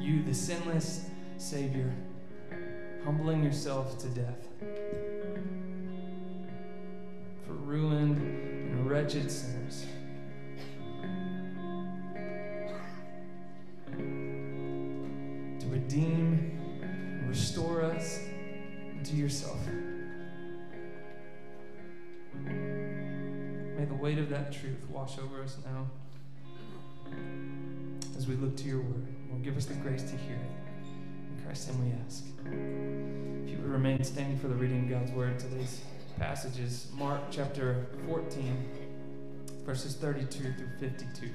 You, 0.00 0.22
the 0.22 0.32
sinless 0.32 1.04
Savior, 1.36 1.92
humbling 3.04 3.44
yourself 3.44 3.98
to 3.98 4.08
death 4.08 4.48
for 7.46 7.52
ruined 7.52 8.16
and 8.16 8.90
wretched 8.90 9.30
sinners. 9.30 9.84
To 15.60 15.66
redeem 15.68 16.58
and 16.82 17.28
restore 17.28 17.82
us 17.82 18.20
to 19.04 19.14
yourself. 19.14 19.58
May 22.46 23.84
the 23.84 23.94
weight 23.94 24.18
of 24.18 24.30
that 24.30 24.50
truth 24.50 24.88
wash 24.88 25.18
over 25.18 25.42
us 25.42 25.58
now 25.64 25.90
as 28.16 28.26
we 28.26 28.34
look 28.36 28.56
to 28.56 28.64
your 28.64 28.80
word. 28.80 29.19
Lord, 29.30 29.42
give 29.42 29.56
us 29.56 29.66
the 29.66 29.74
grace 29.74 30.02
to 30.02 30.16
hear 30.16 30.34
it. 30.34 31.38
In 31.38 31.44
Christ's 31.44 31.68
name 31.68 31.84
we 31.84 31.92
ask. 32.04 32.24
If 33.44 33.50
you 33.50 33.58
would 33.58 33.70
remain 33.70 34.02
standing 34.02 34.38
for 34.38 34.48
the 34.48 34.54
reading 34.54 34.84
of 34.84 34.90
God's 34.90 35.12
word, 35.12 35.38
today's 35.38 35.80
passage 36.18 36.58
is 36.58 36.88
Mark 36.94 37.20
chapter 37.30 37.86
14, 38.08 38.68
verses 39.64 39.94
32 39.94 40.52
through 40.52 40.88
52. 40.88 41.30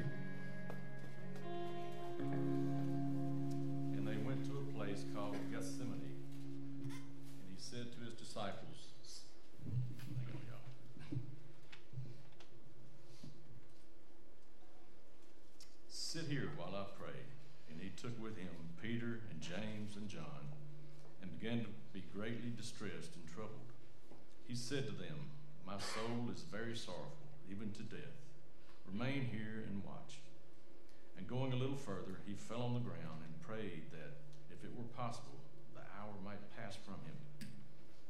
On 32.76 32.84
the 32.84 32.90
ground 32.92 33.24
and 33.24 33.32
prayed 33.40 33.88
that, 33.96 34.20
if 34.52 34.60
it 34.68 34.72
were 34.76 34.92
possible, 35.00 35.40
the 35.72 35.84
hour 35.96 36.12
might 36.28 36.44
pass 36.60 36.76
from 36.76 37.00
him. 37.08 37.16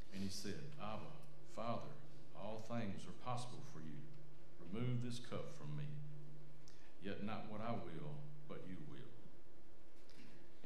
And 0.09 0.23
he 0.23 0.29
said, 0.29 0.57
Abba, 0.81 1.05
Father, 1.53 1.93
all 2.33 2.65
things 2.65 3.05
are 3.05 3.13
possible 3.21 3.61
for 3.69 3.77
you. 3.85 4.01
Remove 4.57 5.05
this 5.05 5.21
cup 5.21 5.53
from 5.53 5.77
me. 5.77 5.85
Yet 7.03 7.21
not 7.21 7.45
what 7.53 7.61
I 7.61 7.77
will, 7.77 8.17
but 8.49 8.65
you 8.65 8.77
will. 8.89 9.13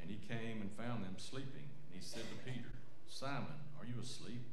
And 0.00 0.08
he 0.08 0.16
came 0.16 0.64
and 0.64 0.72
found 0.72 1.04
them 1.04 1.20
sleeping. 1.20 1.68
And 1.68 1.92
he 1.92 2.00
said 2.00 2.24
to 2.24 2.50
Peter, 2.50 2.72
Simon, 3.04 3.60
are 3.76 3.84
you 3.84 4.00
asleep? 4.00 4.48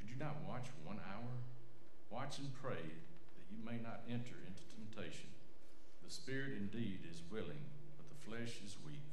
Could 0.00 0.08
you 0.08 0.16
not 0.16 0.40
watch 0.48 0.72
one 0.80 1.00
hour? 1.12 1.28
Watch 2.08 2.38
and 2.38 2.48
pray 2.56 2.80
that 2.80 3.46
you 3.52 3.60
may 3.60 3.76
not 3.84 4.08
enter 4.08 4.40
into 4.48 4.64
temptation. 4.72 5.28
The 6.06 6.14
spirit 6.14 6.56
indeed 6.56 7.00
is 7.10 7.20
willing, 7.30 7.66
but 7.98 8.06
the 8.06 8.22
flesh 8.22 8.62
is 8.64 8.78
weak. 8.86 9.10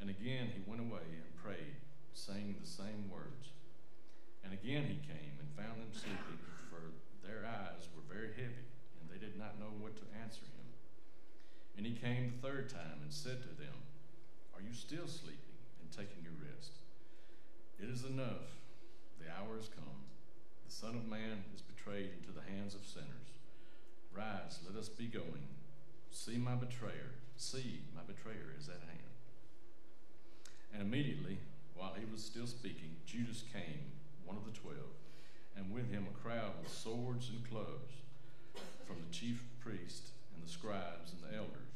And 0.00 0.10
again 0.10 0.50
he 0.50 0.62
went 0.66 0.82
away 0.82 1.06
and 1.06 1.42
prayed, 1.42 1.78
saying 2.14 2.56
the 2.58 2.66
same 2.66 3.10
words. 3.10 3.54
And 4.42 4.52
again 4.52 4.90
he 4.90 4.98
came 5.06 5.38
and 5.38 5.48
found 5.54 5.78
them 5.78 5.94
sleeping, 5.94 6.42
for 6.68 6.90
their 7.22 7.46
eyes 7.46 7.86
were 7.94 8.02
very 8.10 8.34
heavy, 8.34 8.66
and 8.98 9.06
they 9.06 9.22
did 9.22 9.38
not 9.38 9.58
know 9.58 9.70
what 9.78 9.96
to 9.96 10.06
answer 10.22 10.42
him. 10.42 10.66
And 11.76 11.86
he 11.86 11.94
came 11.94 12.34
the 12.34 12.42
third 12.42 12.68
time 12.70 13.02
and 13.02 13.12
said 13.12 13.42
to 13.42 13.54
them, 13.54 13.78
Are 14.54 14.62
you 14.62 14.74
still 14.74 15.06
sleeping 15.06 15.58
and 15.84 15.92
taking 15.92 16.24
your 16.24 16.32
rest? 16.40 16.80
It 17.78 17.92
is 17.92 18.04
enough. 18.04 18.56
The 19.20 19.28
hour 19.28 19.60
is 19.60 19.68
come. 19.68 20.08
The 20.64 20.72
Son 20.72 20.96
of 20.96 21.06
Man 21.06 21.44
is 21.54 21.60
betrayed 21.60 22.10
into 22.16 22.32
the 22.32 22.48
hands 22.56 22.74
of 22.74 22.86
sinners. 22.86 23.36
Rise, 24.16 24.60
let 24.66 24.80
us 24.80 24.88
be 24.88 25.06
going. 25.06 25.44
See 26.10 26.38
my 26.38 26.54
betrayer. 26.54 27.12
See, 27.36 27.82
my 27.94 28.00
betrayer 28.06 28.54
is 28.58 28.68
at 28.68 28.80
hand. 28.88 29.12
And 30.72 30.80
immediately, 30.82 31.38
while 31.74 31.94
he 31.98 32.10
was 32.10 32.24
still 32.24 32.46
speaking, 32.46 32.96
Judas 33.04 33.44
came, 33.52 33.92
one 34.24 34.36
of 34.36 34.46
the 34.46 34.58
twelve, 34.58 34.96
and 35.56 35.72
with 35.72 35.90
him 35.92 36.06
a 36.08 36.18
crowd 36.18 36.52
with 36.62 36.72
swords 36.72 37.28
and 37.28 37.48
clubs 37.48 37.92
from 38.86 38.96
the 38.96 39.12
chief 39.12 39.44
priests 39.60 40.12
and 40.34 40.42
the 40.42 40.50
scribes 40.50 41.12
and 41.12 41.22
the 41.22 41.36
elders. 41.36 41.74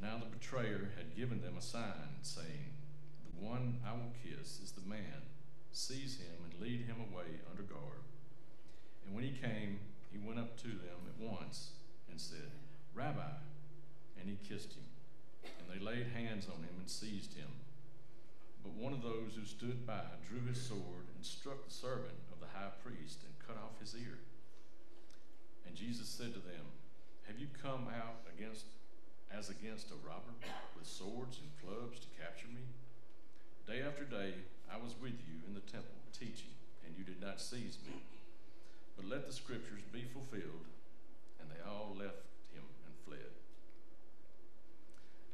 Now 0.00 0.18
the 0.18 0.30
betrayer 0.30 0.92
had 0.96 1.16
given 1.16 1.42
them 1.42 1.56
a 1.58 1.62
sign, 1.62 2.22
saying, 2.22 2.77
one 3.40 3.78
I 3.86 3.92
will 3.92 4.12
kiss 4.22 4.60
is 4.62 4.72
the 4.72 4.88
man. 4.88 5.22
Seize 5.72 6.18
him 6.18 6.44
and 6.44 6.62
lead 6.62 6.86
him 6.86 6.96
away 6.98 7.40
under 7.50 7.62
guard. 7.62 8.02
And 9.06 9.14
when 9.14 9.24
he 9.24 9.30
came, 9.30 9.80
he 10.10 10.18
went 10.18 10.38
up 10.38 10.56
to 10.62 10.68
them 10.68 11.06
at 11.06 11.20
once 11.20 11.70
and 12.10 12.20
said, 12.20 12.50
Rabbi. 12.94 13.38
And 14.20 14.28
he 14.28 14.38
kissed 14.48 14.74
him. 14.74 14.84
And 15.44 15.68
they 15.70 15.84
laid 15.84 16.08
hands 16.08 16.46
on 16.46 16.62
him 16.62 16.74
and 16.78 16.90
seized 16.90 17.34
him. 17.34 17.48
But 18.62 18.74
one 18.74 18.92
of 18.92 19.02
those 19.02 19.38
who 19.38 19.46
stood 19.46 19.86
by 19.86 20.02
drew 20.28 20.44
his 20.46 20.60
sword 20.60 21.06
and 21.14 21.24
struck 21.24 21.64
the 21.64 21.72
servant 21.72 22.18
of 22.32 22.40
the 22.40 22.50
high 22.52 22.74
priest 22.82 23.22
and 23.24 23.46
cut 23.46 23.56
off 23.56 23.80
his 23.80 23.94
ear. 23.94 24.18
And 25.66 25.76
Jesus 25.76 26.08
said 26.08 26.34
to 26.34 26.40
them, 26.40 26.66
Have 27.28 27.38
you 27.38 27.46
come 27.62 27.86
out 27.88 28.26
against 28.34 28.66
as 29.30 29.50
against 29.50 29.92
a 29.92 30.06
robber 30.06 30.32
with 30.76 30.86
swords 30.86 31.38
and 31.38 31.52
clubs 31.62 32.00
to 32.00 32.08
capture 32.18 32.48
me? 32.48 32.64
Day 33.68 33.84
after 33.86 34.04
day 34.04 34.32
I 34.72 34.80
was 34.80 34.94
with 34.96 35.20
you 35.28 35.44
in 35.46 35.52
the 35.52 35.60
temple 35.60 36.00
teaching, 36.18 36.56
and 36.86 36.96
you 36.96 37.04
did 37.04 37.20
not 37.20 37.38
seize 37.38 37.76
me. 37.84 38.00
But 38.96 39.04
let 39.04 39.26
the 39.26 39.32
scriptures 39.32 39.84
be 39.92 40.08
fulfilled. 40.08 40.64
And 41.38 41.50
they 41.50 41.60
all 41.68 41.92
left 41.94 42.24
him 42.48 42.64
and 42.86 42.94
fled. 43.04 43.28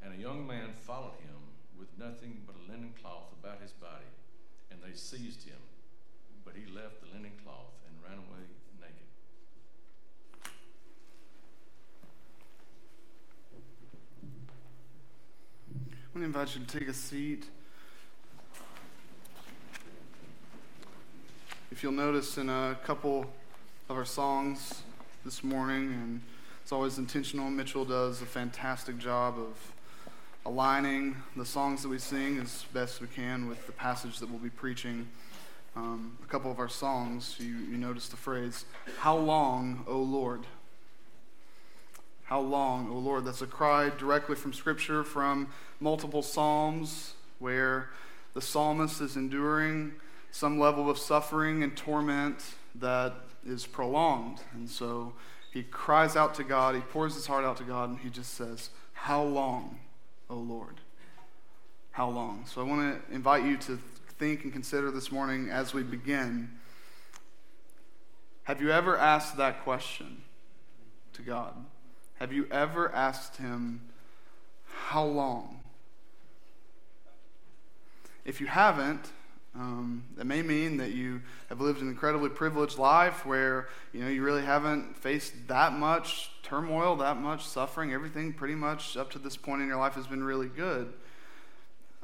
And 0.02 0.12
a 0.12 0.20
young 0.20 0.48
man 0.48 0.70
followed 0.84 1.14
him 1.22 1.54
with 1.78 1.86
nothing 1.96 2.42
but 2.44 2.56
a 2.56 2.72
linen 2.72 2.92
cloth 3.00 3.30
about 3.40 3.62
his 3.62 3.70
body, 3.70 4.10
and 4.72 4.80
they 4.82 4.96
seized 4.98 5.44
him. 5.44 5.62
But 6.44 6.54
he 6.56 6.66
left 6.66 7.02
the 7.02 7.16
linen 7.16 7.38
cloth 7.44 7.70
and 7.86 7.94
ran 8.02 8.18
away 8.18 8.50
naked. 8.82 9.10
I'm 16.12 16.20
going 16.20 16.32
to 16.32 16.38
invite 16.38 16.56
you 16.56 16.64
to 16.64 16.78
take 16.78 16.88
a 16.88 16.92
seat. 16.92 17.46
If 21.72 21.82
you'll 21.82 21.92
notice 21.92 22.38
in 22.38 22.48
a 22.48 22.78
couple 22.84 23.26
of 23.88 23.96
our 23.96 24.04
songs 24.04 24.82
this 25.24 25.42
morning, 25.42 25.92
and 25.92 26.20
it's 26.62 26.72
always 26.72 26.98
intentional, 26.98 27.50
Mitchell 27.50 27.84
does 27.84 28.22
a 28.22 28.26
fantastic 28.26 28.98
job 28.98 29.38
of 29.38 29.72
aligning 30.46 31.16
the 31.36 31.44
songs 31.44 31.82
that 31.82 31.88
we 31.88 31.98
sing 31.98 32.38
as 32.38 32.64
best 32.74 33.00
we 33.00 33.06
can 33.08 33.48
with 33.48 33.66
the 33.66 33.72
passage 33.72 34.18
that 34.18 34.30
we'll 34.30 34.38
be 34.38 34.50
preaching. 34.50 35.08
Um, 35.74 36.16
a 36.22 36.26
couple 36.26 36.50
of 36.50 36.58
our 36.58 36.68
songs, 36.68 37.36
you, 37.38 37.46
you 37.46 37.76
notice 37.76 38.08
the 38.08 38.16
phrase, 38.16 38.66
How 38.98 39.16
long, 39.16 39.84
O 39.88 39.98
Lord? 39.98 40.42
How 42.24 42.40
long, 42.40 42.90
O 42.90 42.98
Lord? 42.98 43.24
That's 43.24 43.42
a 43.42 43.46
cry 43.46 43.90
directly 43.98 44.36
from 44.36 44.52
Scripture, 44.52 45.02
from 45.02 45.48
multiple 45.80 46.22
Psalms, 46.22 47.14
where 47.38 47.88
the 48.34 48.42
psalmist 48.42 49.00
is 49.00 49.16
enduring 49.16 49.92
some 50.34 50.58
level 50.58 50.90
of 50.90 50.98
suffering 50.98 51.62
and 51.62 51.76
torment 51.76 52.56
that 52.74 53.14
is 53.46 53.68
prolonged. 53.68 54.40
And 54.52 54.68
so 54.68 55.12
he 55.52 55.62
cries 55.62 56.16
out 56.16 56.34
to 56.34 56.42
God, 56.42 56.74
he 56.74 56.80
pours 56.80 57.14
his 57.14 57.24
heart 57.24 57.44
out 57.44 57.56
to 57.58 57.62
God, 57.62 57.90
and 57.90 57.98
he 58.00 58.10
just 58.10 58.34
says, 58.34 58.70
How 58.94 59.22
long, 59.22 59.78
O 60.28 60.34
Lord? 60.34 60.80
How 61.92 62.08
long? 62.08 62.46
So 62.46 62.60
I 62.60 62.64
want 62.64 63.08
to 63.08 63.14
invite 63.14 63.44
you 63.44 63.56
to 63.58 63.78
think 64.18 64.42
and 64.42 64.52
consider 64.52 64.90
this 64.90 65.12
morning 65.12 65.50
as 65.50 65.72
we 65.72 65.84
begin. 65.84 66.50
Have 68.42 68.60
you 68.60 68.72
ever 68.72 68.98
asked 68.98 69.36
that 69.36 69.62
question 69.62 70.22
to 71.12 71.22
God? 71.22 71.54
Have 72.18 72.32
you 72.32 72.48
ever 72.50 72.92
asked 72.92 73.36
Him, 73.36 73.82
How 74.88 75.04
long? 75.04 75.60
If 78.24 78.40
you 78.40 78.48
haven't, 78.48 79.12
um, 79.56 80.02
that 80.16 80.24
may 80.24 80.42
mean 80.42 80.78
that 80.78 80.92
you 80.92 81.22
have 81.48 81.60
lived 81.60 81.80
an 81.80 81.88
incredibly 81.88 82.28
privileged 82.28 82.76
life 82.76 83.24
where 83.24 83.68
you 83.92 84.00
know 84.00 84.08
you 84.08 84.22
really 84.22 84.42
haven't 84.42 84.96
faced 84.96 85.32
that 85.46 85.72
much 85.72 86.30
turmoil, 86.42 86.96
that 86.96 87.18
much 87.18 87.46
suffering. 87.46 87.92
Everything 87.92 88.32
pretty 88.32 88.56
much 88.56 88.96
up 88.96 89.10
to 89.12 89.18
this 89.18 89.36
point 89.36 89.62
in 89.62 89.68
your 89.68 89.78
life 89.78 89.94
has 89.94 90.06
been 90.06 90.24
really 90.24 90.48
good. 90.48 90.92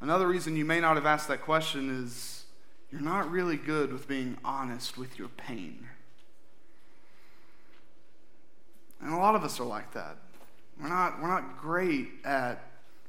Another 0.00 0.28
reason 0.28 0.56
you 0.56 0.64
may 0.64 0.80
not 0.80 0.96
have 0.96 1.06
asked 1.06 1.28
that 1.28 1.42
question 1.42 2.04
is 2.04 2.44
you're 2.90 3.00
not 3.00 3.30
really 3.30 3.56
good 3.56 3.92
with 3.92 4.08
being 4.08 4.38
honest 4.44 4.96
with 4.96 5.18
your 5.18 5.28
pain. 5.28 5.88
And 9.02 9.12
a 9.12 9.16
lot 9.16 9.34
of 9.34 9.44
us 9.44 9.60
are 9.60 9.64
like 9.64 9.92
that. 9.92 10.16
We're 10.80 10.88
not, 10.88 11.20
we're 11.20 11.28
not 11.28 11.60
great 11.60 12.08
at 12.24 12.62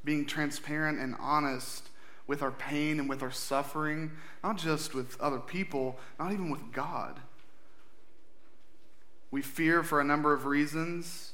being 0.03 0.25
transparent 0.25 0.99
and 0.99 1.15
honest 1.19 1.89
with 2.31 2.41
our 2.41 2.51
pain 2.51 2.97
and 2.97 3.09
with 3.09 3.21
our 3.21 3.29
suffering, 3.29 4.09
not 4.41 4.57
just 4.57 4.93
with 4.93 5.19
other 5.19 5.37
people, 5.37 5.99
not 6.17 6.31
even 6.31 6.49
with 6.49 6.71
God. 6.71 7.19
We 9.31 9.41
fear 9.41 9.83
for 9.83 9.99
a 9.99 10.03
number 10.05 10.31
of 10.31 10.45
reasons 10.45 11.33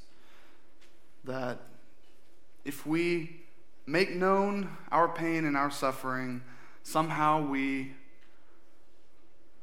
that 1.23 1.59
if 2.65 2.83
we 2.87 3.41
make 3.85 4.15
known 4.15 4.75
our 4.91 5.07
pain 5.07 5.45
and 5.45 5.55
our 5.55 5.69
suffering, 5.69 6.41
somehow 6.81 7.47
we 7.47 7.91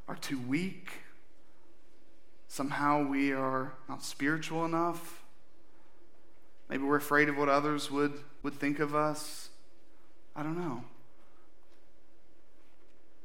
are 0.06 0.14
too 0.14 0.38
weak. 0.38 0.88
Somehow 2.46 3.08
we 3.08 3.32
are 3.32 3.72
not 3.88 4.04
spiritual 4.04 4.64
enough. 4.64 5.24
Maybe 6.68 6.84
we're 6.84 6.94
afraid 6.94 7.28
of 7.28 7.36
what 7.36 7.48
others 7.48 7.90
would, 7.90 8.20
would 8.44 8.54
think 8.54 8.78
of 8.78 8.94
us. 8.94 9.48
I 10.36 10.44
don't 10.44 10.56
know. 10.56 10.84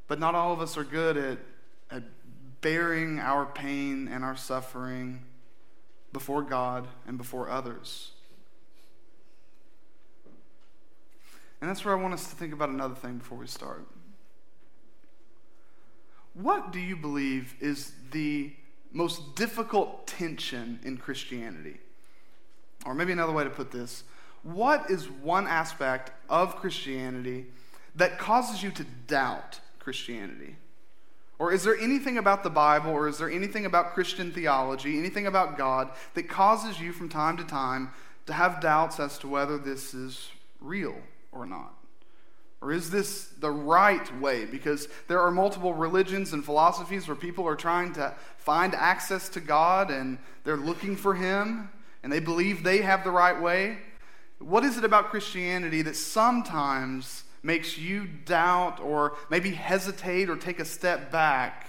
But 0.09 0.19
not 0.19 0.35
all 0.35 0.51
of 0.51 0.59
us 0.59 0.75
are 0.75 0.83
good 0.83 1.15
at, 1.15 1.37
at 1.89 2.03
bearing 2.59 3.19
our 3.19 3.45
pain 3.45 4.09
and 4.09 4.25
our 4.25 4.35
suffering 4.35 5.21
before 6.11 6.41
God 6.41 6.87
and 7.07 7.17
before 7.17 7.49
others. 7.49 8.11
And 11.61 11.69
that's 11.69 11.85
where 11.85 11.95
I 11.95 12.01
want 12.01 12.15
us 12.15 12.27
to 12.29 12.35
think 12.35 12.51
about 12.51 12.69
another 12.69 12.95
thing 12.95 13.19
before 13.19 13.37
we 13.37 13.45
start. 13.45 13.85
What 16.33 16.71
do 16.71 16.79
you 16.79 16.95
believe 16.95 17.53
is 17.59 17.91
the 18.11 18.51
most 18.91 19.35
difficult 19.35 20.07
tension 20.07 20.79
in 20.83 20.97
Christianity? 20.97 21.77
Or 22.83 22.95
maybe 22.95 23.11
another 23.11 23.33
way 23.33 23.43
to 23.43 23.49
put 23.49 23.71
this 23.71 24.03
what 24.41 24.89
is 24.89 25.09
one 25.09 25.45
aspect 25.45 26.11
of 26.29 26.55
Christianity 26.55 27.45
that 27.93 28.17
causes 28.17 28.63
you 28.63 28.71
to 28.71 28.85
doubt 29.05 29.59
Christianity? 29.89 30.55
Or 31.39 31.51
is 31.51 31.63
there 31.63 31.75
anything 31.75 32.19
about 32.19 32.43
the 32.43 32.49
Bible, 32.51 32.91
or 32.91 33.07
is 33.07 33.17
there 33.17 33.27
anything 33.27 33.65
about 33.65 33.95
Christian 33.95 34.31
theology, 34.31 34.99
anything 34.99 35.25
about 35.25 35.57
God 35.57 35.89
that 36.13 36.29
causes 36.29 36.79
you 36.79 36.93
from 36.93 37.09
time 37.09 37.37
to 37.37 37.43
time 37.43 37.89
to 38.27 38.33
have 38.33 38.61
doubts 38.61 38.99
as 38.99 39.17
to 39.17 39.27
whether 39.27 39.57
this 39.57 39.95
is 39.95 40.29
real 40.61 40.93
or 41.31 41.47
not? 41.47 41.73
Or 42.61 42.71
is 42.71 42.91
this 42.91 43.29
the 43.39 43.49
right 43.49 44.19
way? 44.21 44.45
Because 44.45 44.87
there 45.07 45.21
are 45.21 45.31
multiple 45.31 45.73
religions 45.73 46.33
and 46.33 46.45
philosophies 46.45 47.07
where 47.07 47.15
people 47.15 47.47
are 47.47 47.55
trying 47.55 47.93
to 47.93 48.13
find 48.37 48.75
access 48.75 49.27
to 49.29 49.39
God 49.39 49.89
and 49.89 50.19
they're 50.43 50.55
looking 50.55 50.95
for 50.95 51.15
Him 51.15 51.71
and 52.03 52.13
they 52.13 52.19
believe 52.19 52.61
they 52.61 52.83
have 52.83 53.03
the 53.03 53.09
right 53.09 53.41
way. 53.41 53.79
What 54.37 54.63
is 54.63 54.77
it 54.77 54.83
about 54.83 55.09
Christianity 55.09 55.81
that 55.81 55.95
sometimes 55.95 57.23
makes 57.43 57.77
you 57.77 58.07
doubt 58.25 58.79
or 58.79 59.17
maybe 59.29 59.51
hesitate 59.51 60.29
or 60.29 60.35
take 60.35 60.59
a 60.59 60.65
step 60.65 61.11
back? 61.11 61.67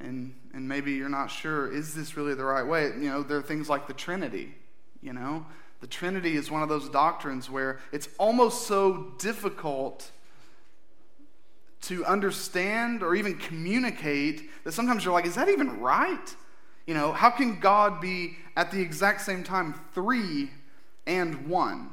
And, 0.00 0.34
and 0.52 0.68
maybe 0.68 0.92
you're 0.92 1.08
not 1.08 1.30
sure, 1.30 1.72
is 1.72 1.94
this 1.94 2.16
really 2.16 2.34
the 2.34 2.44
right 2.44 2.66
way? 2.66 2.84
You 2.84 3.10
know, 3.10 3.22
there 3.22 3.38
are 3.38 3.42
things 3.42 3.68
like 3.68 3.86
the 3.86 3.94
Trinity, 3.94 4.54
you 5.02 5.12
know? 5.12 5.46
The 5.80 5.86
Trinity 5.86 6.36
is 6.36 6.50
one 6.50 6.62
of 6.62 6.68
those 6.68 6.88
doctrines 6.88 7.50
where 7.50 7.78
it's 7.92 8.08
almost 8.18 8.66
so 8.66 9.12
difficult 9.18 10.10
to 11.82 12.04
understand 12.06 13.02
or 13.02 13.14
even 13.14 13.36
communicate 13.36 14.50
that 14.64 14.72
sometimes 14.72 15.04
you're 15.04 15.12
like, 15.12 15.26
is 15.26 15.34
that 15.34 15.48
even 15.48 15.80
right? 15.80 16.34
You 16.86 16.94
know, 16.94 17.12
how 17.12 17.30
can 17.30 17.60
God 17.60 18.00
be 18.00 18.36
at 18.56 18.70
the 18.70 18.80
exact 18.80 19.20
same 19.20 19.44
time 19.44 19.74
three 19.94 20.50
and 21.06 21.46
one? 21.46 21.90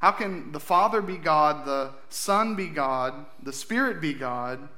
How 0.00 0.12
can 0.12 0.52
the 0.52 0.60
Father 0.60 1.02
be 1.02 1.16
God, 1.16 1.64
the 1.64 1.90
Son 2.08 2.54
be 2.54 2.68
God, 2.68 3.14
the 3.42 3.52
Spirit 3.52 4.00
be 4.00 4.12
God, 4.12 4.68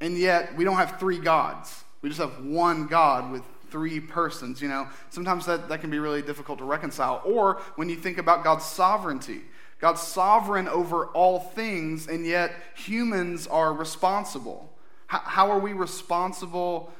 and 0.00 0.16
yet 0.16 0.54
we 0.56 0.64
don't 0.64 0.76
have 0.76 0.98
three 1.00 1.18
gods? 1.18 1.84
We 2.00 2.08
just 2.08 2.20
have 2.20 2.44
one 2.44 2.86
God 2.86 3.32
with 3.32 3.42
three 3.70 3.98
persons. 3.98 4.62
You 4.62 4.68
know, 4.68 4.86
sometimes 5.10 5.46
that, 5.46 5.68
that 5.68 5.80
can 5.80 5.90
be 5.90 5.98
really 5.98 6.22
difficult 6.22 6.58
to 6.58 6.64
reconcile. 6.64 7.22
Or 7.24 7.60
when 7.74 7.88
you 7.88 7.96
think 7.96 8.18
about 8.18 8.44
God's 8.44 8.64
sovereignty, 8.64 9.40
God's 9.80 10.00
sovereign 10.00 10.68
over 10.68 11.06
all 11.08 11.40
things, 11.40 12.06
and 12.06 12.24
yet 12.24 12.52
humans 12.76 13.46
are 13.48 13.72
responsible. 13.72 14.72
How, 15.08 15.18
how 15.18 15.50
are 15.50 15.58
we 15.58 15.72
responsible 15.72 16.92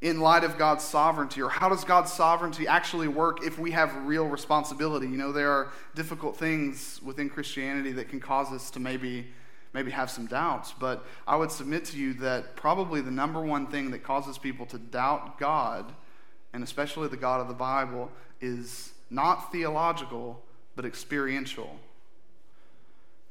in 0.00 0.20
light 0.20 0.44
of 0.44 0.58
God's 0.58 0.84
sovereignty? 0.84 1.42
Or 1.42 1.48
how 1.48 1.68
does 1.68 1.84
God's 1.84 2.12
sovereignty 2.12 2.66
actually 2.66 3.08
work 3.08 3.44
if 3.44 3.58
we 3.58 3.70
have 3.72 3.94
real 4.06 4.26
responsibility? 4.26 5.06
You 5.06 5.16
know, 5.16 5.32
there 5.32 5.50
are 5.50 5.72
difficult 5.94 6.36
things 6.36 7.00
within 7.02 7.28
Christianity 7.28 7.92
that 7.92 8.08
can 8.08 8.20
cause 8.20 8.52
us 8.52 8.70
to 8.72 8.80
maybe 8.80 9.26
maybe 9.74 9.90
have 9.90 10.10
some 10.10 10.24
doubts, 10.26 10.72
but 10.80 11.04
I 11.26 11.36
would 11.36 11.50
submit 11.50 11.84
to 11.86 11.98
you 11.98 12.14
that 12.14 12.56
probably 12.56 13.02
the 13.02 13.10
number 13.10 13.42
one 13.42 13.66
thing 13.66 13.90
that 13.90 14.02
causes 14.02 14.38
people 14.38 14.64
to 14.64 14.78
doubt 14.78 15.38
God 15.38 15.92
and 16.52 16.62
especially 16.62 17.08
the 17.08 17.16
God 17.16 17.40
of 17.40 17.48
the 17.48 17.54
Bible, 17.54 18.10
is 18.40 18.92
not 19.10 19.52
theological, 19.52 20.42
but 20.76 20.84
experiential. 20.84 21.78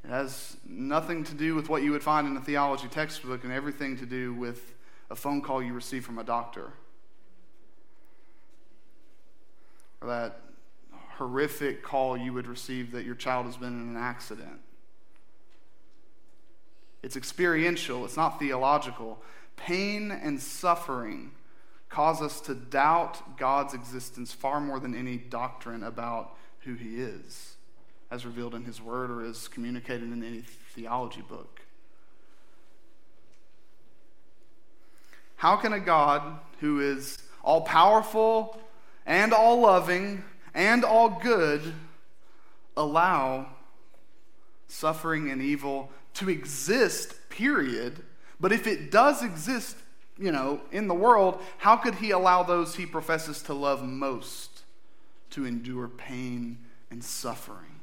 It 0.03 0.09
has 0.09 0.57
nothing 0.65 1.23
to 1.25 1.33
do 1.33 1.55
with 1.55 1.69
what 1.69 1.83
you 1.83 1.91
would 1.91 2.03
find 2.03 2.27
in 2.27 2.37
a 2.37 2.41
theology 2.41 2.87
textbook 2.87 3.43
and 3.43 3.51
everything 3.51 3.97
to 3.97 4.05
do 4.05 4.33
with 4.33 4.73
a 5.09 5.15
phone 5.15 5.41
call 5.41 5.63
you 5.63 5.73
receive 5.73 6.05
from 6.05 6.17
a 6.17 6.23
doctor. 6.23 6.73
Or 10.01 10.07
that 10.09 10.41
horrific 11.17 11.83
call 11.83 12.17
you 12.17 12.33
would 12.33 12.47
receive 12.47 12.91
that 12.91 13.05
your 13.05 13.15
child 13.15 13.45
has 13.45 13.57
been 13.57 13.73
in 13.73 13.95
an 13.95 13.97
accident. 13.97 14.59
It's 17.01 17.15
experiential, 17.15 18.05
it's 18.05 18.17
not 18.17 18.39
theological. 18.39 19.21
Pain 19.55 20.11
and 20.11 20.39
suffering 20.39 21.31
cause 21.89 22.21
us 22.21 22.41
to 22.41 22.53
doubt 22.53 23.37
God's 23.37 23.73
existence 23.73 24.33
far 24.33 24.59
more 24.59 24.79
than 24.79 24.93
any 24.93 25.17
doctrine 25.17 25.83
about 25.83 26.35
who 26.59 26.73
He 26.73 27.01
is, 27.01 27.55
as 28.11 28.25
revealed 28.25 28.53
in 28.53 28.65
His 28.65 28.81
Word 28.81 29.09
or 29.09 29.23
as 29.23 29.47
communicated 29.47 30.11
in 30.11 30.23
any 30.23 30.41
theology 30.41 31.21
book. 31.21 31.61
How 35.37 35.55
can 35.55 35.71
a 35.71 35.79
God 35.79 36.39
who 36.59 36.81
is 36.81 37.19
all 37.43 37.61
powerful 37.61 38.59
and 39.05 39.33
all 39.33 39.61
loving 39.61 40.23
and 40.53 40.83
all 40.83 41.09
good 41.09 41.73
allow 42.75 43.47
suffering 44.67 45.29
and 45.31 45.41
evil 45.41 45.91
to 46.15 46.29
exist, 46.29 47.29
period? 47.29 48.03
But 48.39 48.51
if 48.51 48.65
it 48.65 48.89
does 48.91 49.23
exist, 49.23 49.77
you 50.17 50.31
know, 50.31 50.61
in 50.71 50.87
the 50.87 50.95
world, 50.95 51.39
how 51.59 51.77
could 51.77 51.95
he 51.95 52.11
allow 52.11 52.41
those 52.41 52.75
he 52.75 52.87
professes 52.87 53.41
to 53.43 53.53
love 53.53 53.83
most 53.83 54.63
to 55.29 55.45
endure 55.45 55.87
pain 55.87 56.57
and 56.89 57.03
suffering? 57.03 57.81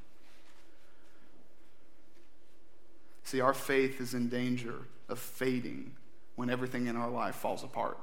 See, 3.22 3.40
our 3.40 3.54
faith 3.54 4.00
is 4.00 4.12
in 4.12 4.28
danger 4.28 4.74
of 5.08 5.20
fading 5.20 5.92
when 6.36 6.50
everything 6.50 6.86
in 6.86 6.96
our 6.96 7.10
life 7.10 7.36
falls 7.36 7.64
apart. 7.64 7.98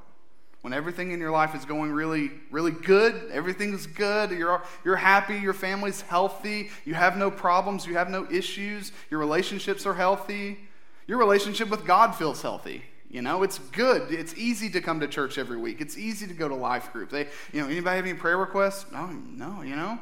When 0.62 0.74
everything 0.74 1.12
in 1.12 1.20
your 1.20 1.32
life 1.32 1.56
is 1.56 1.66
going 1.66 1.92
really, 1.92 2.30
really 2.52 2.72
good, 2.72 3.32
everything's 3.32 3.88
good, 3.88 4.30
you're, 4.30 4.62
you're 4.86 4.96
happy, 4.96 5.38
your 5.38 5.54
family's 5.54 6.02
healthy, 6.02 6.70
you 6.86 6.94
have 6.94 7.18
no 7.18 7.32
problems, 7.32 7.88
you 7.88 7.96
have 7.96 8.10
no 8.12 8.28
issues, 8.32 8.92
your 9.10 9.20
relationships 9.20 9.88
are 9.88 9.94
healthy, 9.96 10.60
your 11.08 11.18
relationship 11.18 11.70
with 11.70 11.86
God 11.86 12.14
feels 12.14 12.44
healthy. 12.44 12.84
You 13.10 13.22
know, 13.22 13.44
it's 13.44 13.58
good. 13.60 14.12
It's 14.12 14.36
easy 14.38 14.70
to 14.70 14.82
come 14.82 15.00
to 15.02 15.08
church 15.08 15.38
every 15.38 15.58
week. 15.58 15.82
It's 15.82 15.98
easy 15.98 16.28
to 16.28 16.34
go 16.34 16.48
to 16.48 16.56
life 16.56 16.94
group. 16.94 17.10
They, 17.10 17.28
you 17.52 17.62
know, 17.62 17.68
anybody 17.68 17.98
have 17.98 18.06
any 18.06 18.14
prayer 18.14 18.38
requests? 18.38 18.90
No, 18.92 19.08
no, 19.08 19.64
you 19.64 19.76
know, 19.76 20.00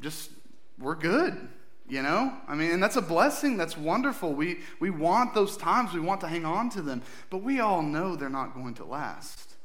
just 0.00 0.30
we're 0.78 0.94
good. 0.94 1.36
You 1.88 2.02
know, 2.02 2.32
I 2.48 2.54
mean, 2.54 2.70
and 2.70 2.82
that's 2.82 2.96
a 2.96 3.02
blessing. 3.02 3.56
That's 3.56 3.76
wonderful. 3.76 4.32
We 4.32 4.60
we 4.78 4.88
want 4.88 5.34
those 5.34 5.56
times. 5.56 5.92
We 5.92 6.00
want 6.00 6.20
to 6.22 6.28
hang 6.28 6.44
on 6.44 6.70
to 6.70 6.82
them, 6.82 7.02
but 7.28 7.38
we 7.38 7.60
all 7.60 7.82
know 7.82 8.16
they're 8.16 8.30
not 8.30 8.54
going 8.54 8.74
to 8.74 8.84
last. 8.84 9.56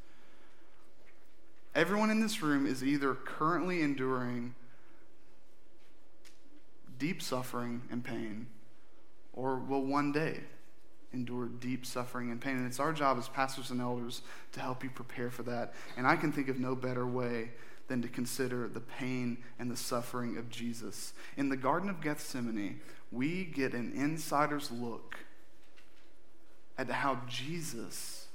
Everyone 1.75 2.09
in 2.09 2.19
this 2.19 2.41
room 2.41 2.65
is 2.65 2.83
either 2.83 3.13
currently 3.13 3.81
enduring 3.81 4.55
deep 6.97 7.21
suffering 7.21 7.83
and 7.91 8.03
pain, 8.03 8.47
or 9.33 9.57
will 9.57 9.86
one 9.86 10.12
day 10.12 10.39
endure 11.13 11.45
deep 11.45 11.86
suffering 11.86 12.31
and 12.31 12.41
pain. 12.41 12.57
And 12.57 12.65
it's 12.65 12.79
our 12.79 12.91
job 12.93 13.17
as 13.17 13.29
pastors 13.29 13.71
and 13.71 13.79
elders 13.79 14.21
to 14.53 14.59
help 14.59 14.83
you 14.83 14.89
prepare 14.89 15.29
for 15.29 15.43
that. 15.43 15.74
And 15.95 16.07
I 16.07 16.15
can 16.15 16.31
think 16.31 16.50
of 16.50 16.59
no 16.59 16.75
better 16.75 17.05
way 17.05 17.51
than 17.88 18.01
to 18.01 18.08
consider 18.08 18.67
the 18.67 18.79
pain 18.79 19.38
and 19.60 19.72
the 19.72 19.77
suffering 19.77 20.38
of 20.38 20.50
Jesus. 20.50 21.13
In 21.38 21.50
the 21.50 21.58
Garden 21.58 21.89
of 21.89 22.01
Gethsemane, 22.01 22.79
we 23.12 23.46
get 23.46 23.74
an 23.74 23.94
insider's 23.96 24.72
look 24.72 25.17
at 26.77 26.89
how 26.89 27.20
Jesus 27.27 28.27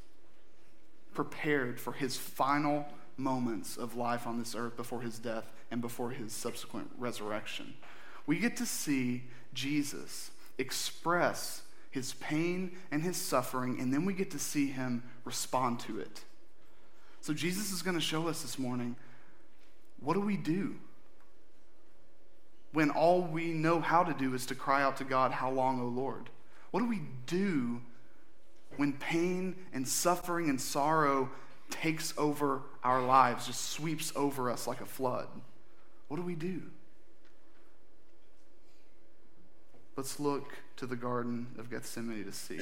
prepared 1.14 1.78
for 1.78 1.92
his 1.92 2.16
final 2.16 2.86
moments 3.16 3.76
of 3.76 3.94
life 3.94 4.26
on 4.26 4.38
this 4.38 4.54
earth 4.54 4.76
before 4.76 5.02
his 5.02 5.18
death 5.18 5.52
and 5.70 5.80
before 5.80 6.10
his 6.10 6.32
subsequent 6.32 6.90
resurrection. 6.98 7.74
We 8.26 8.38
get 8.38 8.56
to 8.56 8.66
see 8.66 9.24
Jesus 9.52 10.30
express 10.58 11.62
his 11.90 12.14
pain 12.14 12.72
and 12.90 13.02
his 13.02 13.16
suffering, 13.16 13.78
and 13.78 13.92
then 13.92 14.04
we 14.04 14.14
get 14.14 14.30
to 14.30 14.38
see 14.38 14.68
him 14.68 15.02
respond 15.24 15.80
to 15.80 16.00
it. 16.00 16.24
So, 17.20 17.32
Jesus 17.34 17.70
is 17.70 17.82
going 17.82 17.96
to 17.96 18.00
show 18.00 18.26
us 18.26 18.42
this 18.42 18.58
morning 18.58 18.96
what 20.02 20.14
do 20.14 20.20
we 20.20 20.36
do 20.36 20.76
when 22.72 22.90
all 22.90 23.22
we 23.22 23.52
know 23.52 23.80
how 23.80 24.02
to 24.02 24.14
do 24.14 24.34
is 24.34 24.46
to 24.46 24.54
cry 24.54 24.82
out 24.82 24.96
to 24.96 25.04
God, 25.04 25.30
How 25.30 25.50
long, 25.50 25.80
O 25.80 25.86
Lord? 25.86 26.30
What 26.70 26.80
do 26.80 26.88
we 26.88 27.02
do 27.26 27.82
when 28.76 28.94
pain 28.94 29.56
and 29.72 29.86
suffering 29.86 30.48
and 30.48 30.60
sorrow 30.60 31.30
takes 31.70 32.14
over 32.16 32.62
our 32.82 33.02
lives, 33.02 33.46
just 33.46 33.70
sweeps 33.70 34.12
over 34.16 34.50
us 34.50 34.66
like 34.66 34.80
a 34.80 34.86
flood? 34.86 35.28
What 36.08 36.16
do 36.16 36.22
we 36.22 36.34
do? 36.34 36.62
Let's 39.96 40.18
look 40.18 40.54
to 40.76 40.86
the 40.86 40.96
Garden 40.96 41.46
of 41.58 41.70
Gethsemane 41.70 42.24
to 42.24 42.32
see. 42.32 42.60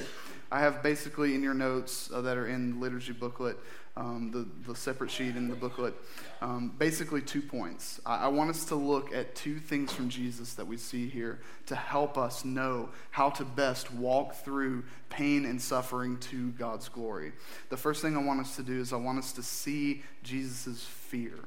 I 0.51 0.59
have 0.59 0.83
basically 0.83 1.33
in 1.33 1.41
your 1.41 1.53
notes 1.53 2.11
uh, 2.13 2.19
that 2.21 2.37
are 2.37 2.47
in 2.47 2.71
the 2.71 2.77
liturgy 2.79 3.13
booklet, 3.13 3.57
um, 3.97 4.31
the, 4.31 4.47
the 4.71 4.75
separate 4.75 5.11
sheet 5.11 5.35
in 5.35 5.49
the 5.49 5.55
booklet, 5.55 5.93
um, 6.41 6.73
basically 6.77 7.21
two 7.21 7.41
points. 7.41 7.99
I, 8.05 8.25
I 8.25 8.27
want 8.29 8.49
us 8.49 8.65
to 8.65 8.75
look 8.75 9.13
at 9.13 9.35
two 9.35 9.59
things 9.59 9.91
from 9.91 10.09
Jesus 10.09 10.53
that 10.53 10.65
we 10.65 10.77
see 10.77 11.09
here 11.09 11.39
to 11.67 11.75
help 11.75 12.17
us 12.17 12.45
know 12.45 12.89
how 13.11 13.29
to 13.31 13.43
best 13.43 13.93
walk 13.93 14.35
through 14.35 14.83
pain 15.09 15.45
and 15.45 15.61
suffering 15.61 16.17
to 16.19 16.51
God's 16.51 16.87
glory. 16.89 17.33
The 17.69 17.77
first 17.77 18.01
thing 18.01 18.15
I 18.15 18.23
want 18.23 18.39
us 18.39 18.55
to 18.55 18.63
do 18.63 18.79
is 18.79 18.93
I 18.93 18.97
want 18.97 19.19
us 19.19 19.33
to 19.33 19.43
see 19.43 20.03
Jesus' 20.23 20.83
fear. 20.83 21.37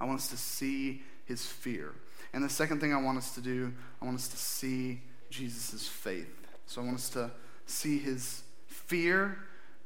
I 0.00 0.06
want 0.06 0.18
us 0.18 0.28
to 0.28 0.36
see 0.36 1.02
his 1.26 1.46
fear. 1.46 1.92
And 2.32 2.42
the 2.42 2.48
second 2.48 2.80
thing 2.80 2.92
I 2.92 3.00
want 3.00 3.18
us 3.18 3.34
to 3.34 3.40
do, 3.40 3.72
I 4.00 4.04
want 4.04 4.16
us 4.16 4.28
to 4.28 4.36
see 4.36 5.02
Jesus' 5.30 5.86
faith. 5.86 6.28
So 6.66 6.80
I 6.80 6.84
want 6.84 6.96
us 6.96 7.08
to 7.10 7.30
see 7.66 7.98
his 7.98 8.42
fear, 8.66 9.38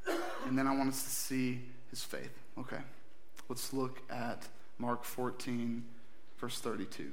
and 0.46 0.58
then 0.58 0.66
I 0.66 0.74
want 0.74 0.90
us 0.90 1.02
to 1.02 1.10
see 1.10 1.60
his 1.90 2.02
faith. 2.02 2.32
Okay, 2.58 2.80
let's 3.48 3.72
look 3.72 4.02
at 4.10 4.46
Mark 4.78 5.04
14, 5.04 5.84
verse 6.38 6.60
32. 6.60 7.10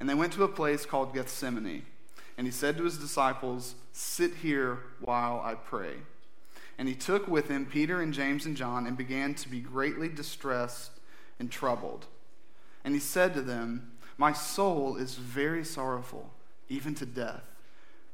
And 0.00 0.08
they 0.08 0.14
went 0.14 0.32
to 0.32 0.44
a 0.44 0.48
place 0.48 0.84
called 0.84 1.14
Gethsemane, 1.14 1.84
and 2.36 2.46
he 2.46 2.52
said 2.52 2.76
to 2.76 2.84
his 2.84 2.98
disciples, 2.98 3.74
Sit 3.92 4.34
here 4.36 4.80
while 5.00 5.40
I 5.44 5.54
pray. 5.54 5.94
And 6.78 6.88
he 6.88 6.94
took 6.94 7.28
with 7.28 7.48
him 7.48 7.66
Peter 7.66 8.00
and 8.00 8.12
James 8.12 8.46
and 8.46 8.56
John 8.56 8.86
and 8.86 8.96
began 8.96 9.34
to 9.34 9.48
be 9.48 9.60
greatly 9.60 10.08
distressed 10.08 10.92
and 11.38 11.50
troubled. 11.50 12.06
And 12.84 12.94
he 12.94 13.00
said 13.00 13.34
to 13.34 13.42
them, 13.42 13.92
My 14.16 14.32
soul 14.32 14.96
is 14.96 15.14
very 15.14 15.64
sorrowful, 15.64 16.32
even 16.68 16.94
to 16.96 17.06
death. 17.06 17.44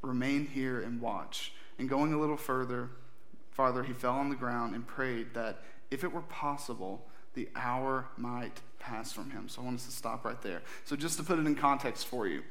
Remain 0.01 0.47
here 0.47 0.79
and 0.79 1.01
watch. 1.01 1.53
And 1.79 1.89
going 1.89 2.13
a 2.13 2.19
little 2.19 2.37
further, 2.37 2.89
farther, 3.51 3.83
he 3.83 3.93
fell 3.93 4.15
on 4.15 4.29
the 4.29 4.35
ground 4.35 4.75
and 4.75 4.85
prayed 4.85 5.33
that 5.33 5.63
if 5.89 6.03
it 6.03 6.11
were 6.11 6.21
possible, 6.21 7.07
the 7.33 7.49
hour 7.55 8.05
might 8.17 8.61
pass 8.79 9.11
from 9.11 9.31
him. 9.31 9.49
So 9.49 9.61
I 9.61 9.65
want 9.65 9.77
us 9.77 9.85
to 9.85 9.91
stop 9.91 10.25
right 10.25 10.41
there. 10.41 10.61
So 10.85 10.95
just 10.95 11.17
to 11.17 11.23
put 11.23 11.39
it 11.39 11.47
in 11.47 11.55
context 11.55 12.07
for 12.07 12.27
you, 12.27 12.43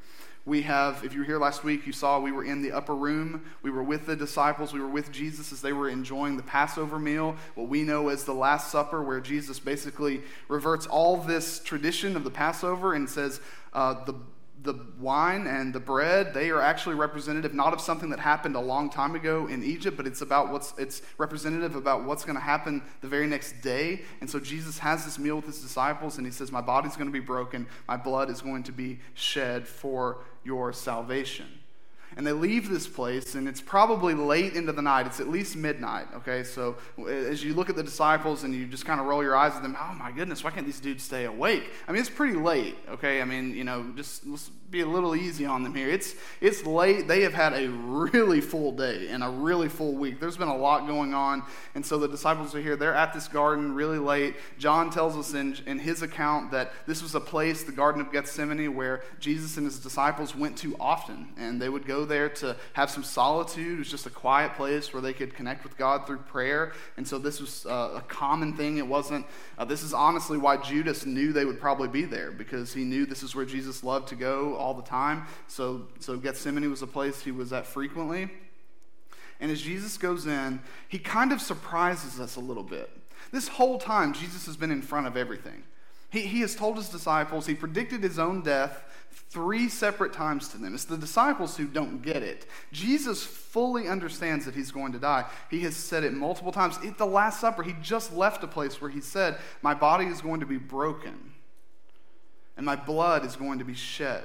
we 0.45 0.63
have, 0.63 1.03
if 1.03 1.13
you 1.13 1.19
were 1.19 1.25
here 1.25 1.37
last 1.37 1.63
week, 1.63 1.85
you 1.85 1.91
saw 1.91 2.19
we 2.19 2.31
were 2.31 2.45
in 2.45 2.61
the 2.61 2.71
upper 2.71 2.95
room. 2.95 3.45
We 3.61 3.69
were 3.69 3.83
with 3.83 4.05
the 4.05 4.15
disciples. 4.15 4.73
We 4.73 4.79
were 4.79 4.87
with 4.87 5.11
Jesus 5.11 5.51
as 5.51 5.61
they 5.61 5.73
were 5.73 5.89
enjoying 5.89 6.37
the 6.37 6.43
Passover 6.43 6.97
meal, 6.97 7.35
what 7.55 7.67
we 7.67 7.83
know 7.83 8.09
as 8.09 8.23
the 8.23 8.33
Last 8.33 8.71
Supper, 8.71 9.03
where 9.03 9.19
Jesus 9.19 9.59
basically 9.59 10.21
reverts 10.47 10.87
all 10.87 11.17
this 11.17 11.59
tradition 11.59 12.15
of 12.15 12.23
the 12.23 12.31
Passover 12.31 12.93
and 12.93 13.07
says, 13.07 13.41
uh, 13.73 14.03
the 14.05 14.15
the 14.61 14.73
wine 14.99 15.47
and 15.47 15.73
the 15.73 15.79
bread 15.79 16.33
they 16.33 16.49
are 16.49 16.61
actually 16.61 16.95
representative 16.95 17.53
not 17.53 17.73
of 17.73 17.79
something 17.79 18.09
that 18.09 18.19
happened 18.19 18.55
a 18.55 18.59
long 18.59 18.89
time 18.89 19.15
ago 19.15 19.47
in 19.47 19.63
egypt 19.63 19.95
but 19.95 20.05
it's 20.05 20.21
about 20.21 20.51
what's 20.51 20.73
it's 20.77 21.01
representative 21.17 21.75
about 21.75 22.03
what's 22.03 22.23
going 22.23 22.35
to 22.35 22.41
happen 22.41 22.81
the 23.01 23.07
very 23.07 23.27
next 23.27 23.61
day. 23.61 24.01
And 24.21 24.29
so 24.29 24.39
jesus 24.39 24.79
has 24.79 25.05
this 25.05 25.19
meal 25.19 25.37
with 25.37 25.45
his 25.45 25.61
disciples 25.61 26.17
and 26.17 26.25
he 26.25 26.31
says 26.31 26.51
my 26.51 26.61
body's 26.61 26.95
going 26.95 27.07
to 27.07 27.13
be 27.13 27.19
broken. 27.19 27.67
My 27.87 27.97
blood 27.97 28.29
is 28.29 28.41
going 28.41 28.63
to 28.63 28.71
be 28.71 28.99
shed 29.13 29.67
for 29.67 30.23
your 30.43 30.73
salvation 30.73 31.47
and 32.19 32.27
they 32.27 32.33
leave 32.33 32.67
this 32.67 32.85
place, 32.85 33.35
and 33.35 33.47
it's 33.47 33.61
probably 33.61 34.13
late 34.13 34.53
into 34.53 34.73
the 34.73 34.81
night. 34.81 35.05
It's 35.05 35.21
at 35.21 35.29
least 35.29 35.55
midnight, 35.55 36.05
okay? 36.13 36.43
So 36.43 36.75
as 37.07 37.41
you 37.41 37.53
look 37.53 37.69
at 37.69 37.77
the 37.77 37.81
disciples 37.81 38.43
and 38.43 38.53
you 38.53 38.65
just 38.65 38.85
kind 38.85 38.99
of 38.99 39.05
roll 39.05 39.23
your 39.23 39.37
eyes 39.37 39.55
at 39.55 39.61
them, 39.61 39.77
oh 39.79 39.93
my 39.93 40.11
goodness, 40.11 40.43
why 40.43 40.51
can't 40.51 40.65
these 40.65 40.81
dudes 40.81 41.01
stay 41.01 41.23
awake? 41.23 41.71
I 41.87 41.93
mean, 41.93 42.01
it's 42.01 42.09
pretty 42.09 42.37
late, 42.37 42.75
okay? 42.89 43.21
I 43.21 43.23
mean, 43.23 43.55
you 43.55 43.63
know, 43.63 43.85
just 43.95 44.27
let's 44.27 44.51
be 44.71 44.81
a 44.81 44.85
little 44.85 45.15
easy 45.15 45.45
on 45.45 45.63
them 45.63 45.73
here. 45.73 45.89
It's, 45.89 46.13
it's 46.41 46.65
late. 46.65 47.07
They 47.07 47.21
have 47.21 47.33
had 47.33 47.53
a 47.53 47.69
really 47.69 48.41
full 48.41 48.71
day 48.71 49.07
and 49.09 49.23
a 49.23 49.29
really 49.29 49.67
full 49.67 49.93
week. 49.93 50.19
There's 50.19 50.37
been 50.37 50.47
a 50.47 50.55
lot 50.55 50.85
going 50.85 51.13
on. 51.13 51.43
And 51.73 51.85
so 51.85 51.97
the 51.97 52.07
disciples 52.07 52.53
are 52.53 52.61
here. 52.61 52.75
They're 52.75 52.93
at 52.93 53.13
this 53.13 53.27
garden 53.27 53.73
really 53.73 53.97
late. 53.97 54.35
John 54.57 54.91
tells 54.91 55.17
us 55.17 55.33
in, 55.33 55.57
in 55.65 55.79
his 55.79 56.01
account 56.01 56.51
that 56.51 56.73
this 56.85 57.01
was 57.01 57.15
a 57.15 57.19
place, 57.19 57.63
the 57.63 57.71
Garden 57.71 58.01
of 58.01 58.11
Gethsemane, 58.11 58.75
where 58.75 59.03
Jesus 59.19 59.57
and 59.57 59.65
his 59.65 59.79
disciples 59.79 60.35
went 60.35 60.57
to 60.59 60.75
often. 60.79 61.29
And 61.37 61.59
they 61.59 61.69
would 61.69 61.87
go 61.87 62.05
there 62.05 62.29
to 62.29 62.55
have 62.73 62.91
some 62.91 63.03
solitude. 63.03 63.73
It 63.73 63.79
was 63.79 63.89
just 63.89 64.05
a 64.05 64.11
quiet 64.11 64.53
place 64.53 64.93
where 64.93 65.01
they 65.01 65.13
could 65.13 65.33
connect 65.33 65.63
with 65.63 65.77
God 65.77 66.05
through 66.05 66.19
prayer. 66.19 66.73
And 66.97 67.07
so 67.07 67.17
this 67.17 67.39
was 67.39 67.65
uh, 67.65 67.93
a 67.95 68.01
common 68.01 68.55
thing. 68.55 68.77
It 68.77 68.87
wasn't, 68.87 69.25
uh, 69.57 69.65
this 69.65 69.81
is 69.81 69.93
honestly 69.93 70.37
why 70.37 70.57
Judas 70.57 71.05
knew 71.05 71.33
they 71.33 71.45
would 71.45 71.59
probably 71.59 71.87
be 71.87 72.05
there 72.05 72.31
because 72.31 72.73
he 72.73 72.83
knew 72.83 73.05
this 73.05 73.23
is 73.23 73.33
where 73.33 73.45
Jesus 73.45 73.83
loved 73.83 74.09
to 74.09 74.15
go 74.15 74.58
all 74.59 74.73
the 74.73 74.83
time. 74.83 75.25
So, 75.47 75.87
so 75.99 76.17
Gethsemane 76.17 76.69
was 76.69 76.81
a 76.81 76.87
place 76.87 77.21
he 77.21 77.31
was 77.31 77.51
at 77.53 77.65
frequently. 77.65 78.29
And 79.39 79.51
as 79.51 79.61
Jesus 79.61 79.97
goes 79.97 80.27
in, 80.27 80.61
he 80.87 80.99
kind 80.99 81.31
of 81.31 81.41
surprises 81.41 82.19
us 82.19 82.35
a 82.35 82.41
little 82.41 82.63
bit. 82.63 82.89
This 83.31 83.47
whole 83.47 83.77
time, 83.77 84.13
Jesus 84.13 84.45
has 84.45 84.57
been 84.57 84.71
in 84.71 84.81
front 84.81 85.07
of 85.07 85.15
everything. 85.15 85.63
He, 86.09 86.21
he 86.21 86.41
has 86.41 86.55
told 86.55 86.77
his 86.77 86.89
disciples, 86.89 87.45
he 87.45 87.53
predicted 87.53 88.01
his 88.01 88.19
own 88.19 88.41
death 88.41 88.83
three 89.29 89.69
separate 89.69 90.11
times 90.11 90.47
to 90.49 90.57
them. 90.57 90.73
It's 90.73 90.85
the 90.85 90.97
disciples 90.97 91.55
who 91.55 91.67
don't 91.67 92.01
get 92.01 92.23
it. 92.23 92.47
Jesus 92.71 93.23
fully 93.23 93.87
understands 93.87 94.45
that 94.45 94.55
he's 94.55 94.71
going 94.71 94.91
to 94.93 94.99
die. 94.99 95.25
He 95.51 95.61
has 95.61 95.75
said 95.75 96.03
it 96.03 96.13
multiple 96.13 96.51
times. 96.51 96.77
At 96.83 96.97
the 96.97 97.05
Last 97.05 97.39
Supper, 97.39 97.61
he 97.61 97.75
just 97.81 98.13
left 98.13 98.43
a 98.43 98.47
place 98.47 98.81
where 98.81 98.89
he 98.89 99.01
said, 99.01 99.37
My 99.61 99.75
body 99.75 100.05
is 100.05 100.21
going 100.21 100.39
to 100.39 100.45
be 100.47 100.57
broken, 100.57 101.33
and 102.57 102.65
my 102.65 102.75
blood 102.75 103.23
is 103.23 103.35
going 103.35 103.59
to 103.59 103.65
be 103.65 103.75
shed. 103.75 104.23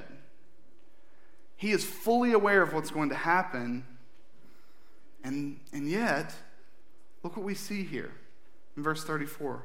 He 1.65 1.73
is 1.73 1.83
fully 1.83 2.35
aware 2.35 2.61
of 2.61 2.75
what's 2.75 2.91
going 2.91 3.09
to 3.09 3.15
happen. 3.15 3.87
And, 5.25 5.59
and 5.73 5.89
yet, 5.89 6.35
look 7.23 7.39
what 7.39 7.47
we 7.47 7.55
see 7.55 7.85
here 7.85 8.13
in 8.77 8.83
verse 8.83 9.03
34. 9.03 9.65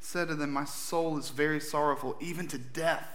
He 0.00 0.04
said 0.04 0.26
to 0.26 0.34
them, 0.34 0.50
My 0.50 0.64
soul 0.64 1.16
is 1.18 1.30
very 1.30 1.60
sorrowful, 1.60 2.16
even 2.18 2.48
to 2.48 2.58
death. 2.58 3.06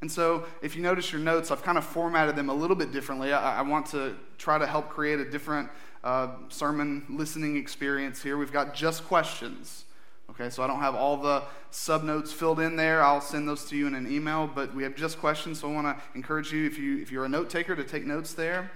And 0.00 0.10
so, 0.10 0.46
if 0.62 0.74
you 0.74 0.80
notice 0.80 1.12
your 1.12 1.20
notes, 1.20 1.50
I've 1.50 1.62
kind 1.62 1.76
of 1.76 1.84
formatted 1.84 2.34
them 2.34 2.48
a 2.48 2.54
little 2.54 2.74
bit 2.74 2.90
differently. 2.90 3.34
I, 3.34 3.58
I 3.58 3.60
want 3.60 3.84
to 3.88 4.16
try 4.38 4.56
to 4.56 4.66
help 4.66 4.88
create 4.88 5.20
a 5.20 5.30
different 5.30 5.68
uh, 6.02 6.28
sermon 6.48 7.04
listening 7.10 7.58
experience 7.58 8.22
here. 8.22 8.38
We've 8.38 8.50
got 8.50 8.74
just 8.74 9.04
questions. 9.04 9.84
Okay, 10.30 10.50
so 10.50 10.62
I 10.62 10.66
don't 10.66 10.80
have 10.80 10.94
all 10.94 11.16
the 11.16 11.42
sub 11.70 12.02
notes 12.02 12.32
filled 12.32 12.60
in 12.60 12.76
there. 12.76 13.02
I'll 13.02 13.20
send 13.20 13.48
those 13.48 13.64
to 13.66 13.76
you 13.76 13.86
in 13.86 13.94
an 13.94 14.10
email, 14.10 14.46
but 14.46 14.74
we 14.74 14.82
have 14.82 14.94
just 14.94 15.18
questions, 15.18 15.60
so 15.60 15.70
I 15.70 15.72
want 15.72 15.86
to 15.86 16.02
encourage 16.14 16.52
you, 16.52 16.66
if, 16.66 16.78
you, 16.78 17.00
if 17.00 17.10
you're 17.10 17.24
a 17.24 17.28
note 17.28 17.50
taker, 17.50 17.74
to 17.74 17.84
take 17.84 18.06
notes 18.06 18.34
there. 18.34 18.70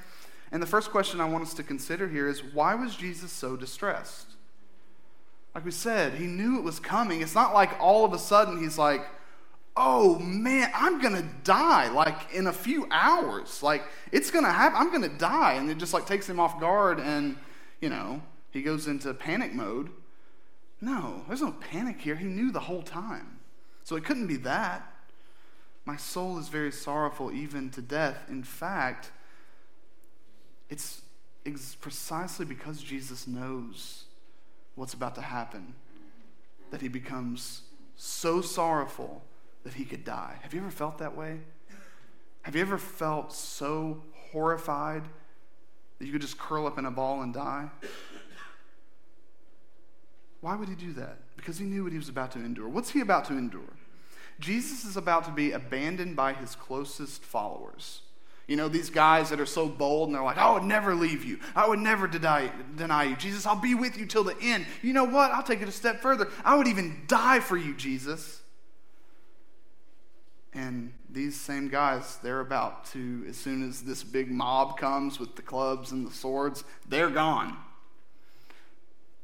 And 0.51 0.63
the 0.63 0.67
first 0.67 0.91
question 0.91 1.21
I 1.21 1.29
want 1.29 1.45
us 1.45 1.55
to 1.55 1.63
consider 1.63 2.09
here 2.09 2.29
is 2.29 2.43
why 2.43 2.75
was 2.75 2.97
Jesus 2.97 3.33
so 3.33 3.57
distressed? 3.57 4.27
Like 5.55 5.65
we 5.65 5.71
said, 5.71 6.15
he 6.15 6.27
knew 6.27 6.59
it 6.59 6.65
was 6.65 6.81
coming. 6.81 7.21
It's 7.21 7.35
not 7.35 7.55
like 7.55 7.79
all 7.81 8.05
of 8.05 8.13
a 8.13 8.19
sudden 8.19 8.59
he's 8.59 8.79
like, 8.79 9.07
oh 9.77 10.19
man, 10.19 10.71
I'm 10.75 11.01
going 11.01 11.15
to 11.15 11.27
die 11.45 11.89
like 11.91 12.35
in 12.35 12.47
a 12.47 12.53
few 12.53 12.87
hours. 12.91 13.63
Like 13.63 13.83
it's 14.11 14.31
going 14.31 14.45
to 14.45 14.51
happen. 14.51 14.79
I'm 14.79 14.91
going 14.91 15.09
to 15.09 15.17
die. 15.17 15.55
And 15.55 15.71
it 15.71 15.79
just 15.79 15.95
like 15.95 16.07
takes 16.07 16.29
him 16.29 16.41
off 16.41 16.61
guard 16.61 17.01
and, 17.01 17.37
you 17.81 17.89
know, 17.89 18.23
he 18.51 18.63
goes 18.63 18.87
into 18.87 19.13
panic 19.15 19.55
mode. 19.55 19.91
No, 20.83 21.23
there's 21.29 21.41
no 21.41 21.53
panic 21.53 22.01
here. 22.01 22.17
He 22.17 22.27
knew 22.27 22.51
the 22.53 22.61
whole 22.61 22.83
time. 22.83 23.39
So 23.85 23.97
it 23.97 24.05
couldn't 24.05 24.27
be 24.27 24.37
that. 24.39 24.87
My 25.85 25.97
soul 25.97 26.39
is 26.39 26.49
very 26.49 26.73
sorrowful, 26.73 27.33
even 27.33 27.71
to 27.71 27.81
death. 27.81 28.19
In 28.29 28.43
fact, 28.43 29.13
it's 30.69 31.03
precisely 31.81 32.45
because 32.45 32.83
Jesus 32.83 33.27
knows 33.27 34.05
what's 34.75 34.95
about 34.95 35.15
to 35.15 35.21
happen 35.21 35.75
that 36.71 36.81
he 36.81 36.89
becomes 36.89 37.63
so 37.95 38.41
sorrowful 38.41 39.23
that 39.65 39.75
he 39.75 39.85
could 39.85 40.05
die. 40.05 40.37
Have 40.43 40.53
you 40.53 40.61
ever 40.61 40.71
felt 40.71 40.99
that 40.99 41.17
way? 41.17 41.41
Have 42.43 42.57
you 42.57 42.63
ever 42.63 42.79
felt 42.79 43.33
so 43.33 44.03
horrified 44.33 45.05
that 45.99 46.07
you 46.07 46.13
could 46.13 46.23
just 46.23 46.39
curl 46.39 46.67
up 46.67 46.79
in 46.79 46.87
a 46.87 46.91
ball 46.91 47.23
and 47.23 47.33
die? 47.33 47.71
Why 50.43 50.57
would 50.57 50.69
he 50.69 50.75
do 50.75 50.93
that? 50.95 51.19
Because 51.37 51.57
he 51.57 51.65
knew 51.65 51.85
what 51.85 51.93
he 51.93 51.99
was 51.99 52.11
about 52.11 52.33
to 52.33 52.39
endure. 52.41 52.69
What's 52.69 52.91
he 52.91 53.01
about 53.01 53.25
to 53.27 53.33
endure? 53.33 53.63
Jesus 54.41 54.85
is 54.85 54.97
about 54.97 55.25
to 55.25 55.31
be 55.31 55.53
abandoned 55.53 56.17
by 56.17 56.33
his 56.35 56.57
closest 56.57 57.23
followers. 57.23 58.03
You 58.49 58.57
know, 58.57 58.69
these 58.69 58.91
guys 58.91 59.31
that 59.31 59.39
are 59.39 59.47
so 59.47 59.69
bold 59.69 60.09
and 60.09 60.17
they're 60.17 60.23
like, 60.23 60.39
I 60.39 60.53
would 60.53 60.65
never 60.65 60.97
leave 60.97 61.25
you. 61.25 61.39
I 61.55 61.69
would 61.69 61.79
never 61.79 62.09
deny, 62.09 62.51
deny 62.77 63.05
you. 63.05 63.17
Jesus, 63.17 63.47
I'll 63.47 63.55
be 63.55 63.77
with 63.77 63.97
you 63.97 64.05
till 64.05 64.25
the 64.25 64.37
end. 64.43 64.67
You 64.83 64.93
know 64.93 65.05
what? 65.05 65.31
I'll 65.31 65.45
take 65.45 65.63
it 65.63 65.69
a 65.69 65.73
step 65.73 66.01
further. 66.03 66.29
I 66.45 66.57
would 66.57 66.67
even 66.67 67.03
die 67.07 67.39
for 67.39 67.57
you, 67.57 67.75
Jesus. 67.75 68.43
And 70.53 70.93
these 71.09 71.41
same 71.41 71.69
guys, 71.69 72.19
they're 72.21 72.41
about 72.41 72.85
to, 72.87 73.25
as 73.29 73.37
soon 73.37 73.67
as 73.67 73.83
this 73.83 74.03
big 74.03 74.29
mob 74.29 74.77
comes 74.77 75.21
with 75.21 75.37
the 75.37 75.43
clubs 75.43 75.93
and 75.93 76.05
the 76.05 76.13
swords, 76.13 76.65
they're 76.89 77.11
gone. 77.11 77.57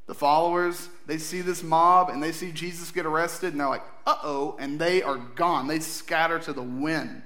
The 0.08 0.14
followers, 0.14 0.88
they 1.06 1.18
see 1.18 1.42
this 1.42 1.62
mob 1.62 2.08
and 2.08 2.22
they 2.22 2.32
see 2.32 2.50
Jesus 2.50 2.90
get 2.90 3.04
arrested 3.04 3.52
and 3.52 3.60
they're 3.60 3.68
like, 3.68 3.84
uh 4.06 4.16
oh, 4.24 4.56
and 4.58 4.80
they 4.80 5.02
are 5.02 5.18
gone. 5.18 5.68
They 5.68 5.80
scatter 5.80 6.38
to 6.40 6.52
the 6.54 6.62
wind. 6.62 7.22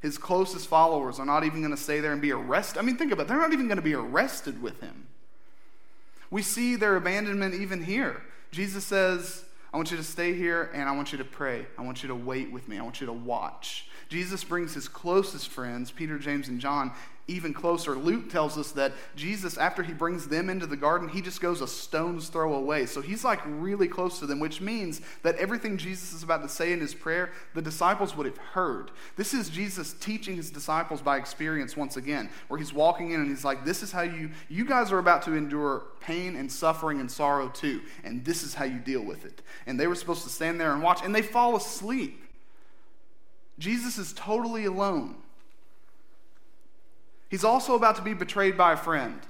His 0.00 0.18
closest 0.18 0.66
followers 0.66 1.20
are 1.20 1.26
not 1.26 1.44
even 1.44 1.60
going 1.60 1.74
to 1.74 1.80
stay 1.80 2.00
there 2.00 2.12
and 2.12 2.20
be 2.20 2.32
arrested. 2.32 2.78
I 2.78 2.82
mean, 2.82 2.96
think 2.96 3.12
about 3.12 3.22
it. 3.22 3.28
They're 3.28 3.38
not 3.38 3.52
even 3.52 3.68
going 3.68 3.76
to 3.76 3.82
be 3.82 3.94
arrested 3.94 4.60
with 4.60 4.80
him. 4.80 5.06
We 6.30 6.42
see 6.42 6.74
their 6.74 6.96
abandonment 6.96 7.54
even 7.54 7.82
here. 7.82 8.22
Jesus 8.50 8.84
says, 8.84 9.44
I 9.72 9.76
want 9.76 9.92
you 9.92 9.96
to 9.96 10.04
stay 10.04 10.34
here 10.34 10.70
and 10.74 10.88
I 10.88 10.96
want 10.96 11.12
you 11.12 11.18
to 11.18 11.24
pray. 11.24 11.66
I 11.78 11.82
want 11.82 12.02
you 12.02 12.08
to 12.08 12.14
wait 12.14 12.50
with 12.50 12.68
me. 12.68 12.78
I 12.78 12.82
want 12.82 13.00
you 13.00 13.06
to 13.06 13.12
watch. 13.12 13.86
Jesus 14.08 14.42
brings 14.42 14.74
his 14.74 14.88
closest 14.88 15.48
friends, 15.48 15.92
Peter, 15.92 16.18
James, 16.18 16.48
and 16.48 16.60
John, 16.60 16.92
even 17.28 17.52
closer. 17.52 17.94
Luke 17.94 18.30
tells 18.30 18.56
us 18.56 18.72
that 18.72 18.92
Jesus, 19.14 19.58
after 19.58 19.82
he 19.82 19.92
brings 19.92 20.26
them 20.26 20.48
into 20.48 20.66
the 20.66 20.76
garden, 20.76 21.08
he 21.08 21.20
just 21.20 21.40
goes 21.40 21.60
a 21.60 21.68
stone's 21.68 22.28
throw 22.28 22.54
away. 22.54 22.86
So 22.86 23.02
he's 23.02 23.22
like 23.22 23.40
really 23.44 23.86
close 23.86 24.18
to 24.18 24.26
them, 24.26 24.40
which 24.40 24.62
means 24.62 25.02
that 25.22 25.36
everything 25.36 25.76
Jesus 25.76 26.14
is 26.14 26.22
about 26.22 26.42
to 26.42 26.48
say 26.48 26.72
in 26.72 26.80
his 26.80 26.94
prayer, 26.94 27.30
the 27.54 27.60
disciples 27.62 28.16
would 28.16 28.26
have 28.26 28.38
heard. 28.38 28.90
This 29.16 29.34
is 29.34 29.50
Jesus 29.50 29.92
teaching 29.92 30.36
his 30.36 30.50
disciples 30.50 31.02
by 31.02 31.18
experience 31.18 31.76
once 31.76 31.98
again, 31.98 32.30
where 32.48 32.58
he's 32.58 32.72
walking 32.72 33.10
in 33.10 33.20
and 33.20 33.28
he's 33.28 33.44
like, 33.44 33.64
This 33.64 33.82
is 33.82 33.92
how 33.92 34.02
you, 34.02 34.30
you 34.48 34.64
guys 34.64 34.90
are 34.90 34.98
about 34.98 35.22
to 35.22 35.34
endure 35.34 35.82
pain 36.00 36.34
and 36.34 36.50
suffering 36.50 36.98
and 36.98 37.10
sorrow 37.10 37.48
too, 37.48 37.82
and 38.04 38.24
this 38.24 38.42
is 38.42 38.54
how 38.54 38.64
you 38.64 38.78
deal 38.78 39.02
with 39.04 39.26
it. 39.26 39.42
And 39.66 39.78
they 39.78 39.86
were 39.86 39.94
supposed 39.94 40.22
to 40.22 40.30
stand 40.30 40.58
there 40.58 40.72
and 40.72 40.82
watch, 40.82 41.02
and 41.04 41.14
they 41.14 41.22
fall 41.22 41.56
asleep. 41.56 42.24
Jesus 43.58 43.98
is 43.98 44.14
totally 44.14 44.64
alone. 44.64 45.16
He's 47.28 47.44
also 47.44 47.74
about 47.74 47.96
to 47.96 48.02
be 48.02 48.14
betrayed 48.14 48.56
by 48.56 48.72
a 48.72 48.76
friend. 48.76 49.20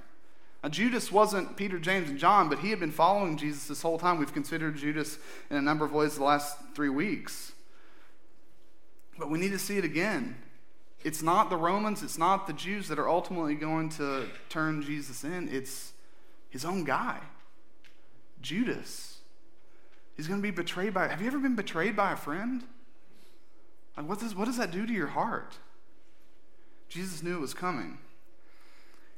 Now, 0.63 0.69
Judas 0.69 1.13
wasn't 1.13 1.57
Peter, 1.57 1.79
James, 1.79 2.11
and 2.11 2.19
John, 2.19 2.49
but 2.49 2.61
he 2.61 2.71
had 2.71 2.81
been 2.81 2.91
following 2.91 3.37
Jesus 3.37 3.69
this 3.69 3.83
whole 3.83 3.99
time. 3.99 4.19
We've 4.19 4.33
considered 4.33 4.77
Judas 4.77 5.19
in 5.51 5.57
a 5.57 5.63
number 5.63 5.85
of 5.85 5.93
ways 5.93 6.17
the 6.17 6.25
last 6.25 6.57
three 6.75 6.89
weeks. 6.89 7.53
But 9.19 9.31
we 9.31 9.39
need 9.39 9.53
to 9.53 9.59
see 9.59 9.79
it 9.79 9.85
again. 9.85 10.37
It's 11.05 11.23
not 11.23 11.49
the 11.49 11.57
Romans, 11.57 12.03
it's 12.03 12.19
not 12.19 12.47
the 12.47 12.53
Jews 12.53 12.89
that 12.89 12.99
are 12.99 13.09
ultimately 13.09 13.55
going 13.55 13.89
to 13.91 14.29
turn 14.49 14.83
Jesus 14.83 15.23
in, 15.23 15.49
it's 15.49 15.93
his 16.51 16.65
own 16.65 16.83
guy, 16.83 17.21
Judas. 18.41 19.19
He's 20.17 20.27
going 20.27 20.41
to 20.41 20.43
be 20.43 20.51
betrayed 20.51 20.95
by. 20.95 21.07
Have 21.07 21.21
you 21.21 21.29
ever 21.29 21.39
been 21.39 21.55
betrayed 21.55 21.95
by 21.95 22.13
a 22.13 22.17
friend? 22.17 22.65
Like, 23.97 24.09
what 24.09 24.19
does, 24.19 24.35
what 24.35 24.47
does 24.47 24.57
that 24.57 24.73
do 24.73 24.85
to 24.85 24.93
your 24.93 25.07
heart? 25.07 25.59
Jesus 26.89 27.23
knew 27.23 27.37
it 27.37 27.41
was 27.41 27.55
coming. 27.55 27.99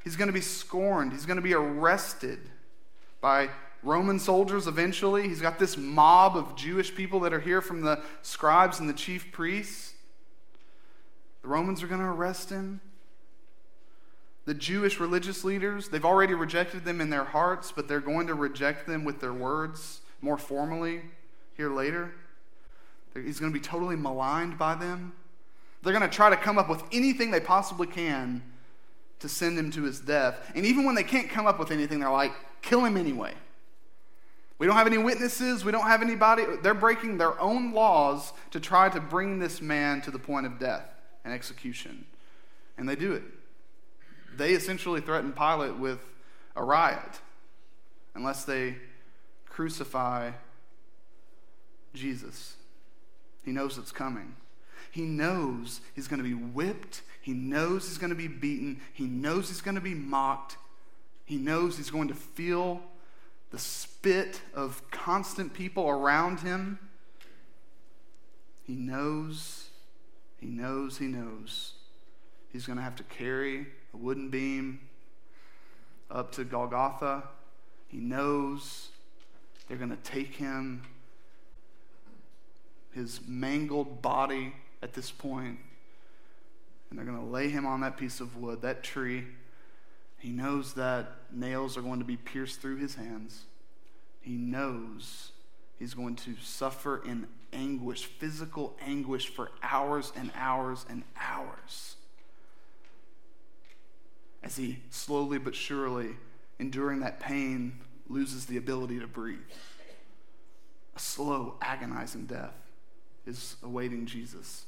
He's 0.02 0.16
going 0.16 0.28
to 0.28 0.32
be 0.32 0.40
scorned. 0.40 1.12
He's 1.12 1.26
going 1.26 1.36
to 1.36 1.42
be 1.42 1.54
arrested 1.54 2.38
by 3.20 3.50
Roman 3.82 4.18
soldiers 4.18 4.66
eventually. 4.66 5.28
He's 5.28 5.40
got 5.40 5.58
this 5.58 5.76
mob 5.76 6.36
of 6.36 6.56
Jewish 6.56 6.94
people 6.94 7.20
that 7.20 7.32
are 7.32 7.40
here 7.40 7.60
from 7.60 7.82
the 7.82 8.00
scribes 8.22 8.80
and 8.80 8.88
the 8.88 8.94
chief 8.94 9.30
priests. 9.32 9.94
The 11.42 11.48
Romans 11.48 11.82
are 11.82 11.86
going 11.86 12.00
to 12.00 12.06
arrest 12.06 12.50
him. 12.50 12.80
The 14.46 14.54
Jewish 14.54 14.98
religious 14.98 15.44
leaders, 15.44 15.88
they've 15.88 16.04
already 16.04 16.34
rejected 16.34 16.84
them 16.84 17.00
in 17.00 17.10
their 17.10 17.24
hearts, 17.24 17.72
but 17.72 17.88
they're 17.88 18.00
going 18.00 18.26
to 18.26 18.34
reject 18.34 18.86
them 18.86 19.04
with 19.04 19.20
their 19.20 19.32
words 19.32 20.00
more 20.20 20.38
formally 20.38 21.02
here 21.56 21.70
later. 21.70 22.12
He's 23.14 23.38
going 23.38 23.52
to 23.52 23.58
be 23.58 23.64
totally 23.64 23.96
maligned 23.96 24.58
by 24.58 24.74
them. 24.74 25.12
They're 25.82 25.92
going 25.92 26.08
to 26.08 26.14
try 26.14 26.30
to 26.30 26.36
come 26.36 26.58
up 26.58 26.68
with 26.68 26.82
anything 26.92 27.30
they 27.30 27.40
possibly 27.40 27.86
can 27.86 28.42
to 29.20 29.28
send 29.28 29.58
him 29.58 29.70
to 29.72 29.82
his 29.82 30.00
death. 30.00 30.52
And 30.54 30.66
even 30.66 30.84
when 30.84 30.94
they 30.94 31.02
can't 31.02 31.28
come 31.28 31.46
up 31.46 31.58
with 31.58 31.70
anything, 31.70 32.00
they're 32.00 32.10
like, 32.10 32.32
kill 32.62 32.84
him 32.84 32.96
anyway. 32.96 33.34
We 34.58 34.66
don't 34.66 34.76
have 34.76 34.86
any 34.86 34.98
witnesses. 34.98 35.64
We 35.64 35.72
don't 35.72 35.86
have 35.86 36.02
anybody. 36.02 36.44
They're 36.62 36.74
breaking 36.74 37.16
their 37.16 37.40
own 37.40 37.72
laws 37.72 38.32
to 38.50 38.60
try 38.60 38.90
to 38.90 39.00
bring 39.00 39.38
this 39.38 39.62
man 39.62 40.02
to 40.02 40.10
the 40.10 40.18
point 40.18 40.44
of 40.44 40.58
death 40.58 40.84
and 41.24 41.32
execution. 41.32 42.04
And 42.76 42.86
they 42.86 42.96
do 42.96 43.12
it. 43.12 43.22
They 44.36 44.52
essentially 44.52 45.00
threaten 45.00 45.32
Pilate 45.32 45.76
with 45.76 46.00
a 46.56 46.62
riot 46.62 47.20
unless 48.14 48.44
they 48.44 48.76
crucify 49.46 50.32
Jesus. 51.94 52.56
He 53.42 53.52
knows 53.52 53.78
it's 53.78 53.92
coming. 53.92 54.36
He 54.90 55.02
knows 55.02 55.80
he's 55.94 56.08
going 56.08 56.22
to 56.22 56.28
be 56.28 56.34
whipped. 56.34 57.02
He 57.20 57.32
knows 57.32 57.88
he's 57.88 57.98
going 57.98 58.10
to 58.10 58.16
be 58.16 58.28
beaten. 58.28 58.80
He 58.92 59.04
knows 59.04 59.48
he's 59.48 59.60
going 59.60 59.76
to 59.76 59.80
be 59.80 59.94
mocked. 59.94 60.56
He 61.24 61.36
knows 61.36 61.76
he's 61.76 61.90
going 61.90 62.08
to 62.08 62.14
feel 62.14 62.80
the 63.50 63.58
spit 63.58 64.40
of 64.54 64.82
constant 64.90 65.54
people 65.54 65.88
around 65.88 66.40
him. 66.40 66.78
He 68.66 68.74
knows, 68.74 69.68
he 70.38 70.46
knows, 70.46 70.98
he 70.98 71.06
knows. 71.06 71.74
He's 72.52 72.66
going 72.66 72.78
to 72.78 72.82
have 72.82 72.96
to 72.96 73.04
carry 73.04 73.66
a 73.94 73.96
wooden 73.96 74.28
beam 74.28 74.80
up 76.10 76.32
to 76.32 76.44
Golgotha. 76.44 77.24
He 77.88 77.98
knows 77.98 78.88
they're 79.68 79.76
going 79.76 79.90
to 79.90 79.96
take 79.96 80.34
him, 80.34 80.82
his 82.92 83.20
mangled 83.26 84.02
body 84.02 84.54
at 84.82 84.94
this 84.94 85.10
point, 85.10 85.58
and 86.88 86.98
they're 86.98 87.06
going 87.06 87.18
to 87.18 87.24
lay 87.24 87.48
him 87.48 87.66
on 87.66 87.80
that 87.80 87.96
piece 87.96 88.20
of 88.20 88.36
wood, 88.36 88.62
that 88.62 88.82
tree. 88.82 89.24
He 90.18 90.30
knows 90.30 90.74
that 90.74 91.12
nails 91.32 91.76
are 91.76 91.82
going 91.82 92.00
to 92.00 92.04
be 92.04 92.16
pierced 92.16 92.60
through 92.60 92.76
his 92.76 92.96
hands. 92.96 93.44
He 94.20 94.32
knows 94.32 95.32
he's 95.78 95.94
going 95.94 96.16
to 96.16 96.34
suffer 96.42 97.02
in 97.04 97.26
anguish, 97.52 98.04
physical 98.04 98.76
anguish, 98.84 99.28
for 99.28 99.50
hours 99.62 100.12
and 100.16 100.30
hours 100.34 100.84
and 100.88 101.04
hours. 101.18 101.96
As 104.42 104.56
he 104.56 104.80
slowly 104.90 105.38
but 105.38 105.54
surely, 105.54 106.10
enduring 106.58 107.00
that 107.00 107.20
pain, 107.20 107.80
loses 108.08 108.46
the 108.46 108.56
ability 108.56 108.98
to 108.98 109.06
breathe. 109.06 109.38
A 110.96 110.98
slow, 110.98 111.54
agonizing 111.60 112.26
death 112.26 112.54
is 113.26 113.56
awaiting 113.62 114.06
Jesus 114.06 114.64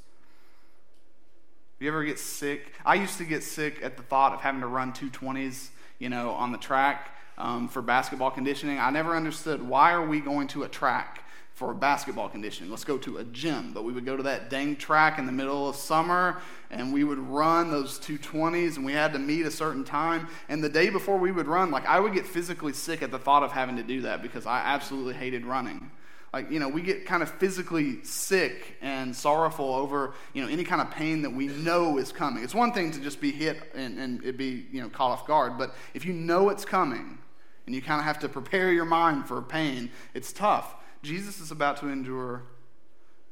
you 1.83 1.89
ever 1.89 2.05
get 2.05 2.19
sick? 2.19 2.73
I 2.85 2.95
used 2.95 3.19
to 3.19 3.25
get 3.25 3.43
sick 3.43 3.81
at 3.83 3.97
the 3.97 4.03
thought 4.03 4.33
of 4.33 4.41
having 4.41 4.61
to 4.61 4.67
run 4.67 4.93
220s, 4.93 5.71
you 5.99 6.09
know, 6.09 6.31
on 6.31 6.53
the 6.53 6.59
track 6.59 7.11
um, 7.39 7.69
for 7.69 7.83
basketball 7.83 8.31
conditioning. 8.31 8.79
I 8.79 8.91
never 8.91 9.17
understood 9.17 9.63
why 9.63 9.93
are 9.93 10.07
we 10.07 10.21
going 10.21 10.49
to 10.49 10.63
a 10.63 10.69
track 10.69 11.25
for 11.55 11.75
basketball 11.75 12.29
conditioning? 12.29 12.71
Let's 12.71 12.85
go 12.85 12.99
to 12.99 13.19
a 13.19 13.25
gym. 13.25 13.73
But 13.73 13.85
we 13.85 13.93
would 13.93 14.05
go 14.05 14.17
to 14.17 14.23
that 14.23 14.49
dang 14.49 14.77
track 14.77 15.19
in 15.19 15.27
the 15.27 15.33
middle 15.33 15.69
of 15.69 15.77
summer 15.77 16.41
and 16.71 16.93
we 16.93 17.05
would 17.05 17.19
run 17.19 17.71
those 17.71 17.99
220s 17.99 18.77
and 18.77 18.85
we 18.85 18.93
had 18.93 19.13
to 19.13 19.19
meet 19.19 19.45
a 19.45 19.51
certain 19.51 19.85
time. 19.85 20.29
And 20.49 20.63
the 20.63 20.69
day 20.69 20.89
before 20.89 21.19
we 21.19 21.33
would 21.33 21.47
run, 21.47 21.71
like 21.71 21.87
I 21.87 22.01
would 22.01 22.15
get 22.15 22.27
physically 22.27 22.73
sick 22.73 23.03
at 23.03 23.11
the 23.11 23.19
thought 23.19 23.43
of 23.43 23.53
having 23.53 23.77
to 23.77 23.83
do 23.83 24.03
that 24.03 24.23
because 24.23 24.47
I 24.47 24.61
absolutely 24.61 25.15
hated 25.15 25.45
running 25.45 25.91
like 26.33 26.51
you 26.51 26.59
know 26.59 26.69
we 26.69 26.81
get 26.81 27.05
kind 27.05 27.23
of 27.23 27.31
physically 27.31 28.03
sick 28.05 28.77
and 28.81 29.15
sorrowful 29.15 29.75
over 29.75 30.15
you 30.33 30.43
know 30.43 30.49
any 30.49 30.65
kind 30.65 30.81
of 30.81 30.91
pain 30.91 31.23
that 31.23 31.31
we 31.31 31.49
know 31.49 31.99
is 31.99 32.13
coming. 32.13 32.43
It's 32.43 32.55
one 32.55 32.73
thing 32.73 32.91
to 32.93 33.01
just 33.01 33.21
be 33.21 33.31
hit 33.31 33.59
and, 33.75 33.99
and 33.99 34.25
it 34.25 34.37
be 34.37 34.67
you 34.73 34.81
know 34.81 34.89
caught 34.89 35.11
off 35.11 35.27
guard 35.27 35.59
but 35.59 35.75
if 35.95 36.05
you 36.05 36.13
know 36.13 36.49
it's 36.49 36.65
coming 36.65 37.19
and 37.67 37.75
you 37.75 37.83
kind 37.83 38.01
of 38.01 38.05
have 38.05 38.19
to 38.21 38.29
prepare 38.29 38.73
your 38.73 38.85
mind 38.85 39.27
for 39.27 39.41
pain 39.43 39.91
it's 40.15 40.33
tough. 40.33 40.77
Jesus 41.03 41.41
is 41.41 41.51
about 41.51 41.79
to 41.79 41.89
endure 41.89 42.45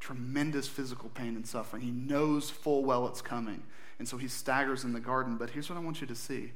tremendous 0.01 0.67
physical 0.67 1.09
pain 1.11 1.37
and 1.37 1.47
suffering. 1.47 1.83
He 1.83 1.91
knows 1.91 2.51
full 2.51 2.85
well 2.85 3.07
it's 3.07 3.23
coming 3.23 3.63
and 3.99 4.09
so 4.09 4.17
he 4.17 4.29
staggers 4.29 4.85
in 4.85 4.93
the 4.93 5.01
garden. 5.01 5.37
But 5.37 5.51
here's 5.51 5.71
what 5.71 5.77
i 5.77 5.81
want 5.81 6.01
you 6.01 6.07
to 6.07 6.15
see. 6.15 6.53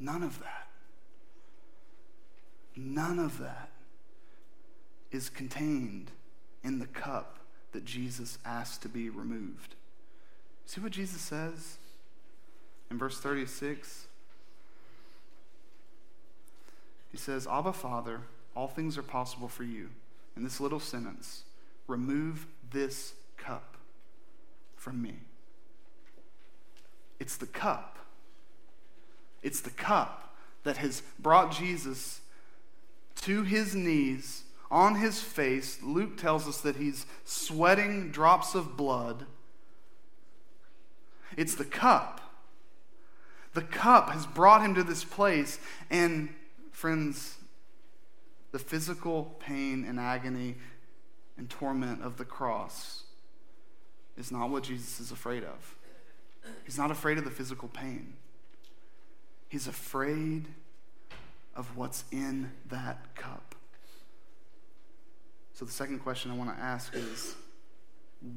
None 0.00 0.22
of 0.22 0.40
that. 0.40 0.68
None 2.74 3.18
of 3.18 3.38
that 3.38 3.71
is 5.12 5.28
contained 5.28 6.10
in 6.64 6.78
the 6.78 6.86
cup 6.86 7.38
that 7.72 7.84
Jesus 7.84 8.38
asked 8.44 8.82
to 8.82 8.88
be 8.88 9.08
removed. 9.08 9.74
See 10.66 10.80
what 10.80 10.92
Jesus 10.92 11.20
says 11.20 11.78
in 12.90 12.98
verse 12.98 13.20
36? 13.20 14.06
He 17.10 17.18
says, 17.18 17.46
Abba, 17.46 17.72
Father, 17.72 18.22
all 18.56 18.68
things 18.68 18.96
are 18.96 19.02
possible 19.02 19.48
for 19.48 19.64
you. 19.64 19.90
In 20.36 20.44
this 20.44 20.60
little 20.60 20.80
sentence, 20.80 21.44
remove 21.86 22.46
this 22.70 23.12
cup 23.36 23.76
from 24.76 25.02
me. 25.02 25.14
It's 27.20 27.36
the 27.36 27.46
cup. 27.46 27.98
It's 29.42 29.60
the 29.60 29.70
cup 29.70 30.34
that 30.64 30.78
has 30.78 31.02
brought 31.18 31.52
Jesus 31.52 32.20
to 33.22 33.42
his 33.42 33.74
knees, 33.74 34.44
on 34.72 34.94
his 34.96 35.20
face. 35.20 35.78
Luke 35.82 36.16
tells 36.16 36.48
us 36.48 36.62
that 36.62 36.76
he's 36.76 37.04
sweating 37.24 38.10
drops 38.10 38.54
of 38.54 38.76
blood. 38.76 39.26
It's 41.36 41.54
the 41.54 41.64
cup. 41.64 42.20
The 43.52 43.62
cup 43.62 44.08
has 44.10 44.26
brought 44.26 44.62
him 44.62 44.74
to 44.74 44.82
this 44.82 45.04
place. 45.04 45.60
And, 45.90 46.30
friends, 46.72 47.36
the 48.50 48.58
physical 48.58 49.36
pain 49.40 49.84
and 49.86 50.00
agony 50.00 50.56
and 51.36 51.50
torment 51.50 52.02
of 52.02 52.16
the 52.16 52.24
cross 52.24 53.04
is 54.16 54.32
not 54.32 54.48
what 54.48 54.62
Jesus 54.62 55.00
is 55.00 55.12
afraid 55.12 55.44
of. 55.44 55.76
He's 56.64 56.78
not 56.78 56.90
afraid 56.90 57.18
of 57.18 57.24
the 57.24 57.30
physical 57.30 57.68
pain. 57.68 58.14
He's 59.48 59.66
afraid 59.66 60.48
of 61.54 61.76
what's 61.76 62.04
in 62.10 62.52
that 62.70 63.14
cup. 63.14 63.54
So, 65.54 65.64
the 65.64 65.72
second 65.72 66.00
question 66.00 66.30
I 66.30 66.34
want 66.34 66.56
to 66.56 66.62
ask 66.62 66.94
is 66.94 67.36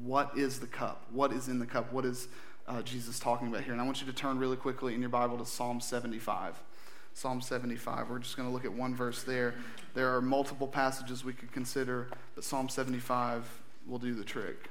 what 0.02 0.36
is 0.36 0.58
the 0.58 0.66
cup? 0.66 1.06
What 1.12 1.32
is 1.32 1.48
in 1.48 1.58
the 1.58 1.66
cup? 1.66 1.92
What 1.92 2.04
is 2.04 2.28
uh, 2.66 2.82
Jesus 2.82 3.18
talking 3.18 3.48
about 3.48 3.62
here? 3.62 3.72
And 3.72 3.80
I 3.80 3.84
want 3.84 4.00
you 4.00 4.06
to 4.06 4.12
turn 4.12 4.38
really 4.38 4.56
quickly 4.56 4.94
in 4.94 5.00
your 5.00 5.10
Bible 5.10 5.38
to 5.38 5.46
Psalm 5.46 5.80
75. 5.80 6.60
Psalm 7.14 7.40
75. 7.40 8.10
We're 8.10 8.18
just 8.18 8.36
going 8.36 8.48
to 8.48 8.52
look 8.52 8.64
at 8.64 8.72
one 8.72 8.94
verse 8.94 9.22
there. 9.22 9.54
There 9.94 10.14
are 10.14 10.20
multiple 10.20 10.68
passages 10.68 11.24
we 11.24 11.32
could 11.32 11.52
consider, 11.52 12.08
but 12.34 12.44
Psalm 12.44 12.68
75 12.68 13.48
will 13.86 13.98
do 13.98 14.14
the 14.14 14.24
trick. 14.24 14.68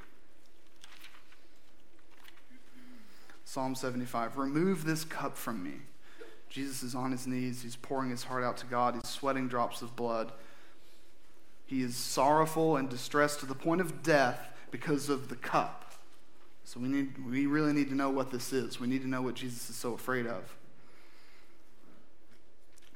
Psalm 3.45 3.73
75 3.73 4.37
Remove 4.37 4.85
this 4.85 5.03
cup 5.03 5.37
from 5.37 5.63
me. 5.63 5.75
Jesus 6.49 6.83
is 6.83 6.93
on 6.93 7.11
his 7.11 7.25
knees. 7.25 7.63
He's 7.63 7.75
pouring 7.75 8.09
his 8.09 8.23
heart 8.23 8.43
out 8.43 8.57
to 8.57 8.65
God. 8.65 8.95
He's 8.95 9.09
sweating 9.09 9.47
drops 9.47 9.81
of 9.81 9.95
blood. 9.95 10.31
He 11.65 11.81
is 11.81 11.95
sorrowful 11.95 12.77
and 12.77 12.89
distressed 12.89 13.39
to 13.39 13.45
the 13.45 13.55
point 13.55 13.81
of 13.81 14.03
death 14.03 14.49
because 14.71 15.09
of 15.09 15.29
the 15.29 15.35
cup. 15.35 15.93
So 16.63 16.79
we, 16.79 16.87
need, 16.87 17.25
we 17.25 17.45
really 17.45 17.73
need 17.73 17.89
to 17.89 17.95
know 17.95 18.09
what 18.09 18.31
this 18.31 18.51
is. 18.51 18.79
We 18.79 18.87
need 18.87 19.01
to 19.01 19.07
know 19.07 19.21
what 19.21 19.35
Jesus 19.35 19.69
is 19.69 19.75
so 19.75 19.93
afraid 19.93 20.25
of. 20.25 20.55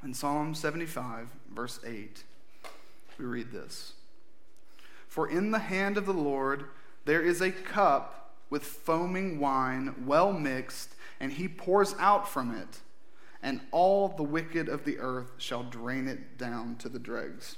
In 0.04 0.14
Psalm 0.14 0.56
75, 0.56 1.28
verse 1.54 1.80
8, 1.86 2.24
we 3.18 3.26
read 3.26 3.52
this 3.52 3.94
For 5.08 5.30
in 5.30 5.52
the 5.52 5.60
hand 5.60 5.98
of 5.98 6.06
the 6.06 6.14
Lord 6.14 6.66
there 7.06 7.22
is 7.22 7.42
a 7.42 7.52
cup 7.52 8.36
with 8.50 8.64
foaming 8.64 9.40
wine, 9.40 10.06
well 10.06 10.32
mixed, 10.32 10.96
and 11.20 11.34
he 11.34 11.48
pours 11.48 11.96
out 12.00 12.28
from 12.28 12.56
it, 12.56 12.80
and 13.44 13.62
all 13.72 14.08
the 14.08 14.24
wicked 14.24 14.70
of 14.70 14.86
the 14.86 15.00
earth 15.00 15.32
shall 15.38 15.64
drain 15.64 16.08
it 16.08 16.38
down 16.38 16.76
to 16.78 16.90
the 16.90 17.00
dregs. 17.00 17.58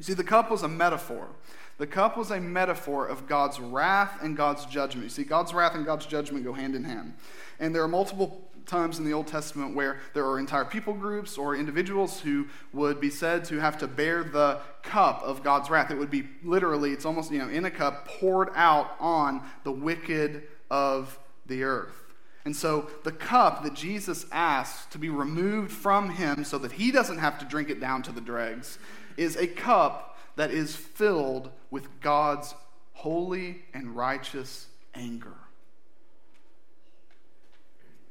You 0.00 0.04
see, 0.04 0.14
the 0.14 0.24
cup 0.24 0.50
was 0.50 0.62
a 0.62 0.68
metaphor. 0.68 1.28
The 1.76 1.86
cup 1.86 2.16
was 2.16 2.30
a 2.30 2.40
metaphor 2.40 3.06
of 3.06 3.26
God's 3.26 3.60
wrath 3.60 4.22
and 4.22 4.34
God's 4.34 4.64
judgment. 4.64 5.04
You 5.04 5.10
see, 5.10 5.24
God's 5.24 5.52
wrath 5.52 5.74
and 5.74 5.84
God's 5.84 6.06
judgment 6.06 6.42
go 6.42 6.54
hand 6.54 6.74
in 6.74 6.84
hand. 6.84 7.12
And 7.58 7.74
there 7.74 7.82
are 7.82 7.88
multiple 7.88 8.48
times 8.64 8.98
in 8.98 9.04
the 9.04 9.12
Old 9.12 9.26
Testament 9.26 9.76
where 9.76 9.98
there 10.14 10.24
are 10.24 10.38
entire 10.38 10.64
people 10.64 10.94
groups 10.94 11.36
or 11.36 11.54
individuals 11.54 12.18
who 12.18 12.46
would 12.72 12.98
be 12.98 13.10
said 13.10 13.44
to 13.46 13.58
have 13.58 13.76
to 13.76 13.86
bear 13.86 14.24
the 14.24 14.60
cup 14.82 15.20
of 15.22 15.42
God's 15.42 15.68
wrath. 15.68 15.90
It 15.90 15.98
would 15.98 16.10
be 16.10 16.26
literally, 16.42 16.92
it's 16.92 17.04
almost, 17.04 17.30
you 17.30 17.38
know, 17.38 17.50
in 17.50 17.66
a 17.66 17.70
cup 17.70 18.08
poured 18.08 18.48
out 18.54 18.96
on 19.00 19.42
the 19.64 19.72
wicked 19.72 20.44
of 20.70 21.18
the 21.44 21.62
earth. 21.62 22.14
And 22.46 22.56
so 22.56 22.88
the 23.04 23.12
cup 23.12 23.64
that 23.64 23.74
Jesus 23.74 24.24
asks 24.32 24.86
to 24.92 24.98
be 24.98 25.10
removed 25.10 25.70
from 25.70 26.08
him 26.08 26.42
so 26.44 26.56
that 26.56 26.72
he 26.72 26.90
doesn't 26.90 27.18
have 27.18 27.38
to 27.40 27.44
drink 27.44 27.68
it 27.68 27.80
down 27.80 28.02
to 28.04 28.12
the 28.12 28.20
dregs 28.22 28.78
is 29.20 29.36
a 29.36 29.46
cup 29.46 30.16
that 30.36 30.50
is 30.50 30.74
filled 30.74 31.50
with 31.70 32.00
God's 32.00 32.54
holy 32.94 33.62
and 33.74 33.94
righteous 33.94 34.66
anger. 34.94 35.34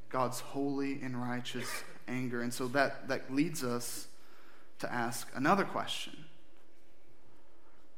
God's 0.10 0.40
holy 0.40 1.02
and 1.02 1.20
righteous 1.20 1.68
anger. 2.08 2.44
And 2.44 2.54
so 2.54 2.68
that, 2.70 3.08
that 3.08 3.34
leads 3.34 3.64
us 3.64 4.08
to 4.80 4.94
ask 4.94 5.28
another 5.36 5.64
question 5.64 6.26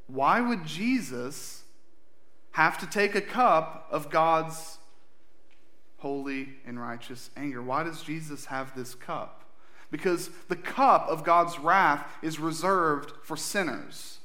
Why 0.08 0.39
would 0.39 0.65
Jesus 0.65 1.63
have 2.52 2.78
to 2.80 2.86
take 2.88 3.13
a 3.13 3.21
cup 3.21 3.88
of 3.91 4.10
God's 4.10 4.78
holy 5.97 6.47
and 6.65 6.80
righteous 6.80 7.30
anger? 7.36 7.62
Why 7.62 7.84
does 7.84 8.04
Jesus 8.04 8.45
have 8.45 8.74
this 8.74 8.95
cup? 8.95 9.41
Because 9.92 10.30
the 10.48 10.56
cup 10.56 11.08
of 11.10 11.24
God's 11.24 11.60
wrath 11.60 12.08
is 12.22 12.40
reserved 12.40 13.12
for 13.24 13.36
sinners. 13.36 14.20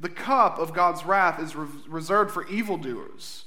The 0.00 0.08
cup 0.08 0.58
of 0.58 0.74
God's 0.74 1.04
wrath 1.04 1.40
is 1.40 1.56
re- 1.56 1.68
reserved 1.88 2.32
for 2.32 2.46
evildoers. 2.48 3.44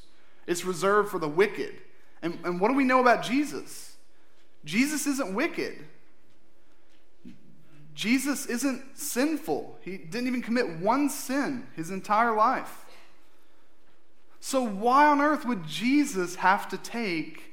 It's 0.48 0.66
reserved 0.66 1.10
for 1.10 1.20
the 1.20 1.28
wicked. 1.28 1.76
And, 2.22 2.40
and 2.44 2.60
what 2.60 2.70
do 2.70 2.76
we 2.76 2.84
know 2.84 3.02
about 3.02 3.24
Jesus? 3.24 3.96
Jesus 4.64 5.08
isn't 5.08 5.34
wicked. 5.34 5.86
Jesus 7.94 8.46
isn't 8.46 8.98
sinful. 8.98 9.78
He 9.82 9.98
didn't 9.98 10.28
even 10.28 10.42
commit 10.42 10.80
one 10.80 11.10
sin 11.10 11.68
his 11.76 11.90
entire 11.90 12.36
life. 12.36 12.86
So, 14.40 14.64
why 14.64 15.06
on 15.06 15.22
earth 15.22 15.46
would 15.46 15.68
Jesus 15.68 16.36
have 16.36 16.68
to 16.70 16.78
take 16.78 17.51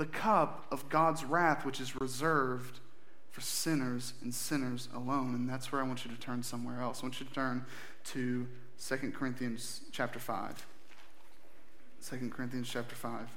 the 0.00 0.06
cup 0.06 0.64
of 0.70 0.88
God's 0.88 1.26
wrath, 1.26 1.66
which 1.66 1.78
is 1.78 2.00
reserved 2.00 2.80
for 3.30 3.42
sinners 3.42 4.14
and 4.22 4.34
sinners 4.34 4.88
alone? 4.94 5.34
And 5.34 5.46
that's 5.46 5.70
where 5.70 5.82
I 5.82 5.86
want 5.86 6.06
you 6.06 6.10
to 6.10 6.16
turn 6.18 6.42
somewhere 6.42 6.80
else. 6.80 7.00
I 7.02 7.02
want 7.02 7.20
you 7.20 7.26
to 7.26 7.32
turn 7.34 7.66
to 8.06 8.48
2 8.82 9.12
Corinthians 9.14 9.82
chapter 9.92 10.18
5. 10.18 10.66
2 12.08 12.30
Corinthians 12.30 12.70
chapter 12.70 12.94
5. 12.94 13.28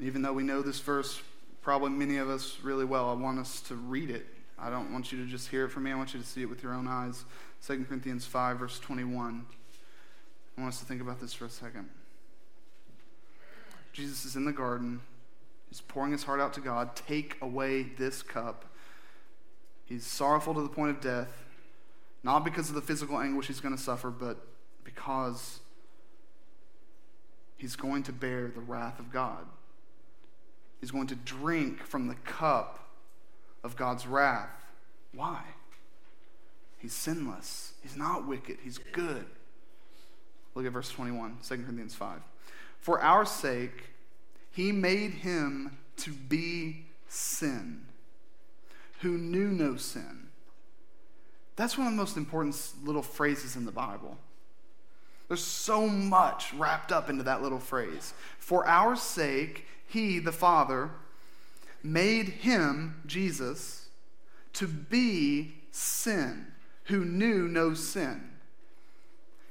Even 0.00 0.20
though 0.20 0.34
we 0.34 0.42
know 0.42 0.60
this 0.60 0.80
verse, 0.80 1.22
probably 1.62 1.88
many 1.88 2.18
of 2.18 2.28
us 2.28 2.58
really 2.62 2.84
well, 2.84 3.08
I 3.08 3.14
want 3.14 3.38
us 3.38 3.62
to 3.62 3.74
read 3.74 4.10
it. 4.10 4.26
I 4.58 4.68
don't 4.68 4.92
want 4.92 5.12
you 5.12 5.24
to 5.24 5.30
just 5.30 5.48
hear 5.48 5.64
it 5.64 5.70
from 5.70 5.84
me. 5.84 5.92
I 5.92 5.94
want 5.94 6.14
you 6.14 6.20
to 6.20 6.26
see 6.26 6.42
it 6.42 6.50
with 6.50 6.62
your 6.62 6.74
own 6.74 6.88
eyes. 6.88 7.24
2 7.64 7.84
Corinthians 7.84 8.26
5, 8.26 8.58
verse 8.58 8.78
21. 8.78 9.46
I 10.56 10.60
want 10.60 10.72
us 10.72 10.80
to 10.80 10.86
think 10.86 11.00
about 11.00 11.20
this 11.20 11.32
for 11.32 11.44
a 11.44 11.50
second. 11.50 11.88
Jesus 13.92 14.24
is 14.24 14.36
in 14.36 14.44
the 14.44 14.52
garden. 14.52 15.00
He's 15.68 15.80
pouring 15.80 16.12
his 16.12 16.24
heart 16.24 16.40
out 16.40 16.52
to 16.54 16.60
God. 16.60 16.96
Take 16.96 17.36
away 17.40 17.82
this 17.82 18.22
cup. 18.22 18.64
He's 19.84 20.06
sorrowful 20.06 20.54
to 20.54 20.62
the 20.62 20.68
point 20.68 20.90
of 20.90 21.00
death, 21.00 21.44
not 22.22 22.44
because 22.44 22.68
of 22.68 22.74
the 22.74 22.82
physical 22.82 23.18
anguish 23.18 23.46
he's 23.46 23.60
going 23.60 23.76
to 23.76 23.82
suffer, 23.82 24.10
but 24.10 24.38
because 24.84 25.60
he's 27.56 27.76
going 27.76 28.02
to 28.04 28.12
bear 28.12 28.48
the 28.48 28.60
wrath 28.60 28.98
of 28.98 29.12
God 29.12 29.46
He's 30.80 30.90
going 30.90 31.06
to 31.08 31.14
drink 31.14 31.82
from 31.82 32.08
the 32.08 32.14
cup 32.14 32.90
of 33.64 33.76
God's 33.76 34.06
wrath. 34.06 34.66
Why? 35.12 35.42
He's 36.78 36.92
sinless. 36.92 37.72
He's 37.82 37.96
not 37.96 38.26
wicked. 38.26 38.58
He's 38.62 38.78
good. 38.78 39.24
Look 40.54 40.66
at 40.66 40.72
verse 40.72 40.90
21, 40.90 41.38
2 41.46 41.56
Corinthians 41.58 41.94
5. 41.94 42.20
For 42.78 43.00
our 43.00 43.24
sake, 43.24 43.90
he 44.50 44.72
made 44.72 45.10
him 45.12 45.76
to 45.98 46.12
be 46.12 46.86
sin, 47.08 47.84
who 49.00 49.18
knew 49.18 49.48
no 49.48 49.76
sin. 49.76 50.28
That's 51.56 51.76
one 51.76 51.86
of 51.86 51.92
the 51.92 51.98
most 51.98 52.16
important 52.16 52.56
little 52.84 53.02
phrases 53.02 53.56
in 53.56 53.64
the 53.64 53.72
Bible. 53.72 54.18
There's 55.28 55.42
so 55.42 55.88
much 55.88 56.52
wrapped 56.54 56.92
up 56.92 57.10
into 57.10 57.24
that 57.24 57.42
little 57.42 57.58
phrase. 57.58 58.14
For 58.38 58.66
our 58.66 58.94
sake, 58.94 59.66
he, 59.88 60.18
the 60.18 60.32
Father, 60.32 60.90
made 61.82 62.28
him, 62.28 63.02
Jesus, 63.06 63.88
to 64.54 64.66
be 64.66 65.54
sin, 65.70 66.46
who 66.86 67.04
knew 67.04 67.48
no 67.48 67.74
sin. 67.74 68.30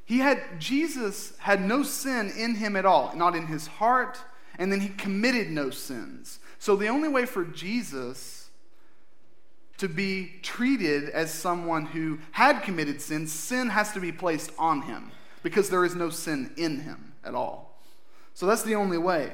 He 0.06 0.20
had, 0.20 0.42
Jesus 0.60 1.34
had 1.40 1.62
no 1.62 1.84
sin 1.84 2.32
in 2.38 2.56
him 2.56 2.76
at 2.76 2.86
all, 2.86 3.16
not 3.16 3.36
in 3.36 3.48
his 3.48 3.68
heart, 3.68 4.20
and 4.60 4.72
then 4.72 4.80
he 4.80 4.90
committed 4.90 5.50
no 5.50 5.70
sins. 5.70 6.40
So 6.60 6.76
the 6.76 6.88
only 6.88 7.10
way 7.10 7.26
for 7.26 7.44
Jesus 7.44 8.50
to 9.78 9.90
be 9.90 10.34
treated 10.42 11.10
as 11.10 11.34
someone 11.34 11.88
who 11.88 12.20
had 12.32 12.62
committed 12.62 13.02
sin, 13.02 13.28
sin 13.28 13.70
has 13.70 13.92
to 13.94 14.00
be 14.00 14.12
placed 14.12 14.52
on 14.58 14.84
him 14.84 15.12
because 15.44 15.70
there 15.70 15.84
is 15.84 15.96
no 15.96 16.10
sin 16.10 16.52
in 16.56 16.82
him 16.82 17.14
at 17.24 17.36
all. 17.36 17.82
So 18.34 18.46
that's 18.46 18.64
the 18.64 18.76
only 18.76 18.98
way. 18.98 19.34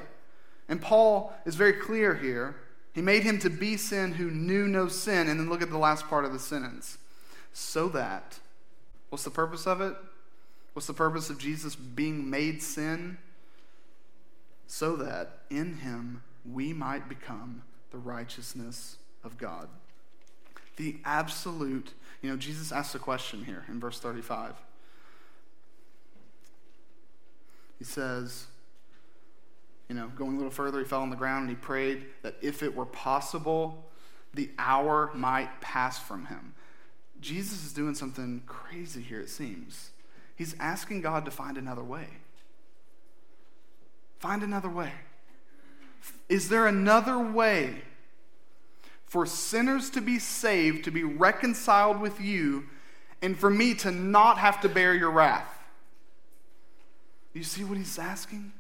And 0.68 0.82
Paul 0.82 1.34
is 1.46 1.56
very 1.56 1.74
clear 1.74 2.16
here. 2.16 2.56
He 2.94 3.02
made 3.02 3.24
him 3.24 3.40
to 3.40 3.50
be 3.50 3.78
sin 3.78 4.14
who 4.14 4.32
knew 4.32 4.68
no 4.68 4.88
sin. 4.88 5.28
And 5.28 5.40
then 5.40 5.50
look 5.50 5.62
at 5.62 5.70
the 5.70 5.78
last 5.78 6.08
part 6.08 6.26
of 6.26 6.34
the 6.34 6.40
sentence. 6.40 6.98
So 7.54 7.90
that, 7.90 8.40
what's 9.10 9.24
the 9.24 9.30
purpose 9.30 9.68
of 9.68 9.82
it? 9.82 9.96
What's 10.74 10.88
the 10.88 10.94
purpose 10.94 11.30
of 11.30 11.38
Jesus 11.38 11.76
being 11.76 12.30
made 12.30 12.62
sin? 12.62 13.18
So 14.68 14.96
that 14.96 15.40
in 15.50 15.78
him 15.78 16.24
we 16.50 16.74
might 16.74 17.10
become 17.10 17.64
the 17.92 17.98
righteousness 17.98 18.98
of 19.24 19.38
God. 19.38 19.68
The 20.78 20.98
absolute, 21.04 21.92
you 22.22 22.30
know, 22.30 22.38
Jesus 22.38 22.72
asks 22.72 22.96
a 22.96 23.00
question 23.00 23.44
here 23.44 23.66
in 23.68 23.80
verse 23.80 24.00
35. 24.00 24.54
He 27.78 27.84
says, 27.84 28.46
you 29.90 29.96
know, 29.96 30.08
going 30.16 30.34
a 30.34 30.36
little 30.36 30.52
further, 30.52 30.80
he 30.80 30.86
fell 30.86 31.02
on 31.02 31.10
the 31.10 31.16
ground 31.18 31.42
and 31.42 31.50
he 31.50 31.56
prayed 31.56 32.06
that 32.22 32.36
if 32.42 32.64
it 32.64 32.74
were 32.74 32.86
possible, 32.86 33.92
the 34.34 34.50
hour 34.58 35.12
might 35.14 35.60
pass 35.60 36.00
from 36.00 36.28
him. 36.28 36.54
Jesus 37.22 37.64
is 37.66 37.74
doing 37.74 37.94
something 37.94 38.42
crazy 38.48 39.02
here, 39.02 39.22
it 39.22 39.30
seems. 39.30 39.92
He's 40.36 40.56
asking 40.60 41.02
God 41.02 41.26
to 41.26 41.32
find 41.32 41.58
another 41.58 41.84
way. 41.84 42.08
Find 44.20 44.42
another 44.42 44.70
way. 44.70 44.92
Is 46.28 46.50
there 46.50 46.66
another 46.66 47.20
way 47.20 47.84
for 49.06 49.26
sinners 49.26 49.90
to 49.92 50.02
be 50.02 50.18
saved, 50.18 50.84
to 50.86 50.92
be 50.92 51.04
reconciled 51.04 52.00
with 52.00 52.20
you, 52.20 52.66
and 53.22 53.38
for 53.38 53.50
me 53.50 53.76
to 53.76 53.92
not 53.92 54.40
have 54.40 54.62
to 54.62 54.70
bear 54.70 54.96
your 54.96 55.12
wrath? 55.12 55.48
You 57.34 57.44
see 57.44 57.64
what 57.64 57.78
he's 57.78 58.00
asking? 58.00 58.52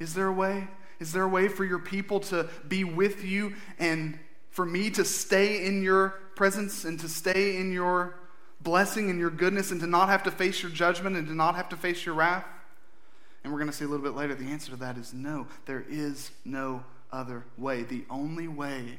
Is 0.00 0.14
there 0.14 0.26
a 0.26 0.32
way? 0.32 0.68
Is 0.98 1.12
there 1.12 1.22
a 1.22 1.28
way 1.28 1.48
for 1.48 1.64
your 1.64 1.78
people 1.78 2.20
to 2.20 2.48
be 2.66 2.84
with 2.84 3.24
you 3.24 3.54
and 3.78 4.18
for 4.50 4.66
me 4.66 4.90
to 4.90 5.04
stay 5.04 5.64
in 5.66 5.82
your 5.82 6.20
presence 6.34 6.84
and 6.84 6.98
to 7.00 7.08
stay 7.08 7.56
in 7.56 7.72
your 7.72 8.16
blessing 8.60 9.10
and 9.10 9.18
your 9.18 9.30
goodness 9.30 9.70
and 9.70 9.80
to 9.80 9.86
not 9.86 10.08
have 10.08 10.22
to 10.24 10.30
face 10.30 10.62
your 10.62 10.70
judgment 10.70 11.16
and 11.16 11.26
to 11.28 11.34
not 11.34 11.54
have 11.56 11.68
to 11.70 11.76
face 11.76 12.04
your 12.04 12.14
wrath? 12.14 12.46
And 13.42 13.52
we're 13.52 13.58
going 13.58 13.70
to 13.70 13.76
see 13.76 13.84
a 13.84 13.88
little 13.88 14.04
bit 14.04 14.16
later 14.16 14.34
the 14.34 14.50
answer 14.50 14.70
to 14.70 14.76
that 14.78 14.96
is 14.96 15.12
no. 15.12 15.46
There 15.66 15.84
is 15.88 16.30
no 16.44 16.84
other 17.12 17.44
way. 17.58 17.82
The 17.82 18.04
only 18.08 18.48
way 18.48 18.98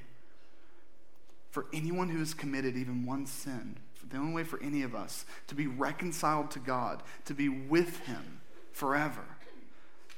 for 1.50 1.66
anyone 1.74 2.10
who 2.10 2.20
has 2.20 2.34
committed 2.34 2.76
even 2.76 3.06
one 3.06 3.26
sin, 3.26 3.78
the 4.10 4.18
only 4.18 4.34
way 4.34 4.44
for 4.44 4.62
any 4.62 4.84
of 4.84 4.94
us 4.94 5.26
to 5.48 5.56
be 5.56 5.68
reconciled 5.68 6.52
to 6.52 6.60
God, 6.60 7.02
to 7.26 7.34
be 7.34 7.50
with 7.50 8.00
Him 8.02 8.42
forever, 8.72 9.24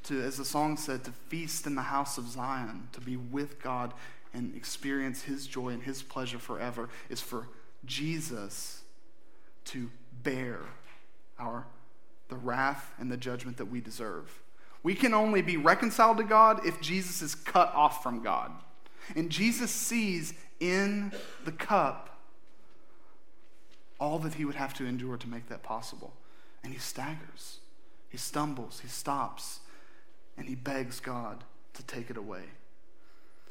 to, 0.08 0.22
as 0.22 0.38
the 0.38 0.46
song 0.46 0.78
said, 0.78 1.04
to 1.04 1.12
feast 1.12 1.66
in 1.66 1.76
the 1.76 1.82
house 1.82 2.18
of 2.18 2.28
Zion, 2.28 2.90
to 2.94 3.02
be 3.02 3.18
with 3.18 3.62
God 3.62 3.94
and 4.34 4.56
experience 4.56 5.24
His 5.24 5.48
joy 5.48 5.70
and 5.70 5.84
His 5.84 6.02
pleasure 6.02 6.40
forever, 6.40 6.90
is 7.10 7.22
for 7.22 7.48
Jesus 7.86 8.82
to 9.66 9.90
bear 10.24 10.60
our 11.40 11.66
the 12.30 12.36
wrath 12.36 12.94
and 13.00 13.12
the 13.12 13.18
judgment 13.18 13.58
that 13.58 13.66
we 13.66 13.80
deserve. 13.80 14.42
We 14.84 14.96
can 14.96 15.14
only 15.14 15.42
be 15.42 15.58
reconciled 15.58 16.18
to 16.18 16.24
God 16.24 16.66
if 16.66 16.80
Jesus 16.82 17.22
is 17.22 17.36
cut 17.36 17.74
off 17.74 18.04
from 18.04 18.22
God. 18.22 18.52
And 19.16 19.30
Jesus 19.30 19.72
sees 19.72 20.34
in 20.60 21.14
the 21.46 21.52
cup 21.52 22.20
all 24.00 24.20
that 24.20 24.36
he 24.36 24.46
would 24.46 24.56
have 24.56 24.74
to 24.76 24.86
endure 24.86 25.18
to 25.18 25.28
make 25.28 25.50
that 25.50 25.64
possible. 25.64 26.14
And 26.64 26.74
he 26.74 26.80
staggers, 26.80 27.60
he 28.10 28.18
stumbles, 28.18 28.82
he 28.82 28.88
stops, 28.88 29.62
and 30.38 30.48
he 30.48 30.56
begs 30.56 31.00
God 31.00 31.44
to 31.74 31.84
take 31.84 32.10
it 32.10 32.18
away. 32.18 32.44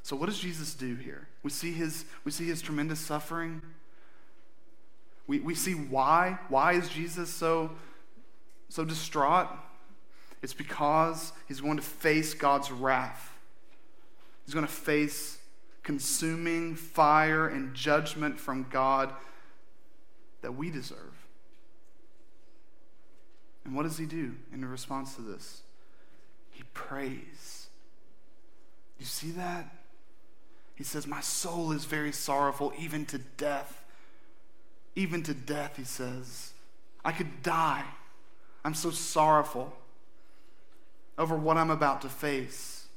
So 0.02 0.14
what 0.14 0.26
does 0.26 0.38
Jesus 0.38 0.74
do 0.74 0.94
here? 0.94 1.26
We 1.42 1.50
see 1.50 1.72
his, 1.72 2.04
we 2.24 2.30
see 2.30 2.46
his 2.46 2.62
tremendous 2.62 3.00
suffering. 3.00 3.60
We, 5.26 5.40
we 5.40 5.54
see 5.54 5.72
why. 5.72 6.38
Why 6.48 6.74
is 6.74 6.88
Jesus 6.88 7.30
so 7.30 7.72
so 8.68 8.84
distraught? 8.84 9.48
It's 10.42 10.54
because 10.54 11.32
he's 11.48 11.60
going 11.60 11.76
to 11.76 11.82
face 11.82 12.34
God's 12.34 12.70
wrath. 12.70 13.32
He's 14.44 14.54
going 14.54 14.66
to 14.66 14.72
face 14.72 15.38
consuming 15.82 16.74
fire 16.74 17.48
and 17.48 17.74
judgment 17.74 18.38
from 18.38 18.66
God 18.70 19.12
that 20.42 20.52
we 20.52 20.70
deserve. 20.70 20.98
And 23.64 23.74
what 23.74 23.82
does 23.82 23.98
he 23.98 24.06
do 24.06 24.36
in 24.52 24.64
response 24.64 25.16
to 25.16 25.22
this? 25.22 25.62
Prays. 26.76 27.68
You 29.00 29.06
see 29.06 29.30
that? 29.30 29.66
He 30.74 30.84
says, 30.84 31.06
My 31.06 31.22
soul 31.22 31.72
is 31.72 31.86
very 31.86 32.12
sorrowful, 32.12 32.72
even 32.78 33.06
to 33.06 33.18
death. 33.18 33.82
Even 34.94 35.22
to 35.22 35.32
death, 35.32 35.78
he 35.78 35.84
says. 35.84 36.52
I 37.02 37.12
could 37.12 37.42
die. 37.42 37.84
I'm 38.62 38.74
so 38.74 38.90
sorrowful 38.90 39.74
over 41.16 41.34
what 41.34 41.56
I'm 41.56 41.70
about 41.70 42.02
to 42.02 42.10
face. 42.10 42.88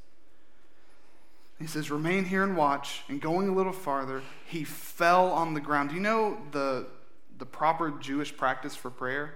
He 1.57 1.67
says, 1.67 1.89
Remain 1.89 2.25
here 2.25 2.43
and 2.43 2.57
watch. 2.57 3.01
And 3.07 3.21
going 3.21 3.47
a 3.47 3.53
little 3.53 3.73
farther, 3.73 4.23
he 4.45 4.65
fell 4.65 5.31
on 5.31 5.53
the 5.53 5.61
ground. 5.61 5.89
Do 5.89 5.95
you 5.95 6.01
know 6.01 6.37
the, 6.51 6.85
the 7.37 7.45
proper 7.45 7.91
Jewish 7.91 8.35
practice 8.35 8.75
for 8.75 8.89
prayer? 8.89 9.35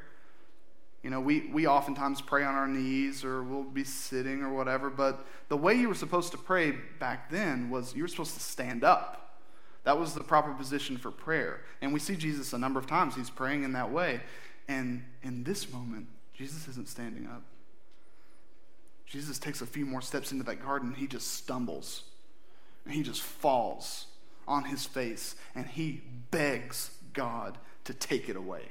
You 1.04 1.10
know, 1.10 1.20
we, 1.20 1.50
we 1.52 1.68
oftentimes 1.68 2.22
pray 2.22 2.44
on 2.46 2.56
our 2.56 2.68
knees 2.68 3.26
or 3.26 3.44
we'll 3.44 3.64
be 3.64 3.84
sitting 3.84 4.42
or 4.42 4.54
whatever, 4.54 4.90
but 4.90 5.26
the 5.50 5.58
way 5.58 5.74
you 5.74 5.90
were 5.90 5.96
supposed 5.96 6.32
to 6.32 6.38
pray 6.38 6.72
back 7.00 7.30
then 7.30 7.70
was 7.70 7.94
you 7.94 8.04
were 8.04 8.08
supposed 8.08 8.34
to 8.36 8.40
stand 8.40 8.86
up. 8.86 9.38
That 9.84 10.00
was 10.00 10.14
the 10.14 10.24
proper 10.24 10.54
position 10.54 10.98
for 10.98 11.12
prayer. 11.12 11.60
And 11.82 11.92
we 11.92 12.00
see 12.00 12.16
Jesus 12.16 12.54
a 12.54 12.58
number 12.58 12.80
of 12.80 12.88
times. 12.88 13.16
He's 13.16 13.30
praying 13.30 13.64
in 13.64 13.74
that 13.74 13.92
way. 13.92 14.22
And 14.70 15.04
in 15.24 15.44
this 15.44 15.72
moment, 15.72 16.08
Jesus 16.34 16.70
isn't 16.70 16.88
standing 16.88 17.28
up. 17.28 17.44
Jesus 19.06 19.38
takes 19.38 19.62
a 19.62 19.66
few 19.66 19.86
more 19.86 20.02
steps 20.02 20.32
into 20.32 20.46
that 20.46 20.64
garden. 20.64 20.94
He 20.94 21.06
just 21.06 21.34
stumbles. 21.34 22.04
And 22.86 22.94
he 22.94 23.04
just 23.04 23.22
falls 23.22 24.06
on 24.48 24.64
his 24.64 24.86
face. 24.86 25.36
And 25.54 25.68
he 25.68 26.02
begs 26.32 26.92
God 27.12 27.58
to 27.84 27.94
take 27.94 28.30
it 28.30 28.38
away. 28.38 28.70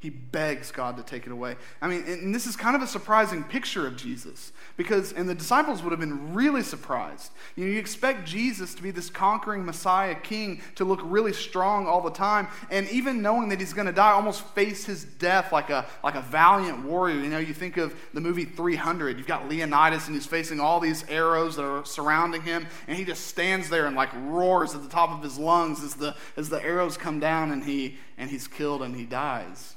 He 0.00 0.10
begs 0.10 0.70
God 0.70 0.96
to 0.96 1.02
take 1.02 1.26
it 1.26 1.32
away. 1.32 1.56
I 1.82 1.88
mean, 1.88 2.04
and 2.06 2.32
this 2.32 2.46
is 2.46 2.54
kind 2.54 2.76
of 2.76 2.82
a 2.82 2.86
surprising 2.86 3.42
picture 3.42 3.84
of 3.84 3.96
Jesus 3.96 4.52
because, 4.76 5.12
and 5.12 5.28
the 5.28 5.34
disciples 5.34 5.82
would 5.82 5.90
have 5.90 5.98
been 5.98 6.34
really 6.34 6.62
surprised. 6.62 7.32
You 7.56 7.64
know, 7.64 7.72
you 7.72 7.80
expect 7.80 8.24
Jesus 8.24 8.76
to 8.76 8.82
be 8.82 8.92
this 8.92 9.10
conquering 9.10 9.64
Messiah 9.64 10.14
king 10.14 10.62
to 10.76 10.84
look 10.84 11.00
really 11.02 11.32
strong 11.32 11.88
all 11.88 12.00
the 12.00 12.12
time, 12.12 12.46
and 12.70 12.88
even 12.90 13.22
knowing 13.22 13.48
that 13.48 13.58
he's 13.58 13.72
going 13.72 13.88
to 13.88 13.92
die, 13.92 14.12
almost 14.12 14.44
face 14.54 14.84
his 14.84 15.02
death 15.02 15.50
like 15.50 15.68
a, 15.68 15.84
like 16.04 16.14
a 16.14 16.22
valiant 16.22 16.84
warrior. 16.84 17.16
You 17.16 17.28
know, 17.28 17.38
you 17.38 17.52
think 17.52 17.76
of 17.76 17.92
the 18.14 18.20
movie 18.20 18.44
300. 18.44 19.18
You've 19.18 19.26
got 19.26 19.48
Leonidas, 19.48 20.06
and 20.06 20.14
he's 20.14 20.26
facing 20.26 20.60
all 20.60 20.78
these 20.78 21.04
arrows 21.08 21.56
that 21.56 21.64
are 21.64 21.84
surrounding 21.84 22.42
him, 22.42 22.68
and 22.86 22.96
he 22.96 23.04
just 23.04 23.26
stands 23.26 23.68
there 23.68 23.86
and 23.86 23.96
like 23.96 24.10
roars 24.14 24.76
at 24.76 24.84
the 24.84 24.88
top 24.88 25.10
of 25.10 25.24
his 25.24 25.38
lungs 25.38 25.82
as 25.82 25.94
the, 25.94 26.14
as 26.36 26.48
the 26.50 26.62
arrows 26.62 26.96
come 26.96 27.18
down, 27.18 27.50
and, 27.50 27.64
he, 27.64 27.96
and 28.18 28.28
he's 28.28 28.46
killed 28.46 28.82
and 28.82 28.94
he 28.94 29.04
dies. 29.04 29.76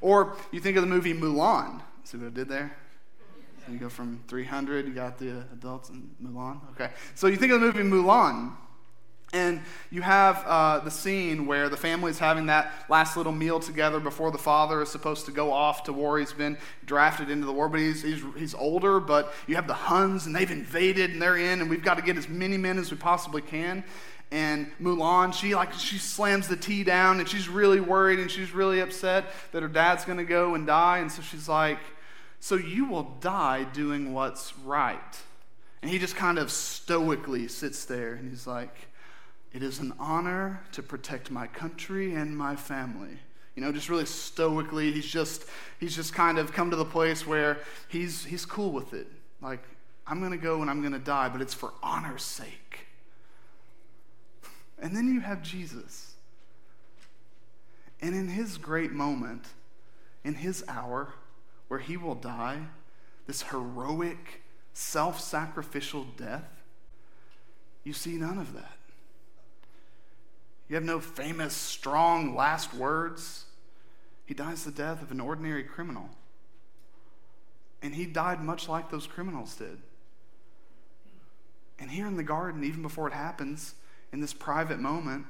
Or 0.00 0.36
you 0.50 0.60
think 0.60 0.76
of 0.76 0.82
the 0.82 0.88
movie 0.88 1.14
Mulan. 1.14 1.80
See 2.02 2.16
what 2.16 2.26
I 2.26 2.30
did 2.30 2.48
there? 2.48 2.76
You 3.70 3.78
go 3.78 3.88
from 3.88 4.20
300, 4.28 4.86
you 4.86 4.92
got 4.92 5.18
the 5.18 5.44
adults 5.52 5.88
in 5.88 6.10
Mulan. 6.22 6.60
Okay. 6.72 6.90
So 7.14 7.28
you 7.28 7.36
think 7.36 7.52
of 7.52 7.60
the 7.60 7.66
movie 7.66 7.82
Mulan, 7.82 8.52
and 9.32 9.62
you 9.90 10.02
have 10.02 10.44
uh, 10.46 10.80
the 10.80 10.90
scene 10.90 11.46
where 11.46 11.70
the 11.70 11.76
family 11.76 12.10
is 12.10 12.18
having 12.18 12.46
that 12.46 12.70
last 12.90 13.16
little 13.16 13.32
meal 13.32 13.58
together 13.58 14.00
before 14.00 14.30
the 14.30 14.38
father 14.38 14.82
is 14.82 14.90
supposed 14.90 15.24
to 15.26 15.32
go 15.32 15.50
off 15.50 15.84
to 15.84 15.92
war. 15.94 16.18
He's 16.18 16.32
been 16.32 16.58
drafted 16.84 17.30
into 17.30 17.46
the 17.46 17.52
war, 17.52 17.70
but 17.70 17.80
he's, 17.80 18.02
he's, 18.02 18.22
he's 18.36 18.54
older. 18.54 19.00
But 19.00 19.32
you 19.46 19.56
have 19.56 19.66
the 19.66 19.74
Huns, 19.74 20.26
and 20.26 20.36
they've 20.36 20.50
invaded, 20.50 21.10
and 21.12 21.22
they're 21.22 21.38
in, 21.38 21.62
and 21.62 21.70
we've 21.70 21.82
got 21.82 21.96
to 21.96 22.02
get 22.02 22.18
as 22.18 22.28
many 22.28 22.58
men 22.58 22.78
as 22.78 22.90
we 22.90 22.98
possibly 22.98 23.40
can 23.40 23.82
and 24.34 24.66
Mulan, 24.82 25.32
she 25.32 25.54
like 25.54 25.72
she 25.74 25.96
slams 25.96 26.48
the 26.48 26.56
tea 26.56 26.82
down 26.82 27.20
and 27.20 27.28
she's 27.28 27.48
really 27.48 27.78
worried 27.78 28.18
and 28.18 28.28
she's 28.28 28.52
really 28.52 28.80
upset 28.80 29.26
that 29.52 29.62
her 29.62 29.68
dad's 29.68 30.04
going 30.04 30.18
to 30.18 30.24
go 30.24 30.56
and 30.56 30.66
die 30.66 30.98
and 30.98 31.12
so 31.12 31.22
she's 31.22 31.48
like, 31.48 31.78
"So 32.40 32.56
you 32.56 32.86
will 32.86 33.14
die 33.20 33.62
doing 33.62 34.12
what's 34.12 34.52
right." 34.58 35.22
And 35.82 35.90
he 35.90 36.00
just 36.00 36.16
kind 36.16 36.38
of 36.38 36.50
stoically 36.50 37.46
sits 37.46 37.84
there 37.84 38.14
and 38.14 38.28
he's 38.28 38.44
like, 38.44 38.74
"It 39.52 39.62
is 39.62 39.78
an 39.78 39.92
honor 40.00 40.64
to 40.72 40.82
protect 40.82 41.30
my 41.30 41.46
country 41.46 42.12
and 42.12 42.36
my 42.36 42.56
family." 42.56 43.20
You 43.54 43.62
know, 43.62 43.70
just 43.70 43.88
really 43.88 44.04
stoically, 44.04 44.90
he's 44.90 45.06
just 45.06 45.44
he's 45.78 45.94
just 45.94 46.12
kind 46.12 46.38
of 46.38 46.52
come 46.52 46.70
to 46.70 46.76
the 46.76 46.84
place 46.84 47.24
where 47.24 47.58
he's 47.86 48.24
he's 48.24 48.44
cool 48.44 48.72
with 48.72 48.94
it. 48.94 49.06
Like, 49.40 49.62
I'm 50.08 50.18
going 50.18 50.32
to 50.32 50.38
go 50.38 50.60
and 50.60 50.68
I'm 50.68 50.80
going 50.80 50.92
to 50.92 50.98
die, 50.98 51.28
but 51.28 51.40
it's 51.40 51.54
for 51.54 51.72
honor's 51.84 52.24
sake. 52.24 52.63
And 54.84 54.94
then 54.94 55.08
you 55.08 55.20
have 55.20 55.40
Jesus. 55.42 56.12
And 58.02 58.14
in 58.14 58.28
his 58.28 58.58
great 58.58 58.92
moment, 58.92 59.46
in 60.24 60.34
his 60.34 60.62
hour 60.68 61.14
where 61.68 61.80
he 61.80 61.96
will 61.96 62.14
die 62.14 62.66
this 63.26 63.44
heroic, 63.44 64.42
self 64.74 65.18
sacrificial 65.18 66.04
death, 66.18 66.44
you 67.82 67.94
see 67.94 68.16
none 68.16 68.36
of 68.36 68.52
that. 68.52 68.76
You 70.68 70.74
have 70.74 70.84
no 70.84 71.00
famous, 71.00 71.54
strong 71.54 72.36
last 72.36 72.74
words. 72.74 73.46
He 74.26 74.34
dies 74.34 74.64
the 74.64 74.70
death 74.70 75.00
of 75.00 75.10
an 75.10 75.20
ordinary 75.20 75.64
criminal. 75.64 76.10
And 77.80 77.94
he 77.94 78.04
died 78.04 78.42
much 78.44 78.68
like 78.68 78.90
those 78.90 79.06
criminals 79.06 79.56
did. 79.56 79.78
And 81.78 81.90
here 81.90 82.06
in 82.06 82.18
the 82.18 82.22
garden, 82.22 82.64
even 82.64 82.82
before 82.82 83.08
it 83.08 83.14
happens, 83.14 83.76
in 84.14 84.20
this 84.20 84.32
private 84.32 84.78
moment, 84.78 85.26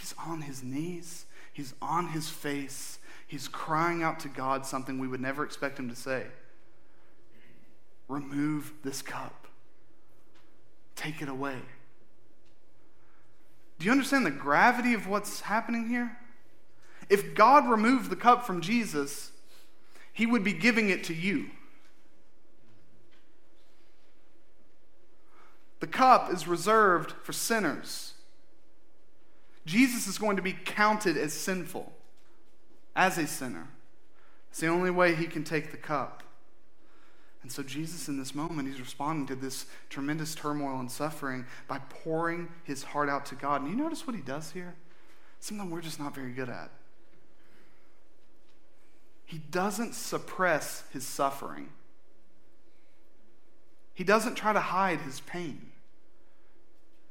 he's 0.00 0.12
on 0.26 0.42
his 0.42 0.60
knees, 0.60 1.24
he's 1.52 1.72
on 1.80 2.08
his 2.08 2.28
face, 2.28 2.98
he's 3.28 3.46
crying 3.46 4.02
out 4.02 4.18
to 4.18 4.28
God 4.28 4.66
something 4.66 4.98
we 4.98 5.06
would 5.06 5.20
never 5.20 5.44
expect 5.44 5.78
him 5.78 5.88
to 5.88 5.94
say 5.94 6.24
Remove 8.08 8.72
this 8.82 9.02
cup, 9.02 9.46
take 10.96 11.22
it 11.22 11.28
away. 11.28 11.58
Do 13.78 13.86
you 13.86 13.92
understand 13.92 14.26
the 14.26 14.32
gravity 14.32 14.94
of 14.94 15.06
what's 15.06 15.42
happening 15.42 15.88
here? 15.88 16.18
If 17.08 17.36
God 17.36 17.70
removed 17.70 18.10
the 18.10 18.16
cup 18.16 18.44
from 18.44 18.62
Jesus, 18.62 19.30
he 20.12 20.26
would 20.26 20.42
be 20.42 20.52
giving 20.52 20.90
it 20.90 21.04
to 21.04 21.14
you. 21.14 21.50
The 25.80 25.86
cup 25.86 26.32
is 26.32 26.48
reserved 26.48 27.12
for 27.22 27.32
sinners. 27.32 28.14
Jesus 29.66 30.06
is 30.06 30.16
going 30.16 30.36
to 30.36 30.42
be 30.42 30.56
counted 30.64 31.16
as 31.16 31.32
sinful, 31.32 31.92
as 32.94 33.18
a 33.18 33.26
sinner. 33.26 33.68
It's 34.50 34.60
the 34.60 34.68
only 34.68 34.90
way 34.90 35.14
he 35.14 35.26
can 35.26 35.44
take 35.44 35.70
the 35.70 35.76
cup. 35.76 36.22
And 37.42 37.52
so, 37.52 37.62
Jesus, 37.62 38.08
in 38.08 38.18
this 38.18 38.34
moment, 38.34 38.68
he's 38.68 38.80
responding 38.80 39.26
to 39.26 39.36
this 39.36 39.66
tremendous 39.88 40.34
turmoil 40.34 40.80
and 40.80 40.90
suffering 40.90 41.46
by 41.68 41.78
pouring 41.78 42.48
his 42.64 42.82
heart 42.82 43.08
out 43.08 43.26
to 43.26 43.34
God. 43.34 43.60
And 43.60 43.70
you 43.70 43.76
notice 43.76 44.06
what 44.06 44.16
he 44.16 44.22
does 44.22 44.50
here? 44.50 44.74
Something 45.38 45.70
we're 45.70 45.80
just 45.80 46.00
not 46.00 46.14
very 46.14 46.32
good 46.32 46.48
at. 46.48 46.70
He 49.24 49.38
doesn't 49.38 49.94
suppress 49.94 50.84
his 50.92 51.04
suffering, 51.04 51.68
he 53.96 54.04
doesn't 54.04 54.34
try 54.34 54.52
to 54.52 54.60
hide 54.60 55.00
his 55.00 55.20
pain. 55.20 55.72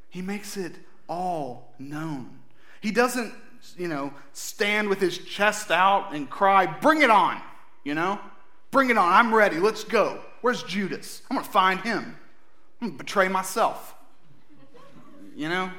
He 0.07 0.21
makes 0.21 0.55
it 0.55 0.75
all 1.09 1.73
known. 1.79 2.39
He 2.79 2.91
doesn't, 2.91 3.33
you 3.75 3.87
know, 3.87 4.13
stand 4.33 4.87
with 4.87 5.01
his 5.01 5.17
chest 5.17 5.71
out 5.71 6.13
and 6.13 6.29
cry, 6.29 6.67
Bring 6.67 7.01
it 7.01 7.09
on, 7.09 7.41
you 7.83 7.95
know? 7.95 8.19
Bring 8.69 8.91
it 8.91 8.99
on. 8.99 9.11
I'm 9.11 9.33
ready. 9.33 9.57
Let's 9.57 9.83
go. 9.83 10.21
Where's 10.41 10.61
Judas? 10.61 11.23
I'm 11.29 11.37
going 11.37 11.45
to 11.45 11.51
find 11.51 11.79
him. 11.81 12.17
I'm 12.79 12.87
going 12.89 12.97
to 12.99 13.03
betray 13.03 13.29
myself. 13.29 13.95
You 15.35 15.49
know? 15.49 15.71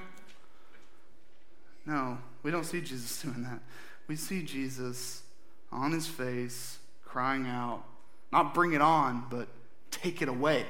No, 1.86 2.18
we 2.42 2.50
don't 2.50 2.64
see 2.64 2.80
Jesus 2.80 3.22
doing 3.22 3.44
that. 3.44 3.60
We 4.08 4.16
see 4.16 4.42
Jesus 4.42 5.22
on 5.70 5.92
his 5.92 6.08
face, 6.08 6.78
crying 7.04 7.46
out, 7.46 7.84
not 8.32 8.54
bring 8.54 8.72
it 8.72 8.82
on, 8.82 9.24
but 9.30 9.46
take 9.92 10.20
it 10.20 10.28
away. 10.28 10.66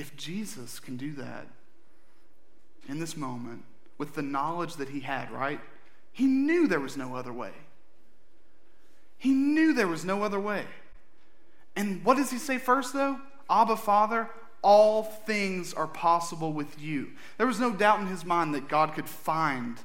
If 0.00 0.16
Jesus 0.16 0.80
can 0.80 0.96
do 0.96 1.12
that, 1.12 1.46
in 2.88 2.98
this 2.98 3.18
moment 3.18 3.64
with 3.98 4.14
the 4.14 4.22
knowledge 4.22 4.76
that 4.76 4.88
he 4.88 5.00
had, 5.00 5.30
right? 5.30 5.60
He 6.10 6.24
knew 6.24 6.66
there 6.66 6.80
was 6.80 6.96
no 6.96 7.14
other 7.14 7.34
way. 7.34 7.52
He 9.18 9.30
knew 9.30 9.74
there 9.74 9.86
was 9.86 10.02
no 10.02 10.22
other 10.22 10.40
way. 10.40 10.64
And 11.76 12.02
what 12.02 12.16
does 12.16 12.30
he 12.30 12.38
say 12.38 12.56
first, 12.56 12.94
though? 12.94 13.18
Abba, 13.50 13.76
Father, 13.76 14.30
all 14.62 15.02
things 15.02 15.74
are 15.74 15.86
possible 15.86 16.54
with 16.54 16.80
you. 16.80 17.10
There 17.36 17.46
was 17.46 17.60
no 17.60 17.70
doubt 17.70 18.00
in 18.00 18.06
his 18.06 18.24
mind 18.24 18.54
that 18.54 18.68
God 18.68 18.94
could 18.94 19.08
find 19.08 19.76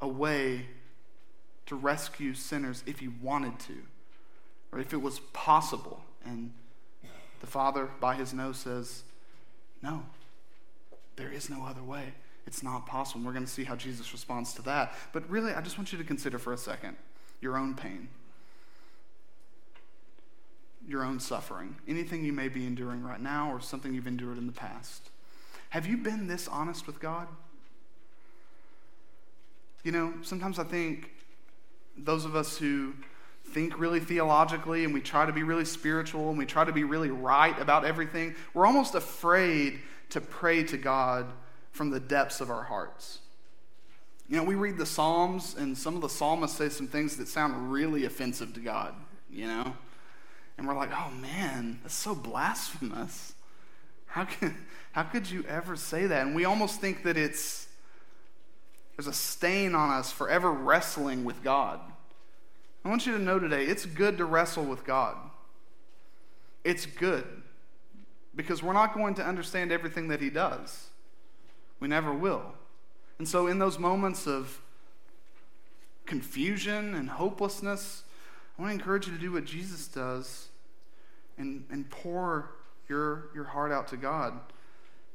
a 0.00 0.06
way 0.06 0.66
to 1.66 1.74
rescue 1.74 2.32
sinners 2.32 2.84
if 2.86 3.00
he 3.00 3.08
wanted 3.08 3.58
to, 3.58 3.78
or 4.70 4.78
if 4.78 4.92
it 4.92 5.02
was 5.02 5.18
possible. 5.32 6.04
And 6.24 6.52
the 7.40 7.48
Father, 7.48 7.90
by 8.00 8.14
his 8.14 8.32
nose, 8.32 8.58
says, 8.58 9.02
No, 9.86 10.02
there 11.14 11.30
is 11.30 11.48
no 11.48 11.64
other 11.64 11.82
way. 11.82 12.12
It's 12.44 12.62
not 12.62 12.86
possible. 12.86 13.18
And 13.18 13.26
we're 13.26 13.32
going 13.32 13.44
to 13.44 13.50
see 13.50 13.62
how 13.62 13.76
Jesus 13.76 14.12
responds 14.12 14.52
to 14.54 14.62
that. 14.62 14.92
But 15.12 15.28
really, 15.30 15.52
I 15.52 15.60
just 15.60 15.78
want 15.78 15.92
you 15.92 15.98
to 15.98 16.04
consider 16.04 16.38
for 16.38 16.52
a 16.52 16.58
second 16.58 16.96
your 17.40 17.56
own 17.56 17.74
pain, 17.74 18.08
your 20.88 21.04
own 21.04 21.20
suffering, 21.20 21.76
anything 21.86 22.24
you 22.24 22.32
may 22.32 22.48
be 22.48 22.66
enduring 22.66 23.04
right 23.04 23.20
now 23.20 23.52
or 23.52 23.60
something 23.60 23.94
you've 23.94 24.06
endured 24.08 24.38
in 24.38 24.46
the 24.46 24.52
past. 24.52 25.10
Have 25.70 25.86
you 25.86 25.96
been 25.96 26.26
this 26.26 26.48
honest 26.48 26.86
with 26.86 26.98
God? 26.98 27.28
You 29.84 29.92
know, 29.92 30.14
sometimes 30.22 30.58
I 30.58 30.64
think 30.64 31.12
those 31.96 32.24
of 32.24 32.34
us 32.34 32.56
who 32.56 32.94
think 33.52 33.78
really 33.78 34.00
theologically 34.00 34.84
and 34.84 34.92
we 34.92 35.00
try 35.00 35.24
to 35.24 35.32
be 35.32 35.42
really 35.42 35.64
spiritual 35.64 36.28
and 36.28 36.38
we 36.38 36.46
try 36.46 36.64
to 36.64 36.72
be 36.72 36.84
really 36.84 37.10
right 37.10 37.58
about 37.60 37.84
everything, 37.84 38.34
we're 38.54 38.66
almost 38.66 38.94
afraid 38.94 39.80
to 40.10 40.20
pray 40.20 40.62
to 40.64 40.76
God 40.76 41.26
from 41.72 41.90
the 41.90 42.00
depths 42.00 42.40
of 42.40 42.50
our 42.50 42.64
hearts. 42.64 43.20
You 44.28 44.36
know, 44.36 44.44
we 44.44 44.56
read 44.56 44.76
the 44.76 44.86
Psalms, 44.86 45.54
and 45.56 45.78
some 45.78 45.94
of 45.94 46.02
the 46.02 46.08
psalmists 46.08 46.58
say 46.58 46.68
some 46.68 46.88
things 46.88 47.16
that 47.18 47.28
sound 47.28 47.70
really 47.70 48.04
offensive 48.04 48.52
to 48.54 48.60
God, 48.60 48.94
you 49.30 49.46
know? 49.46 49.72
And 50.58 50.66
we're 50.66 50.74
like, 50.74 50.90
oh 50.92 51.10
man, 51.20 51.78
that's 51.82 51.94
so 51.94 52.14
blasphemous. 52.14 53.34
How, 54.06 54.24
can, 54.24 54.56
how 54.92 55.04
could 55.04 55.30
you 55.30 55.44
ever 55.48 55.76
say 55.76 56.06
that? 56.06 56.26
And 56.26 56.34
we 56.34 56.44
almost 56.44 56.80
think 56.80 57.04
that 57.04 57.16
it's, 57.16 57.68
there's 58.96 59.06
a 59.06 59.12
stain 59.12 59.74
on 59.74 59.90
us 59.90 60.10
for 60.10 60.28
ever 60.28 60.50
wrestling 60.50 61.24
with 61.24 61.44
God. 61.44 61.80
I 62.86 62.88
want 62.88 63.04
you 63.04 63.14
to 63.14 63.18
know 63.18 63.40
today, 63.40 63.64
it's 63.64 63.84
good 63.84 64.16
to 64.18 64.24
wrestle 64.24 64.62
with 64.62 64.84
God. 64.84 65.16
It's 66.62 66.86
good 66.86 67.24
because 68.36 68.62
we're 68.62 68.74
not 68.74 68.94
going 68.94 69.16
to 69.16 69.26
understand 69.26 69.72
everything 69.72 70.06
that 70.06 70.20
he 70.20 70.30
does. 70.30 70.86
We 71.80 71.88
never 71.88 72.12
will. 72.14 72.54
And 73.18 73.26
so, 73.26 73.48
in 73.48 73.58
those 73.58 73.80
moments 73.80 74.28
of 74.28 74.60
confusion 76.04 76.94
and 76.94 77.10
hopelessness, 77.10 78.04
I 78.56 78.62
want 78.62 78.70
to 78.70 78.74
encourage 78.74 79.08
you 79.08 79.14
to 79.14 79.18
do 79.18 79.32
what 79.32 79.46
Jesus 79.46 79.88
does 79.88 80.46
and, 81.38 81.64
and 81.72 81.90
pour 81.90 82.52
your, 82.88 83.30
your 83.34 83.46
heart 83.46 83.72
out 83.72 83.88
to 83.88 83.96
God. 83.96 84.38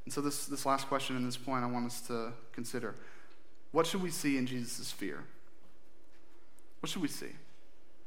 And 0.04 0.14
so, 0.14 0.20
this, 0.20 0.46
this 0.46 0.66
last 0.66 0.90
question 0.90 1.16
and 1.16 1.26
this 1.26 1.38
point 1.38 1.64
I 1.64 1.68
want 1.68 1.86
us 1.86 2.02
to 2.08 2.34
consider 2.52 2.96
what 3.72 3.88
should 3.88 4.04
we 4.04 4.12
see 4.12 4.38
in 4.38 4.46
Jesus' 4.46 4.92
fear? 4.92 5.24
What 6.82 6.90
should 6.90 7.02
we 7.02 7.08
see? 7.08 7.32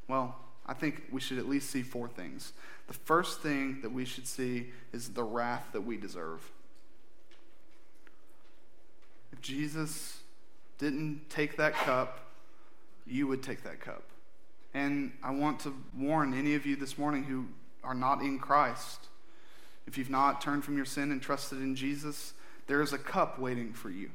Well, 0.08 0.36
I 0.66 0.74
think 0.74 1.02
we 1.10 1.20
should 1.20 1.38
at 1.38 1.48
least 1.48 1.70
see 1.70 1.82
four 1.82 2.08
things. 2.08 2.52
The 2.86 2.94
first 2.94 3.40
thing 3.40 3.80
that 3.82 3.92
we 3.92 4.04
should 4.04 4.26
see 4.26 4.72
is 4.92 5.10
the 5.10 5.24
wrath 5.24 5.66
that 5.72 5.82
we 5.82 5.96
deserve. 5.96 6.50
If 9.32 9.40
Jesus 9.40 10.18
didn't 10.78 11.28
take 11.30 11.56
that 11.56 11.74
cup, 11.74 12.20
you 13.06 13.26
would 13.26 13.42
take 13.42 13.62
that 13.64 13.80
cup. 13.80 14.02
And 14.72 15.12
I 15.22 15.30
want 15.30 15.60
to 15.60 15.74
warn 15.96 16.34
any 16.34 16.54
of 16.54 16.66
you 16.66 16.76
this 16.76 16.98
morning 16.98 17.24
who 17.24 17.46
are 17.82 17.94
not 17.94 18.22
in 18.22 18.38
Christ. 18.38 19.08
If 19.86 19.98
you've 19.98 20.10
not 20.10 20.40
turned 20.40 20.64
from 20.64 20.76
your 20.76 20.86
sin 20.86 21.12
and 21.12 21.20
trusted 21.20 21.58
in 21.60 21.76
Jesus, 21.76 22.32
there 22.66 22.80
is 22.80 22.92
a 22.92 22.98
cup 22.98 23.38
waiting 23.38 23.72
for 23.72 23.90
you. 23.90 24.10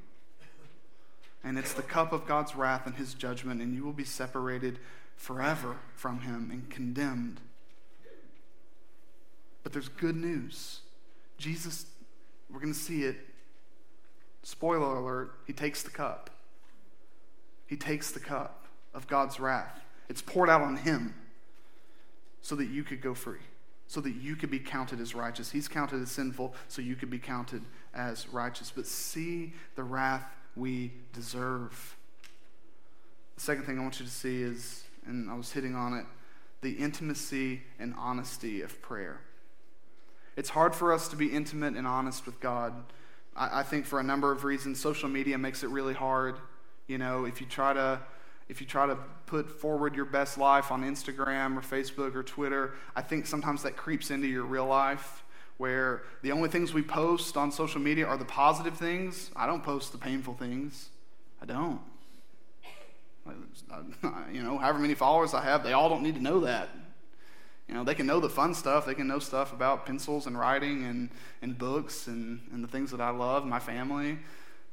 And 1.43 1.57
it's 1.57 1.73
the 1.73 1.81
cup 1.81 2.11
of 2.11 2.27
God's 2.27 2.55
wrath 2.55 2.85
and 2.85 2.95
his 2.95 3.13
judgment, 3.13 3.61
and 3.61 3.73
you 3.73 3.83
will 3.83 3.93
be 3.93 4.03
separated 4.03 4.79
forever 5.19 5.75
from 5.95 6.21
him 6.21 6.49
and 6.49 6.69
condemned. 6.69 7.41
But 9.63 9.73
there's 9.73 9.89
good 9.89 10.15
news. 10.15 10.79
Jesus, 11.37 11.85
we're 12.49 12.61
going 12.61 12.73
to 12.73 12.79
see 12.79 13.03
it. 13.03 13.17
Spoiler 14.43 14.95
alert, 14.95 15.33
he 15.45 15.51
takes 15.51 15.83
the 15.83 15.89
cup. 15.89 16.29
He 17.67 17.75
takes 17.75 18.11
the 18.11 18.21
cup 18.21 18.65
of 18.93 19.07
God's 19.07 19.41
wrath. 19.41 19.81
It's 20.07 20.21
poured 20.21 20.49
out 20.49 20.61
on 20.61 20.77
him 20.77 21.13
so 22.41 22.55
that 22.55 22.69
you 22.69 22.83
could 22.83 23.01
go 23.01 23.13
free, 23.13 23.41
so 23.87 23.99
that 23.99 24.15
you 24.15 24.37
could 24.37 24.49
be 24.49 24.59
counted 24.59 25.01
as 25.01 25.13
righteous. 25.13 25.51
He's 25.51 25.67
counted 25.67 26.01
as 26.01 26.09
sinful, 26.09 26.55
so 26.69 26.81
you 26.81 26.95
could 26.95 27.09
be 27.09 27.19
counted 27.19 27.61
as 27.93 28.27
righteous. 28.29 28.71
But 28.73 28.87
see 28.87 29.53
the 29.75 29.83
wrath 29.83 30.25
we 30.55 30.93
deserve. 31.11 31.97
The 33.35 33.41
second 33.41 33.65
thing 33.65 33.77
I 33.77 33.81
want 33.81 33.99
you 33.99 34.05
to 34.05 34.11
see 34.11 34.41
is 34.41 34.85
and 35.05 35.29
I 35.29 35.35
was 35.35 35.51
hitting 35.51 35.75
on 35.75 35.93
it 35.93 36.05
the 36.61 36.71
intimacy 36.73 37.61
and 37.79 37.93
honesty 37.97 38.61
of 38.61 38.81
prayer. 38.81 39.21
It's 40.35 40.49
hard 40.49 40.75
for 40.75 40.93
us 40.93 41.07
to 41.09 41.15
be 41.15 41.27
intimate 41.27 41.75
and 41.75 41.87
honest 41.87 42.25
with 42.25 42.39
God. 42.39 42.73
I, 43.35 43.61
I, 43.61 43.63
think 43.63 43.85
for 43.85 43.99
a 43.99 44.03
number 44.03 44.31
of 44.31 44.43
reasons. 44.43 44.79
Social 44.79 45.09
media 45.09 45.37
makes 45.37 45.63
it 45.63 45.69
really 45.69 45.93
hard. 45.93 46.35
You 46.87 46.97
know, 46.97 47.25
if 47.25 47.39
you 47.39 47.47
try 47.47 47.73
to 47.73 47.99
if 48.49 48.59
you 48.59 48.67
try 48.67 48.87
to 48.87 48.97
put 49.27 49.49
forward 49.61 49.95
your 49.95 50.05
best 50.05 50.37
life 50.37 50.71
on 50.71 50.83
Instagram 50.83 51.55
or 51.55 51.61
Facebook 51.61 52.15
or 52.15 52.23
Twitter, 52.23 52.73
I 52.95 53.01
think 53.01 53.27
sometimes 53.27 53.61
that 53.63 53.77
creeps 53.77 54.09
into 54.09 54.27
your 54.27 54.43
real 54.43 54.65
life 54.65 55.23
where 55.57 56.03
the 56.23 56.31
only 56.31 56.49
things 56.49 56.73
we 56.73 56.81
post 56.81 57.37
on 57.37 57.51
social 57.51 57.79
media 57.79 58.07
are 58.07 58.17
the 58.17 58.25
positive 58.25 58.75
things. 58.75 59.29
I 59.35 59.45
don't 59.45 59.63
post 59.63 59.91
the 59.91 59.97
painful 59.99 60.33
things. 60.33 60.89
I 61.41 61.45
don't. 61.45 61.81
You 64.31 64.43
know, 64.43 64.57
however 64.57 64.79
many 64.79 64.93
followers 64.93 65.33
I 65.33 65.43
have, 65.43 65.63
they 65.63 65.73
all 65.73 65.89
don't 65.89 66.03
need 66.03 66.15
to 66.15 66.21
know 66.21 66.41
that. 66.41 66.69
You 67.67 67.75
know, 67.75 67.83
they 67.83 67.93
can 67.93 68.07
know 68.07 68.19
the 68.19 68.29
fun 68.29 68.53
stuff. 68.55 68.85
They 68.85 68.95
can 68.95 69.07
know 69.07 69.19
stuff 69.19 69.53
about 69.53 69.85
pencils 69.85 70.25
and 70.25 70.37
writing 70.37 70.85
and, 70.85 71.09
and 71.41 71.57
books 71.57 72.07
and, 72.07 72.41
and 72.51 72.63
the 72.63 72.67
things 72.67 72.91
that 72.91 72.99
I 72.99 73.11
love, 73.11 73.45
my 73.45 73.59
family. 73.59 74.17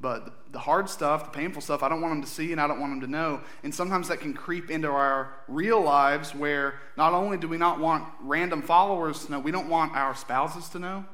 But 0.00 0.52
the 0.52 0.58
hard 0.58 0.90
stuff, 0.90 1.24
the 1.24 1.38
painful 1.38 1.62
stuff, 1.62 1.82
I 1.82 1.88
don't 1.88 2.00
want 2.00 2.12
them 2.12 2.22
to 2.22 2.28
see 2.28 2.52
and 2.52 2.60
I 2.60 2.66
don't 2.66 2.80
want 2.80 2.92
them 2.92 3.00
to 3.02 3.06
know. 3.06 3.40
And 3.62 3.74
sometimes 3.74 4.08
that 4.08 4.20
can 4.20 4.34
creep 4.34 4.70
into 4.70 4.88
our 4.88 5.34
real 5.48 5.80
lives 5.80 6.34
where 6.34 6.80
not 6.96 7.12
only 7.12 7.38
do 7.38 7.48
we 7.48 7.56
not 7.56 7.80
want 7.80 8.04
random 8.20 8.62
followers 8.62 9.24
to 9.24 9.32
know, 9.32 9.40
we 9.40 9.50
don't 9.50 9.68
want 9.68 9.94
our 9.94 10.14
spouses 10.14 10.68
to 10.70 10.78
know, 10.78 11.04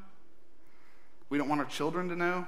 we 1.31 1.39
don't 1.39 1.49
want 1.49 1.61
our 1.61 1.67
children 1.67 2.09
to 2.09 2.17
know. 2.17 2.47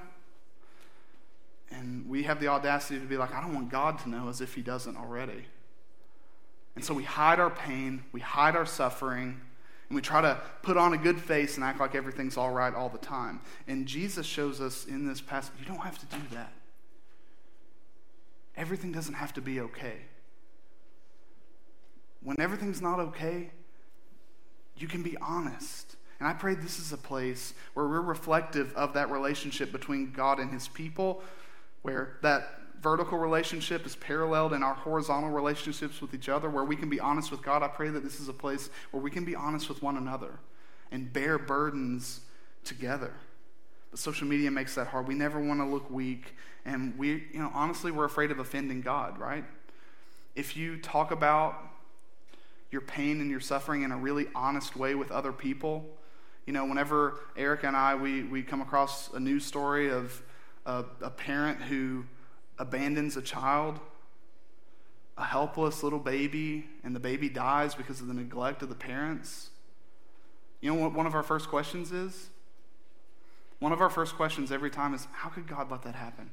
And 1.79 2.09
we 2.09 2.23
have 2.25 2.41
the 2.41 2.49
audacity 2.49 3.01
to 3.01 3.07
be 3.07 3.17
like, 3.17 3.35
I 3.35 3.41
don't 3.41 3.55
want 3.55 3.71
God 3.71 3.99
to 4.01 4.09
know 4.09 4.29
as 4.29 4.41
if 4.41 4.55
He 4.55 4.63
doesn't 4.63 4.97
already. 4.97 5.45
And 6.77 6.85
so 6.85 6.95
we 6.95 7.05
hide 7.05 7.39
our 7.39 7.51
pain, 7.51 8.05
we 8.13 8.21
hide 8.21 8.57
our 8.57 8.67
suffering, 8.67 9.41
and 9.89 9.97
we 9.97 10.03
try 10.03 10.21
to 10.21 10.41
put 10.63 10.77
on 10.77 10.93
a 10.93 10.99
good 10.99 11.21
face 11.21 11.57
and 11.57 11.65
act 11.65 11.79
like 11.79 11.95
everything's 11.95 12.37
all 12.37 12.51
right 12.51 12.75
all 12.75 12.89
the 12.89 12.99
time. 12.99 13.41
And 13.69 13.87
Jesus 13.87 14.27
shows 14.27 14.61
us 14.61 14.87
in 14.87 15.07
this 15.07 15.21
passage 15.21 15.53
you 15.61 15.67
don't 15.67 15.83
have 15.83 15.99
to 15.99 16.07
do 16.07 16.23
that. 16.33 16.53
Everything 18.57 18.93
doesn't 18.93 19.15
have 19.15 19.35
to 19.35 19.41
be 19.41 19.61
okay. 19.61 19.97
When 22.23 22.41
everything's 22.41 22.81
not 22.81 22.99
okay, 23.01 23.51
you 24.77 24.89
can 24.89 25.03
be 25.03 25.17
honest. 25.21 25.97
And 26.19 26.29
I 26.29 26.33
pray 26.33 26.55
this 26.55 26.79
is 26.79 26.93
a 26.93 26.97
place 26.97 27.53
where 27.75 27.87
we're 27.87 28.01
reflective 28.01 28.73
of 28.75 28.95
that 28.95 29.11
relationship 29.11 29.73
between 29.73 30.13
God 30.13 30.39
and 30.39 30.51
his 30.51 30.69
people, 30.69 31.23
where 31.85 32.17
that 32.23 32.61
vertical 32.81 33.19
relationship 33.19 33.85
is 33.85 33.95
paralleled 33.95 34.55
in 34.55 34.63
our 34.63 34.73
horizontal 34.73 35.29
relationships 35.29 36.01
with 36.01 36.15
each 36.15 36.31
other, 36.31 36.49
where 36.49 36.65
we 36.65 36.77
can 36.77 36.89
be 36.89 36.99
honest 36.99 37.31
with 37.31 37.43
God. 37.43 37.63
I 37.63 37.69
pray 37.69 37.91
that 37.91 38.03
this 38.03 38.21
is 38.21 38.29
a 38.29 38.33
place 38.33 38.71
where 38.91 39.03
we 39.03 39.11
can 39.11 39.27
be 39.27 39.37
honest 39.37 39.69
with 39.69 39.83
one 39.83 39.99
another 39.99 40.39
and 40.91 41.13
bear 41.13 41.39
burdens 41.39 42.21
together. 42.65 43.13
But 43.91 44.01
social 44.01 44.27
media 44.27 44.51
makes 44.51 44.75
that 44.77 44.87
hard. 44.87 45.07
We 45.07 45.15
never 45.15 45.39
want 45.39 45.61
to 45.61 45.67
look 45.67 45.91
weak. 45.91 46.35
And 46.65 46.97
we, 46.99 47.27
you 47.33 47.39
know, 47.39 47.51
honestly, 47.53 47.93
we're 47.93 48.07
afraid 48.07 48.31
of 48.31 48.39
offending 48.39 48.81
God, 48.81 49.19
right? 49.19 49.45
If 50.35 50.57
you 50.57 50.79
talk 50.79 51.11
about 51.11 51.59
your 52.71 52.81
pain 52.81 53.21
and 53.21 53.31
your 53.31 53.41
suffering 53.41 53.83
in 53.83 53.93
a 53.93 53.97
really 53.97 54.27
honest 54.35 54.75
way 54.75 54.95
with 54.95 55.11
other 55.11 55.33
people, 55.33 55.85
you 56.47 56.55
know, 56.55 56.65
whenever 56.65 57.21
Eric 57.37 57.65
and 57.65 57.77
I, 57.77 57.95
we, 57.95 58.23
we 58.23 58.43
come 58.43 58.63
across 58.63 59.13
a 59.13 59.21
news 59.21 59.45
story 59.45 59.91
of 59.91 60.23
a, 60.67 60.85
a 61.01 61.11
parent 61.11 61.63
who 61.63 62.05
abandons 62.59 63.17
a 63.17 63.23
child, 63.23 63.81
a 65.17 65.25
helpless 65.25 65.83
little 65.83 65.99
baby, 65.99 66.67
and 66.83 66.95
the 66.95 67.01
baby 67.01 67.29
dies 67.29 67.75
because 67.75 68.01
of 68.01 68.07
the 68.07 68.15
neglect 68.15 68.63
of 68.63 68.69
the 68.69 68.75
parents, 68.75 69.51
you 70.65 70.73
know 70.75 70.81
what 70.81 70.95
one 70.95 71.07
of 71.07 71.15
our 71.15 71.23
first 71.23 71.49
questions 71.49 71.93
is? 71.93 72.31
One 73.59 73.71
of 73.71 73.83
our 73.83 73.91
first 73.91 74.17
questions 74.17 74.51
every 74.51 74.71
time 74.71 74.95
is 74.95 75.07
how 75.13 75.29
could 75.29 75.47
God 75.47 75.71
let 75.71 75.83
that 75.83 75.95
happen? 75.95 76.31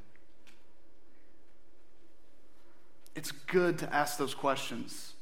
It's 3.14 3.32
good 3.32 3.78
to 3.80 3.94
ask 3.94 4.18
those 4.18 4.34
questions. 4.34 5.16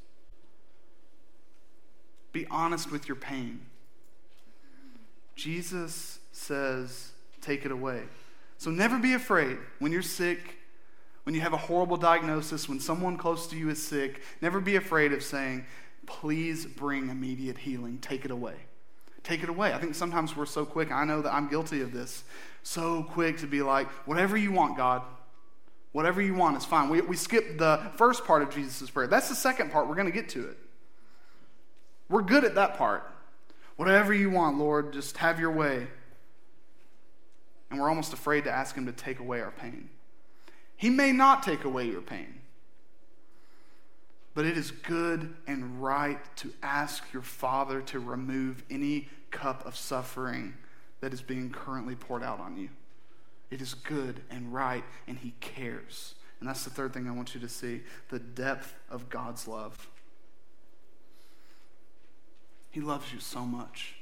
Be 2.32 2.45
honest 2.51 2.91
with 2.91 3.07
your 3.07 3.16
pain. 3.16 3.62
Jesus 5.36 6.20
says, 6.32 7.12
take 7.41 7.66
it 7.66 7.72
away. 7.72 8.03
So 8.60 8.70
never 8.70 8.99
be 8.99 9.14
afraid 9.14 9.57
when 9.80 9.91
you're 9.91 10.03
sick 10.03 10.60
when 11.30 11.36
you 11.36 11.41
have 11.41 11.53
a 11.53 11.57
horrible 11.57 11.95
diagnosis, 11.95 12.68
when 12.68 12.80
someone 12.80 13.16
close 13.16 13.45
to 13.45 13.55
you 13.55 13.70
is 13.70 13.80
sick, 13.80 14.24
never 14.41 14.60
be 14.60 14.78
afraid 14.78 15.14
of 15.14 15.22
saying, 15.22 15.64
Please 16.07 16.66
bring 16.66 17.10
immediate 17.10 17.60
healing. 17.60 17.99
Take 17.99 18.26
it 18.26 18.32
away. 18.32 18.55
Take 19.22 19.43
it 19.43 19.49
away. 19.49 19.72
I 19.72 19.78
think 19.78 19.93
sometimes 19.93 20.36
we're 20.36 20.47
so 20.47 20.66
quick. 20.66 20.91
I 20.91 21.03
know 21.03 21.22
that 21.22 21.32
I'm 21.32 21.47
guilty 21.47 21.82
of 21.82 21.93
this. 21.93 22.24
So 22.64 23.03
quick 23.03 23.38
to 23.41 23.45
be 23.45 23.62
like, 23.62 23.88
Whatever 24.07 24.38
you 24.38 24.51
want, 24.51 24.76
God. 24.76 25.03
Whatever 25.91 26.20
you 26.20 26.34
want 26.34 26.57
is 26.57 26.66
fine. 26.66 26.89
We, 26.89 27.01
we 27.01 27.16
skip 27.16 27.60
the 27.60 27.91
first 27.95 28.26
part 28.26 28.41
of 28.41 28.49
Jesus' 28.49 28.89
prayer. 28.89 29.05
That's 29.05 29.30
the 29.30 29.36
second 29.36 29.72
part. 29.72 29.88
We're 29.88 29.93
going 29.93 30.07
to 30.07 30.12
get 30.12 30.30
to 30.30 30.49
it. 30.49 30.57
We're 32.10 32.24
good 32.24 32.43
at 32.43 32.55
that 32.55 32.76
part. 32.76 33.07
Whatever 33.76 34.16
you 34.16 34.32
want, 34.32 34.57
Lord, 34.57 34.93
just 34.93 35.18
have 35.18 35.39
your 35.39 35.51
way. 35.51 35.86
And 37.70 37.80
we're 37.80 37.89
almost 37.89 38.13
afraid 38.13 38.45
to 38.45 38.51
ask 38.51 38.76
Him 38.76 38.86
to 38.86 38.91
take 38.91 39.20
away 39.20 39.41
our 39.41 39.51
pain. 39.51 39.89
He 40.76 40.89
may 40.89 41.11
not 41.11 41.43
take 41.43 41.65
away 41.65 41.86
your 41.86 42.01
pain. 42.01 42.36
But 44.34 44.45
it 44.45 44.57
is 44.57 44.72
good 44.72 45.34
and 45.47 45.84
right 45.84 46.20
to 46.38 46.53
ask 46.63 47.03
your 47.11 47.22
Father 47.22 47.82
to 47.82 47.99
remove 47.99 48.63
any 48.70 49.09
cup 49.32 49.65
of 49.65 49.76
suffering 49.76 50.53
that 51.01 51.13
is 51.13 51.22
being 51.22 51.49
currently 51.49 51.95
poured 51.95 52.24
out 52.24 52.39
on 52.39 52.57
you. 52.57 52.70
It 53.51 53.61
is 53.61 53.74
good 53.74 54.22
and 54.30 54.53
right, 54.53 54.84
and 55.07 55.17
He 55.17 55.34
cares. 55.39 56.15
And 56.39 56.47
that's 56.47 56.63
the 56.63 56.70
third 56.70 56.93
thing 56.93 57.07
I 57.07 57.11
want 57.11 57.34
you 57.34 57.41
to 57.41 57.49
see 57.49 57.82
the 58.09 58.20
depth 58.20 58.74
of 58.89 59.09
God's 59.09 59.47
love. 59.47 59.89
He 62.72 62.80
loves 62.80 63.11
you 63.11 63.20
so 63.20 63.45
much. 63.45 63.95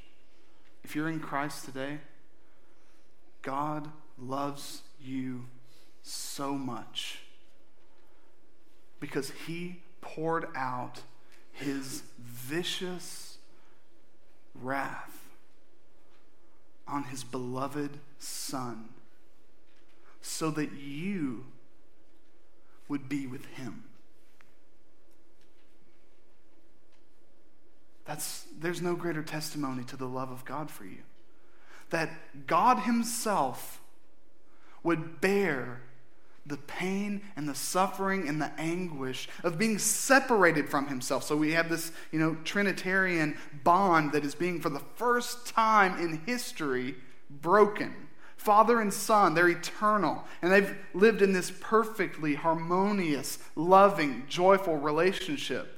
If 0.84 0.96
you're 0.96 1.10
in 1.10 1.20
Christ 1.20 1.66
today, 1.66 2.00
God 3.42 3.90
loves 4.18 4.82
you 5.00 5.46
so 6.02 6.54
much 6.54 7.20
because 9.00 9.32
he 9.46 9.82
poured 10.02 10.48
out 10.56 11.02
his 11.52 12.04
vicious 12.20 13.38
wrath 14.56 15.18
on 16.88 17.04
his 17.04 17.24
beloved 17.24 18.00
Son 18.20 18.90
so 20.22 20.50
that 20.52 20.72
you 20.74 21.46
would 22.88 23.10
be 23.10 23.28
with 23.28 23.46
him. 23.46 23.84
That's, 28.06 28.46
there's 28.58 28.82
no 28.82 28.96
greater 28.96 29.22
testimony 29.22 29.84
to 29.86 29.98
the 29.98 30.08
love 30.08 30.32
of 30.32 30.46
God 30.46 30.72
for 30.72 30.86
you. 30.86 31.04
That 31.90 32.10
God 32.48 32.80
Himself 32.80 33.82
would 34.84 35.22
bear 35.22 35.82
the 36.48 36.58
pain 36.58 37.22
and 37.36 37.48
the 37.48 37.56
suffering 37.56 38.28
and 38.28 38.42
the 38.42 38.52
anguish 38.58 39.28
of 39.44 39.58
being 39.58 39.78
separated 39.78 40.70
from 40.70 40.88
himself. 40.88 41.24
So 41.24 41.36
we 41.36 41.52
have 41.52 41.70
this, 41.70 41.92
you 42.12 42.20
know, 42.20 42.38
Trinitarian 42.44 43.38
bond 43.64 44.14
that 44.14 44.24
is 44.24 44.34
being, 44.34 44.62
for 44.62 44.70
the 44.70 44.82
first 44.96 45.48
time 45.48 46.00
in 46.00 46.22
history, 46.26 46.96
broken. 47.30 47.94
Father 48.38 48.80
and 48.80 48.94
Son, 48.94 49.34
they're 49.34 49.50
eternal, 49.50 50.24
and 50.42 50.52
they've 50.52 50.76
lived 50.94 51.22
in 51.22 51.34
this 51.34 51.52
perfectly 51.60 52.36
harmonious, 52.36 53.40
loving, 53.56 54.24
joyful 54.30 54.78
relationship 54.78 55.77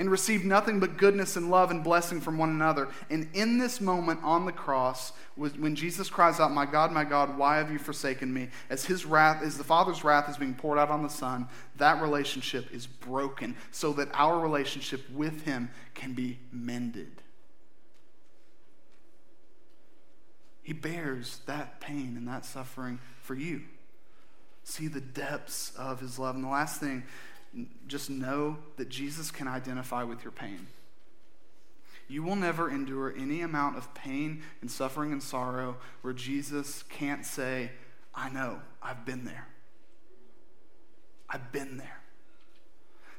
and 0.00 0.10
received 0.10 0.46
nothing 0.46 0.80
but 0.80 0.96
goodness 0.96 1.36
and 1.36 1.50
love 1.50 1.70
and 1.70 1.84
blessing 1.84 2.22
from 2.22 2.38
one 2.38 2.48
another. 2.48 2.88
And 3.10 3.28
in 3.34 3.58
this 3.58 3.82
moment 3.82 4.20
on 4.22 4.46
the 4.46 4.52
cross, 4.52 5.12
when 5.36 5.76
Jesus 5.76 6.08
cries 6.08 6.40
out, 6.40 6.52
My 6.52 6.64
God, 6.64 6.90
my 6.90 7.04
God, 7.04 7.36
why 7.36 7.58
have 7.58 7.70
you 7.70 7.78
forsaken 7.78 8.32
me? 8.32 8.48
As 8.70 8.86
his 8.86 9.04
wrath, 9.04 9.42
as 9.42 9.58
the 9.58 9.64
Father's 9.64 10.02
wrath 10.02 10.30
is 10.30 10.38
being 10.38 10.54
poured 10.54 10.78
out 10.78 10.88
on 10.88 11.02
the 11.02 11.10
Son, 11.10 11.46
that 11.76 12.00
relationship 12.00 12.72
is 12.72 12.86
broken 12.86 13.54
so 13.72 13.92
that 13.92 14.08
our 14.14 14.40
relationship 14.40 15.02
with 15.10 15.44
him 15.44 15.68
can 15.92 16.14
be 16.14 16.38
mended. 16.50 17.20
He 20.62 20.72
bears 20.72 21.40
that 21.44 21.78
pain 21.80 22.14
and 22.16 22.26
that 22.26 22.46
suffering 22.46 23.00
for 23.20 23.34
you. 23.34 23.64
See 24.64 24.88
the 24.88 25.00
depths 25.00 25.72
of 25.76 26.00
his 26.00 26.18
love. 26.18 26.36
And 26.36 26.44
the 26.44 26.48
last 26.48 26.80
thing 26.80 27.02
just 27.86 28.10
know 28.10 28.58
that 28.76 28.88
Jesus 28.88 29.30
can 29.30 29.48
identify 29.48 30.02
with 30.02 30.22
your 30.22 30.32
pain. 30.32 30.66
You 32.08 32.22
will 32.22 32.36
never 32.36 32.68
endure 32.68 33.14
any 33.16 33.40
amount 33.40 33.76
of 33.76 33.94
pain 33.94 34.42
and 34.60 34.70
suffering 34.70 35.12
and 35.12 35.22
sorrow 35.22 35.76
where 36.02 36.12
Jesus 36.12 36.82
can't 36.88 37.24
say, 37.24 37.70
I 38.14 38.28
know, 38.30 38.60
I've 38.82 39.06
been 39.06 39.24
there. 39.24 39.46
I've 41.28 41.52
been 41.52 41.76
there. 41.76 42.00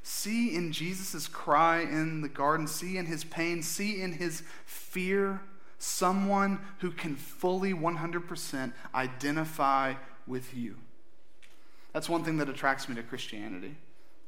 See 0.03 0.55
in 0.55 0.71
Jesus' 0.71 1.27
cry 1.27 1.81
in 1.81 2.21
the 2.21 2.29
garden, 2.29 2.67
see 2.67 2.97
in 2.97 3.05
his 3.05 3.23
pain, 3.23 3.61
see 3.61 4.01
in 4.01 4.13
his 4.13 4.43
fear 4.65 5.41
someone 5.77 6.59
who 6.79 6.91
can 6.91 7.15
fully 7.15 7.73
100% 7.73 8.73
identify 8.93 9.93
with 10.27 10.53
you. 10.53 10.75
That's 11.93 12.09
one 12.09 12.23
thing 12.23 12.37
that 12.37 12.49
attracts 12.49 12.89
me 12.89 12.95
to 12.95 13.03
Christianity. 13.03 13.75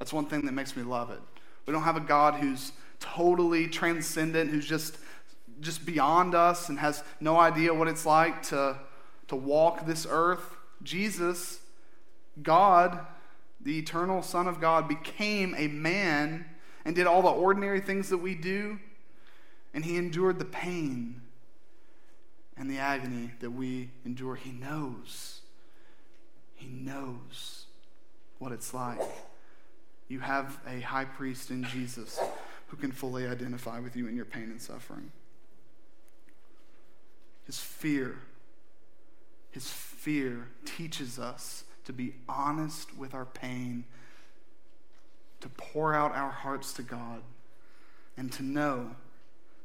That's 0.03 0.11
one 0.11 0.25
thing 0.25 0.41
that 0.47 0.51
makes 0.51 0.75
me 0.75 0.83
love 0.83 1.11
it. 1.11 1.21
We 1.65 1.71
don't 1.71 1.83
have 1.83 1.95
a 1.95 2.01
God 2.01 2.33
who's 2.33 2.73
totally 2.99 3.69
transcendent, 3.69 4.51
who's 4.51 4.65
just 4.65 4.97
just 5.61 5.85
beyond 5.85 6.35
us 6.35 6.67
and 6.67 6.77
has 6.77 7.05
no 7.21 7.39
idea 7.39 7.73
what 7.73 7.87
it's 7.87 8.05
like 8.05 8.43
to, 8.43 8.77
to 9.29 9.35
walk 9.37 9.85
this 9.85 10.05
earth. 10.09 10.57
Jesus, 10.83 11.61
God, 12.41 12.99
the 13.61 13.79
eternal 13.79 14.21
Son 14.21 14.45
of 14.45 14.59
God, 14.59 14.89
became 14.89 15.55
a 15.57 15.69
man 15.69 16.47
and 16.83 16.93
did 16.97 17.07
all 17.07 17.21
the 17.21 17.29
ordinary 17.29 17.79
things 17.79 18.09
that 18.09 18.17
we 18.17 18.35
do, 18.35 18.79
and 19.73 19.85
he 19.85 19.95
endured 19.95 20.37
the 20.37 20.43
pain 20.43 21.21
and 22.57 22.69
the 22.69 22.77
agony 22.77 23.31
that 23.39 23.51
we 23.51 23.89
endure. 24.05 24.35
He 24.35 24.51
knows. 24.51 25.39
He 26.55 26.67
knows 26.67 27.67
what 28.39 28.51
it's 28.51 28.73
like. 28.73 28.99
You 30.07 30.19
have 30.19 30.59
a 30.67 30.81
high 30.81 31.05
priest 31.05 31.49
in 31.49 31.63
Jesus 31.65 32.19
who 32.67 32.77
can 32.77 32.91
fully 32.91 33.27
identify 33.27 33.79
with 33.79 33.95
you 33.95 34.07
in 34.07 34.15
your 34.15 34.25
pain 34.25 34.43
and 34.43 34.61
suffering. 34.61 35.11
His 37.45 37.59
fear, 37.59 38.17
his 39.51 39.67
fear 39.69 40.47
teaches 40.65 41.19
us 41.19 41.65
to 41.85 41.93
be 41.93 42.13
honest 42.29 42.95
with 42.97 43.13
our 43.13 43.25
pain, 43.25 43.83
to 45.41 45.49
pour 45.49 45.93
out 45.93 46.15
our 46.15 46.31
hearts 46.31 46.73
to 46.73 46.83
God, 46.83 47.21
and 48.15 48.31
to 48.31 48.43
know 48.43 48.95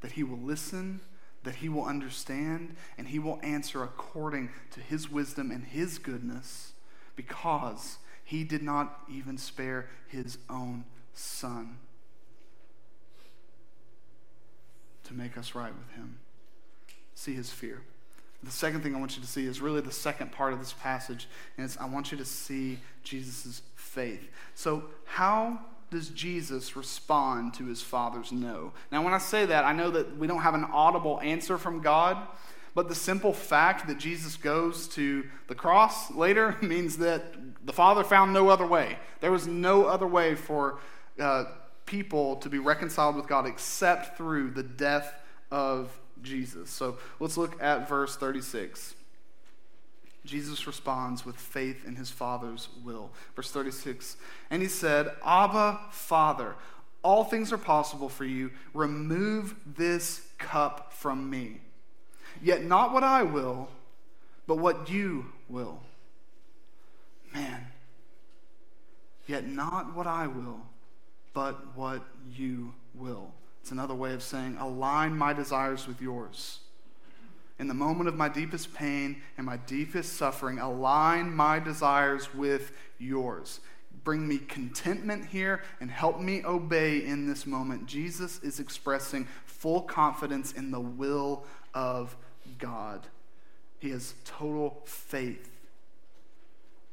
that 0.01 0.12
He 0.12 0.22
will 0.22 0.39
listen, 0.39 1.01
that 1.45 1.57
He 1.57 1.68
will 1.68 1.84
understand, 1.84 2.76
and 2.97 3.09
He 3.09 3.18
will 3.18 3.39
answer 3.43 3.82
according 3.82 4.51
to 4.72 4.80
His 4.80 5.11
wisdom 5.11 5.51
and 5.51 5.64
His 5.64 5.99
goodness 5.99 6.72
because 7.14 7.99
He 8.29 8.45
did 8.45 8.62
not 8.62 9.01
even 9.11 9.39
spare 9.39 9.89
His 10.07 10.39
own 10.51 10.85
Son 11.14 11.79
to 15.05 15.14
make 15.14 15.39
us 15.39 15.55
right 15.55 15.72
with 15.74 15.91
Him 15.97 16.18
see 17.18 17.35
his 17.35 17.51
fear. 17.51 17.83
The 18.45 18.53
second 18.53 18.83
thing 18.83 18.95
I 18.95 19.01
want 19.01 19.16
you 19.16 19.22
to 19.22 19.29
see 19.29 19.45
is 19.45 19.61
really 19.61 19.81
the 19.81 19.91
second 19.91 20.31
part 20.31 20.53
of 20.53 20.61
this 20.61 20.72
passage, 20.72 21.26
and 21.57 21.64
it's 21.64 21.76
I 21.76 21.87
want 21.87 22.12
you 22.12 22.18
to 22.18 22.24
see 22.24 22.79
Jesus' 23.03 23.62
faith. 23.74 24.29
So, 24.55 24.85
how 25.05 25.59
does 25.91 26.11
Jesus 26.11 26.76
respond 26.76 27.55
to 27.55 27.66
his 27.66 27.83
father's 27.83 28.31
no? 28.31 28.72
Now, 28.93 29.03
when 29.03 29.12
I 29.12 29.18
say 29.18 29.47
that, 29.47 29.64
I 29.64 29.72
know 29.72 29.91
that 29.91 30.16
we 30.16 30.29
don't 30.29 30.43
have 30.43 30.55
an 30.55 30.66
audible 30.72 31.18
answer 31.20 31.59
from 31.59 31.81
God, 31.81 32.16
but 32.74 32.89
the 32.89 32.95
simple 32.95 33.33
fact 33.33 33.89
that 33.89 33.99
Jesus 33.99 34.37
goes 34.37 34.87
to 34.89 35.24
the 35.49 35.57
cross 35.57 36.12
later 36.12 36.57
means 36.62 36.99
that 36.99 37.48
the 37.69 37.75
Father 37.75 38.03
found 38.03 38.33
no 38.33 38.49
other 38.49 38.66
way. 38.66 38.99
There 39.21 39.31
was 39.31 39.47
no 39.47 39.85
other 39.85 40.07
way 40.07 40.35
for 40.35 40.79
uh, 41.21 41.45
people 41.85 42.37
to 42.37 42.49
be 42.49 42.59
reconciled 42.59 43.14
with 43.14 43.29
God 43.29 43.47
except 43.47 44.16
through 44.16 44.53
the 44.53 44.62
death 44.62 45.12
of 45.51 45.91
Jesus. 46.23 46.71
So 46.71 46.97
let's 47.21 47.37
look 47.37 47.62
at 47.62 47.87
verse 47.87 48.16
36. 48.16 48.95
Jesus 50.25 50.66
responds 50.66 51.27
with 51.27 51.37
faith 51.37 51.87
in 51.87 51.97
his 51.97 52.11
Father's 52.11 52.71
will. 52.83 53.11
Verse 53.37 53.51
36 53.51 54.16
And 54.51 54.62
he 54.62 54.69
said, 54.69 55.11
Abba, 55.23 55.81
Father, 55.91 56.55
all 57.03 57.23
things 57.23 57.53
are 57.53 57.59
possible 57.59 58.09
for 58.09 58.25
you. 58.25 58.51
Remove 58.73 59.55
this 59.77 60.27
cup 60.39 60.95
from 60.95 61.29
me. 61.29 61.61
Yet 62.43 62.64
not 62.64 62.95
what 62.95 63.05
I 63.05 63.25
will, 63.25 63.69
but 64.47 64.57
what 64.57 64.89
you 64.89 65.27
will. 65.51 65.81
Man, 67.39 67.66
yet 69.28 69.47
not 69.47 69.95
what 69.95 70.09
I 70.09 70.26
will, 70.26 70.61
but 71.32 71.76
what 71.76 72.03
you 72.28 72.74
will. 72.97 73.30
It's 73.61 73.70
another 73.70 73.95
way 73.95 74.12
of 74.12 74.24
saying, 74.24 74.57
align 74.59 75.16
my 75.16 75.32
desires 75.32 75.86
with 75.86 76.03
yours. 76.03 76.59
In 77.61 77.68
the 77.68 77.74
moment 77.74 78.09
of 78.09 78.16
my 78.16 78.28
deepest 78.28 78.74
pain 78.74 79.22
and 79.36 79.47
my 79.47 79.57
deepest 79.57 80.14
suffering, 80.14 80.59
align 80.59 81.32
my 81.32 81.61
desires 81.61 82.34
with 82.34 82.72
yours. 82.99 83.61
Bring 84.03 84.26
me 84.26 84.39
contentment 84.39 85.26
here 85.26 85.62
and 85.80 85.93
help 85.93 86.20
me 86.20 86.43
obey 86.45 87.05
in 87.05 87.28
this 87.28 87.47
moment. 87.47 87.86
Jesus 87.86 88.41
is 88.43 88.59
expressing 88.59 89.28
full 89.45 89.82
confidence 89.82 90.53
in 90.53 90.72
the 90.72 90.80
will 90.80 91.45
of 91.72 92.16
God. 92.59 93.07
He 93.78 93.91
has 93.91 94.14
total 94.24 94.82
faith 94.86 95.51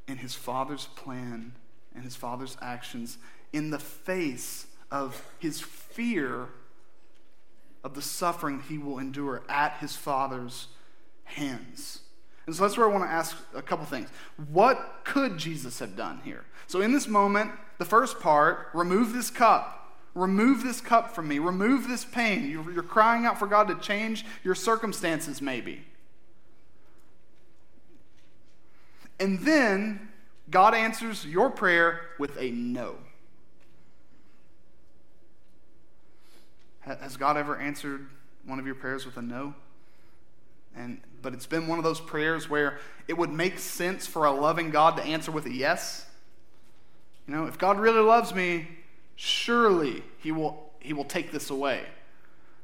in 0.08 0.18
his 0.18 0.34
Father's 0.34 0.86
plan 0.96 1.52
and 1.94 2.04
his 2.04 2.16
Father's 2.16 2.56
actions 2.60 3.18
in 3.52 3.70
the 3.70 3.78
face 3.78 4.66
of 4.90 5.22
his 5.38 5.60
fear 5.60 6.48
of 7.82 7.94
the 7.94 8.02
suffering 8.02 8.62
he 8.68 8.78
will 8.78 8.98
endure 8.98 9.42
at 9.48 9.76
his 9.78 9.96
Father's 9.96 10.68
hands. 11.24 12.00
And 12.46 12.54
so 12.54 12.62
that's 12.62 12.76
where 12.76 12.88
I 12.88 12.92
want 12.92 13.04
to 13.04 13.10
ask 13.10 13.36
a 13.54 13.62
couple 13.62 13.84
things. 13.86 14.08
What 14.50 15.00
could 15.04 15.36
Jesus 15.36 15.80
have 15.80 15.96
done 15.96 16.20
here? 16.24 16.44
So, 16.68 16.80
in 16.80 16.92
this 16.92 17.08
moment, 17.08 17.50
the 17.78 17.84
first 17.84 18.20
part 18.20 18.68
remove 18.72 19.12
this 19.12 19.30
cup. 19.30 19.72
Remove 20.14 20.62
this 20.62 20.80
cup 20.80 21.14
from 21.14 21.28
me. 21.28 21.38
Remove 21.38 21.88
this 21.88 22.04
pain. 22.04 22.48
You're 22.48 22.82
crying 22.82 23.26
out 23.26 23.38
for 23.38 23.46
God 23.46 23.68
to 23.68 23.74
change 23.74 24.24
your 24.44 24.54
circumstances, 24.54 25.42
maybe. 25.42 25.84
And 29.18 29.40
then 29.40 30.08
God 30.50 30.74
answers 30.74 31.24
your 31.24 31.50
prayer 31.50 32.00
with 32.18 32.36
a 32.38 32.50
no. 32.50 32.96
Has 36.80 37.16
God 37.16 37.36
ever 37.36 37.58
answered 37.58 38.06
one 38.44 38.58
of 38.60 38.66
your 38.66 38.76
prayers 38.76 39.04
with 39.04 39.16
a 39.16 39.22
no? 39.22 39.54
And 40.76 41.00
but 41.22 41.32
it's 41.32 41.46
been 41.46 41.66
one 41.66 41.78
of 41.78 41.84
those 41.84 42.00
prayers 42.00 42.48
where 42.48 42.78
it 43.08 43.14
would 43.18 43.32
make 43.32 43.58
sense 43.58 44.06
for 44.06 44.26
a 44.26 44.30
loving 44.30 44.70
God 44.70 44.96
to 44.98 45.02
answer 45.02 45.32
with 45.32 45.46
a 45.46 45.52
yes. 45.52 46.06
You 47.26 47.34
know, 47.34 47.46
if 47.46 47.58
God 47.58 47.80
really 47.80 48.00
loves 48.00 48.32
me, 48.32 48.68
surely 49.16 50.04
he 50.18 50.30
will 50.30 50.70
he 50.78 50.92
will 50.92 51.04
take 51.04 51.32
this 51.32 51.50
away. 51.50 51.82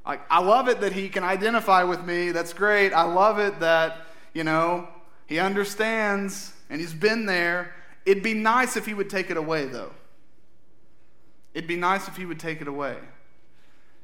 Like 0.07 0.21
I 0.31 0.41
love 0.41 0.69
it 0.69 0.81
that 0.83 0.93
he 0.93 1.09
can 1.09 1.25
identify 1.25 1.83
with 1.83 2.05
me. 2.05 2.31
That's 2.31 2.53
great. 2.53 2.93
I 2.93 3.03
love 3.03 3.41
it 3.41 3.59
that, 3.61 3.97
you 4.33 4.45
know, 4.45 4.87
he 5.27 5.39
understands 5.39 6.53
and 6.71 6.81
he's 6.81 6.95
been 6.95 7.27
there. 7.27 7.75
It'd 8.05 8.23
be 8.23 8.35
nice 8.35 8.77
if 8.77 8.87
he 8.87 8.95
would 8.95 9.11
take 9.11 9.31
it 9.31 9.37
away 9.37 9.67
though. 9.67 9.93
It'd 11.55 11.69
be 11.69 11.77
nice 11.77 12.09
if 12.09 12.17
he 12.17 12.25
would 12.25 12.41
take 12.41 12.61
it 12.61 12.69
away 12.69 12.97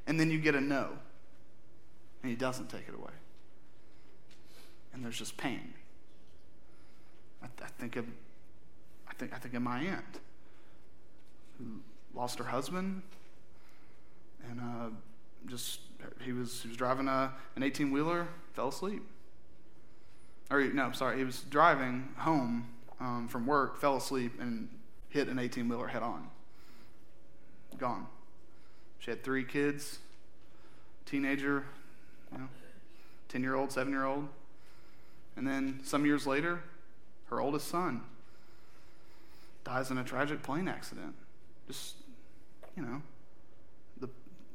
and 0.09 0.19
then 0.19 0.31
you 0.31 0.41
get 0.41 0.55
a 0.55 0.61
no, 0.61 0.89
and 2.23 2.31
he 2.31 2.35
doesn't 2.35 2.71
take 2.71 2.89
it 2.89 2.95
away. 2.95 3.13
And 4.93 5.05
there's 5.05 5.19
just 5.19 5.37
pain. 5.37 5.75
I, 7.43 7.47
th- 7.47 7.71
I 7.71 7.81
think 7.81 7.97
of, 7.97 8.07
I 9.07 9.13
think, 9.13 9.35
I 9.35 9.37
think 9.37 9.55
of 9.55 9.63
my 9.63 9.81
aunt 9.81 10.21
who 11.59 11.65
lost 12.15 12.39
her 12.39 12.47
husband, 12.47 13.03
and 14.51 14.61
uh, 14.61 14.89
just 15.47 15.81
he 16.25 16.33
was 16.33 16.63
he 16.63 16.69
was 16.69 16.77
driving 16.77 17.07
a, 17.07 17.35
an 17.55 17.63
18 17.63 17.91
wheeler, 17.91 18.29
fell 18.55 18.69
asleep. 18.69 19.03
Or 20.51 20.63
no, 20.63 20.93
sorry, 20.93 21.19
he 21.19 21.25
was 21.25 21.41
driving 21.41 22.09
home 22.17 22.69
um, 23.01 23.29
from 23.29 23.47
work, 23.47 23.81
fell 23.81 23.97
asleep, 23.97 24.41
and 24.41 24.69
hit 25.11 25.29
an 25.29 25.39
18 25.39 25.69
wheeler 25.69 25.89
head 25.89 26.03
on. 26.03 26.29
Gone. 27.79 28.07
She 28.99 29.11
had 29.11 29.23
three 29.23 29.45
kids, 29.45 29.99
teenager, 31.07 31.65
you 32.33 32.39
know, 32.39 32.49
10 33.29 33.43
year 33.43 33.55
old, 33.55 33.73
7 33.73 33.93
year 33.93 34.05
old. 34.05 34.29
And 35.37 35.47
then 35.47 35.81
some 35.85 36.05
years 36.05 36.27
later, 36.27 36.63
her 37.31 37.41
oldest 37.41 37.69
son 37.69 38.03
dies 39.65 39.91
in 39.91 39.99
a 39.99 40.05
tragic 40.05 40.43
plane 40.43 40.67
accident. 40.67 41.15
Just, 41.69 41.95
you 42.77 42.83
know, 42.83 43.03
the, 44.01 44.09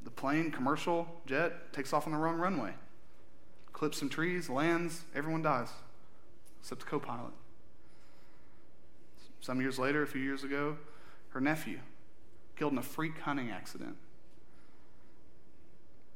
the 0.04 0.10
plane, 0.10 0.52
commercial 0.52 1.08
jet, 1.26 1.72
takes 1.72 1.94
off 1.94 2.08
on 2.08 2.14
the 2.14 2.20
wrong 2.20 2.38
runway, 2.38 2.74
clips 3.72 4.00
some 4.00 4.10
trees, 4.10 4.50
lands, 4.50 5.04
everyone 5.16 5.44
dies, 5.44 5.70
except 6.64 6.80
the 6.80 6.88
co 6.88 6.98
pilot. 6.98 7.34
Some 9.42 9.60
years 9.60 9.78
later, 9.78 10.02
a 10.02 10.08
few 10.08 10.22
years 10.22 10.46
ago, 10.46 10.78
her 11.32 11.42
nephew 11.42 11.80
killed 12.56 12.72
in 12.72 12.78
a 12.78 12.84
freak 12.84 13.20
hunting 13.20 13.52
accident. 13.52 13.98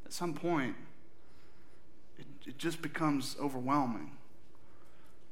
At 0.06 0.14
some 0.14 0.34
point, 0.34 0.78
it, 2.18 2.26
it 2.46 2.58
just 2.58 2.82
becomes 2.82 3.36
overwhelming. 3.42 4.12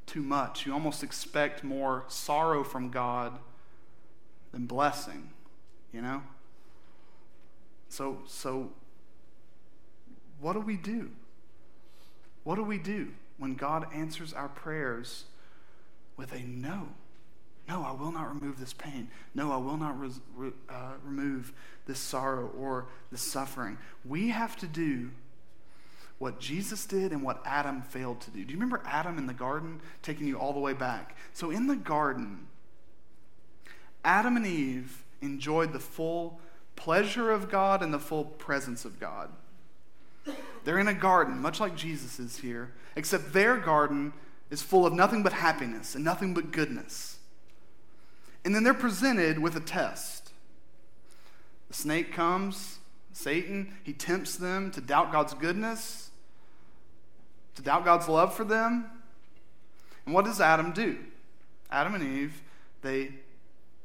Too 0.05 0.22
much. 0.22 0.66
You 0.66 0.74
almost 0.74 1.01
expect 1.01 1.63
more 1.63 2.03
sorrow 2.09 2.66
from 2.66 2.89
God 2.89 3.39
than 4.51 4.66
blessing, 4.66 5.30
you 5.93 6.01
know? 6.01 6.24
So, 7.88 8.20
so 8.28 8.74
what 10.41 10.53
do 10.53 10.59
we 10.59 10.76
do? 10.76 11.11
What 12.43 12.55
do 12.55 12.63
we 12.66 12.78
do 12.78 13.13
when 13.38 13.56
God 13.56 13.88
answers 13.94 14.34
our 14.34 14.50
prayers 14.50 15.26
with 16.18 16.34
a 16.34 16.40
no? 16.40 16.88
No, 17.68 17.84
I 17.84 17.92
will 17.92 18.12
not 18.12 18.34
remove 18.34 18.60
this 18.60 18.74
pain. 18.74 19.10
No, 19.34 19.52
I 19.52 19.58
will 19.58 19.78
not 19.78 20.00
re- 20.00 20.52
uh, 20.70 20.94
remove 21.04 21.52
this 21.88 22.00
sorrow 22.00 22.52
or 22.58 22.88
this 23.12 23.22
suffering. 23.22 23.78
We 24.04 24.30
have 24.30 24.56
to 24.58 24.68
do 24.68 25.10
what 26.20 26.40
Jesus 26.40 26.86
did 26.86 27.12
and 27.12 27.24
what 27.24 27.42
Adam 27.46 27.82
failed 27.82 28.22
to 28.22 28.32
do. 28.32 28.44
Do 28.46 28.52
you 28.52 28.60
remember 28.60 28.82
Adam 28.86 29.18
in 29.18 29.26
the 29.26 29.34
garden 29.34 29.82
taking 30.02 30.28
you 30.28 30.38
all 30.38 30.54
the 30.54 30.60
way 30.60 30.74
back? 30.74 31.18
So 31.34 31.50
in 31.52 31.68
the 31.68 31.76
garden, 31.76 32.48
Adam 34.04 34.38
and 34.38 34.46
Eve 34.46 35.04
enjoyed 35.22 35.74
the 35.74 35.80
full 35.80 36.40
pleasure 36.76 37.32
of 37.32 37.50
God 37.50 37.82
and 37.82 37.94
the 37.94 38.00
full 38.00 38.26
presence 38.26 38.86
of 38.86 39.00
God. 39.00 39.30
They're 40.63 40.80
in 40.80 40.88
a 40.88 40.93
garden, 40.93 41.39
much 41.39 41.59
like 41.59 41.76
Jesus 41.76 42.19
is 42.19 42.38
here, 42.38 42.71
except 42.95 43.34
their 43.34 43.57
garden 43.57 44.13
is 44.49 44.61
full 44.61 44.86
of 44.86 44.93
nothing 44.93 45.23
but 45.23 45.34
happiness 45.34 45.95
and 45.95 46.03
nothing 46.03 46.34
but 46.34 46.51
goodness. 46.51 47.19
And 48.43 48.53
then 48.53 48.63
they're 48.63 48.73
presented 48.73 49.39
with 49.39 49.55
a 49.55 49.59
test. 49.59 50.32
The 51.67 51.73
snake 51.73 52.13
comes, 52.13 52.80
Satan, 53.11 53.73
he 53.84 53.93
tempts 53.93 54.36
them 54.36 54.71
to 54.71 54.82
doubt 54.82 55.11
God's 55.11 55.34
goodness, 55.34 56.11
to 57.55 57.61
doubt 57.61 57.86
God's 57.86 58.07
love 58.07 58.34
for 58.34 58.43
them. 58.43 58.86
And 60.05 60.13
what 60.13 60.26
does 60.26 60.41
Adam 60.41 60.71
do? 60.71 60.97
Adam 61.71 61.95
and 61.95 62.03
Eve, 62.03 62.41
they 62.82 63.11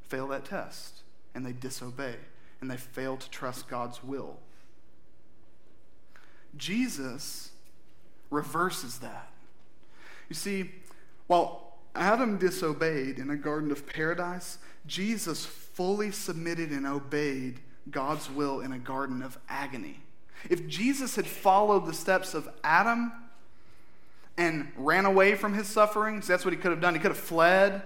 fail 0.09 0.27
that 0.29 0.45
test 0.45 1.03
and 1.35 1.47
they 1.47 1.53
disobey 1.53 2.17
and 2.61 2.71
they 2.71 2.77
fail 2.77 3.17
to 3.17 3.31
trust 3.31 3.69
God's 3.69 4.05
will. 4.05 4.37
Jesus 6.57 7.51
reverses 8.31 8.99
that. 8.99 9.29
You 10.29 10.35
see, 10.35 10.71
while 11.27 11.75
Adam 11.95 12.39
disobeyed 12.39 13.19
in 13.19 13.31
a 13.31 13.37
garden 13.37 13.71
of 13.71 13.87
paradise, 13.87 14.59
Jesus 14.87 15.45
fully 15.45 16.11
submitted 16.11 16.71
and 16.71 16.87
obeyed 16.87 17.61
God's 17.91 18.31
will 18.31 18.61
in 18.61 18.73
a 18.73 18.79
garden 18.79 19.23
of 19.23 19.39
agony. 19.49 20.01
If 20.49 20.67
Jesus 20.69 21.17
had 21.17 21.27
followed 21.27 21.87
the 21.87 21.93
steps 21.93 22.35
of 22.35 22.49
Adam 22.65 23.13
and 24.37 24.71
ran 24.77 25.05
away 25.05 25.35
from 25.35 25.55
his 25.55 25.67
sufferings, 25.67 26.27
that's 26.27 26.45
what 26.45 26.55
he 26.55 26.59
could 26.59 26.71
have 26.71 26.81
done. 26.81 26.95
He 26.95 27.01
could 27.01 27.11
have 27.11 27.19
fled 27.19 27.83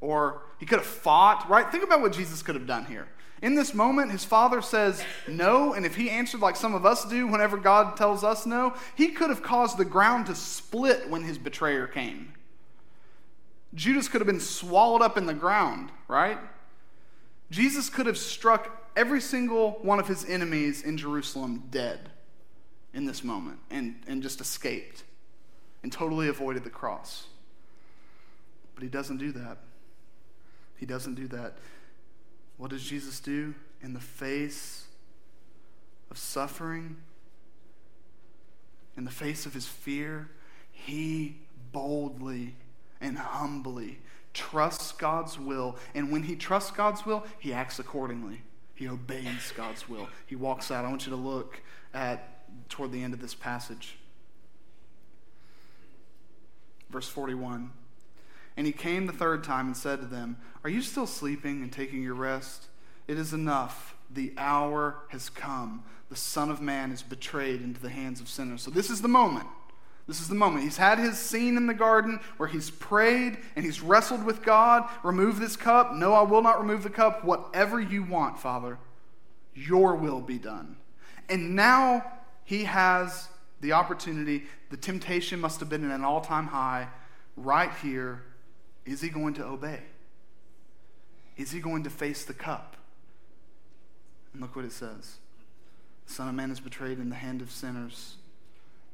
or 0.00 0.42
he 0.58 0.66
could 0.66 0.78
have 0.78 0.86
fought, 0.86 1.48
right? 1.48 1.70
Think 1.70 1.84
about 1.84 2.00
what 2.00 2.12
Jesus 2.12 2.42
could 2.42 2.54
have 2.54 2.66
done 2.66 2.86
here. 2.86 3.06
In 3.42 3.56
this 3.56 3.74
moment, 3.74 4.12
his 4.12 4.24
father 4.24 4.62
says 4.62 5.04
no, 5.26 5.74
and 5.74 5.84
if 5.84 5.96
he 5.96 6.08
answered 6.08 6.40
like 6.40 6.54
some 6.54 6.74
of 6.74 6.86
us 6.86 7.04
do 7.04 7.26
whenever 7.26 7.56
God 7.56 7.96
tells 7.96 8.22
us 8.22 8.46
no, 8.46 8.74
he 8.94 9.08
could 9.08 9.30
have 9.30 9.42
caused 9.42 9.76
the 9.76 9.84
ground 9.84 10.26
to 10.26 10.34
split 10.36 11.10
when 11.10 11.24
his 11.24 11.38
betrayer 11.38 11.88
came. 11.88 12.32
Judas 13.74 14.06
could 14.06 14.20
have 14.20 14.28
been 14.28 14.38
swallowed 14.38 15.02
up 15.02 15.18
in 15.18 15.26
the 15.26 15.34
ground, 15.34 15.90
right? 16.06 16.38
Jesus 17.50 17.90
could 17.90 18.06
have 18.06 18.16
struck 18.16 18.88
every 18.94 19.20
single 19.20 19.72
one 19.82 19.98
of 19.98 20.06
his 20.06 20.24
enemies 20.24 20.82
in 20.82 20.96
Jerusalem 20.96 21.64
dead 21.70 22.10
in 22.94 23.06
this 23.06 23.24
moment 23.24 23.58
and, 23.70 23.96
and 24.06 24.22
just 24.22 24.40
escaped 24.40 25.02
and 25.82 25.90
totally 25.90 26.28
avoided 26.28 26.62
the 26.62 26.70
cross. 26.70 27.26
But 28.74 28.84
he 28.84 28.88
doesn't 28.88 29.18
do 29.18 29.32
that. 29.32 29.58
He 30.76 30.86
doesn't 30.86 31.14
do 31.14 31.26
that. 31.28 31.54
What 32.62 32.70
does 32.70 32.84
Jesus 32.84 33.18
do 33.18 33.56
in 33.80 33.92
the 33.92 33.98
face 33.98 34.84
of 36.12 36.16
suffering? 36.16 36.94
In 38.96 39.02
the 39.02 39.10
face 39.10 39.46
of 39.46 39.52
his 39.52 39.66
fear, 39.66 40.30
he 40.70 41.38
boldly 41.72 42.54
and 43.00 43.18
humbly 43.18 43.98
trusts 44.32 44.92
God's 44.92 45.40
will. 45.40 45.76
And 45.92 46.12
when 46.12 46.22
he 46.22 46.36
trusts 46.36 46.70
God's 46.70 47.04
will, 47.04 47.26
he 47.40 47.52
acts 47.52 47.80
accordingly. 47.80 48.42
He 48.76 48.86
obeys 48.86 49.52
God's 49.56 49.88
will. 49.88 50.08
He 50.26 50.36
walks 50.36 50.70
out. 50.70 50.84
I 50.84 50.88
want 50.88 51.04
you 51.04 51.10
to 51.10 51.16
look 51.16 51.60
at 51.92 52.46
toward 52.68 52.92
the 52.92 53.02
end 53.02 53.12
of 53.12 53.20
this 53.20 53.34
passage. 53.34 53.96
Verse 56.90 57.08
41. 57.08 57.72
And 58.56 58.66
he 58.66 58.72
came 58.72 59.06
the 59.06 59.12
third 59.12 59.44
time 59.44 59.66
and 59.66 59.76
said 59.76 60.00
to 60.00 60.06
them, 60.06 60.36
Are 60.64 60.70
you 60.70 60.82
still 60.82 61.06
sleeping 61.06 61.62
and 61.62 61.72
taking 61.72 62.02
your 62.02 62.14
rest? 62.14 62.66
It 63.08 63.18
is 63.18 63.32
enough. 63.32 63.94
The 64.10 64.32
hour 64.36 64.96
has 65.08 65.30
come. 65.30 65.84
The 66.10 66.16
Son 66.16 66.50
of 66.50 66.60
Man 66.60 66.92
is 66.92 67.02
betrayed 67.02 67.62
into 67.62 67.80
the 67.80 67.88
hands 67.88 68.20
of 68.20 68.28
sinners. 68.28 68.62
So 68.62 68.70
this 68.70 68.90
is 68.90 69.00
the 69.00 69.08
moment. 69.08 69.46
This 70.06 70.20
is 70.20 70.28
the 70.28 70.34
moment. 70.34 70.64
He's 70.64 70.76
had 70.76 70.98
his 70.98 71.18
scene 71.18 71.56
in 71.56 71.66
the 71.66 71.74
garden 71.74 72.20
where 72.36 72.48
he's 72.48 72.70
prayed 72.70 73.38
and 73.56 73.64
he's 73.64 73.80
wrestled 73.80 74.24
with 74.24 74.42
God. 74.42 74.88
Remove 75.02 75.38
this 75.38 75.56
cup. 75.56 75.94
No, 75.94 76.12
I 76.12 76.22
will 76.22 76.42
not 76.42 76.60
remove 76.60 76.82
the 76.82 76.90
cup. 76.90 77.24
Whatever 77.24 77.80
you 77.80 78.02
want, 78.02 78.38
Father, 78.38 78.78
your 79.54 79.94
will 79.94 80.20
be 80.20 80.38
done. 80.38 80.76
And 81.28 81.54
now 81.54 82.04
he 82.44 82.64
has 82.64 83.28
the 83.60 83.72
opportunity. 83.72 84.44
The 84.70 84.76
temptation 84.76 85.40
must 85.40 85.60
have 85.60 85.68
been 85.68 85.88
at 85.88 85.94
an 85.94 86.04
all 86.04 86.20
time 86.20 86.48
high 86.48 86.88
right 87.36 87.70
here 87.80 88.22
is 88.84 89.00
he 89.00 89.08
going 89.08 89.34
to 89.34 89.44
obey? 89.44 89.80
Is 91.36 91.52
he 91.52 91.60
going 91.60 91.84
to 91.84 91.90
face 91.90 92.24
the 92.24 92.34
cup? 92.34 92.76
And 94.32 94.42
look 94.42 94.56
what 94.56 94.64
it 94.64 94.72
says 94.72 95.16
The 96.06 96.12
Son 96.12 96.28
of 96.28 96.34
Man 96.34 96.50
is 96.50 96.60
betrayed 96.60 96.98
in 96.98 97.10
the 97.10 97.16
hand 97.16 97.42
of 97.42 97.50
sinners. 97.50 98.16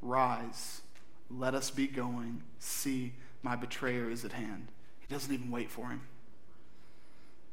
Rise, 0.01 0.83
let 1.31 1.55
us 1.55 1.71
be 1.71 1.87
going. 1.87 2.43
See, 2.59 3.15
my 3.43 3.57
betrayer 3.57 4.11
is 4.11 4.25
at 4.25 4.33
hand. 4.33 4.69
He 5.01 5.13
doesn't 5.13 5.33
even 5.33 5.51
wait 5.51 5.71
for 5.71 5.89
him. 5.89 6.03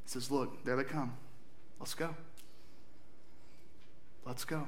He 0.04 0.10
says, 0.10 0.30
Look, 0.30 0.64
there 0.64 0.76
they 0.76 0.84
come. 0.84 1.18
Let's 1.80 1.94
go. 1.94 2.16
Let's 4.26 4.46
go. 4.46 4.68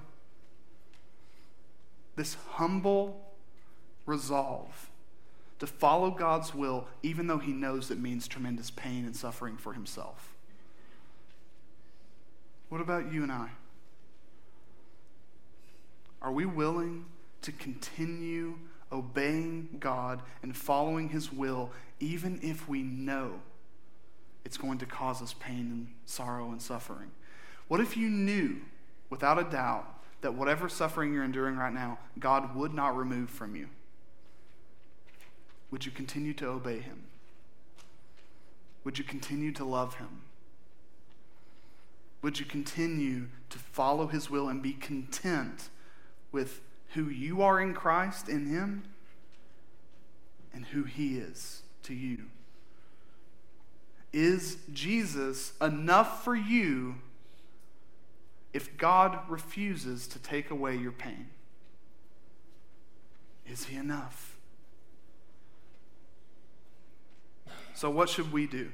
This 2.16 2.36
humble 2.52 3.24
resolve 4.06 4.90
to 5.60 5.68
follow 5.68 6.12
God's 6.12 6.54
will, 6.54 6.88
even 7.02 7.28
though 7.28 7.40
he 7.40 7.52
knows 7.52 7.90
it 7.90 8.00
means 8.00 8.28
tremendous 8.28 8.70
pain 8.70 9.06
and 9.06 9.16
suffering 9.16 9.58
for 9.58 9.74
himself. 9.74 10.34
What 12.70 12.82
about 12.82 13.12
you 13.12 13.24
and 13.24 13.32
I? 13.32 13.50
Are 16.22 16.32
we 16.32 16.46
willing 16.46 17.06
to 17.42 17.52
continue 17.52 18.56
obeying 18.92 19.78
God 19.80 20.22
and 20.42 20.56
following 20.56 21.10
his 21.10 21.32
will, 21.32 21.72
even 22.00 22.40
if 22.42 22.68
we 22.68 22.84
know 22.84 23.42
it's 24.46 24.58
going 24.58 24.78
to 24.80 24.86
cause 24.86 25.22
us 25.22 25.34
pain 25.34 25.72
and 25.72 25.88
sorrow 26.06 26.52
and 26.52 26.62
suffering? 26.62 27.12
What 27.68 27.82
if 27.82 27.98
you 27.98 28.10
knew, 28.10 28.58
without 29.10 29.40
a 29.40 29.44
doubt, 29.44 29.86
that 30.22 30.34
whatever 30.34 30.70
suffering 30.70 31.14
you're 31.14 31.24
enduring 31.24 31.58
right 31.58 31.74
now, 31.74 32.00
God 32.20 32.56
would 32.56 32.74
not 32.74 32.98
remove 32.98 33.30
from 33.30 33.56
you? 33.56 33.70
Would 35.72 35.86
you 35.86 35.92
continue 35.92 36.34
to 36.36 36.48
obey 36.48 36.80
him? 36.80 37.04
Would 38.84 38.98
you 38.98 39.04
continue 39.04 39.52
to 39.54 39.66
love 39.66 39.96
him? 39.96 40.22
Would 42.22 42.40
you 42.40 42.46
continue 42.46 43.28
to 43.50 43.60
follow 43.60 44.08
his 44.08 44.30
will 44.30 44.48
and 44.48 44.62
be 44.62 44.74
content 44.74 45.70
with 46.32 46.62
who 46.94 47.10
you 47.10 47.42
are 47.42 47.60
in 47.60 47.74
Christ, 47.74 48.30
in 48.30 48.48
him, 48.48 48.84
and 50.54 50.66
who 50.68 50.84
he 50.84 51.18
is 51.18 51.64
to 51.84 51.94
you? 51.94 52.26
Is 54.14 54.58
Jesus 54.74 55.54
enough 55.62 56.24
for 56.24 56.36
you 56.36 56.96
if 58.54 58.78
God 58.78 59.20
refuses 59.28 60.08
to 60.08 60.20
take 60.20 60.50
away 60.50 60.76
your 60.78 60.94
pain? 60.94 61.28
Is 63.46 63.66
he 63.66 63.76
enough? 63.76 64.37
So, 67.78 67.92
what 67.92 68.10
should 68.10 68.34
we 68.34 68.48
do? 68.48 68.72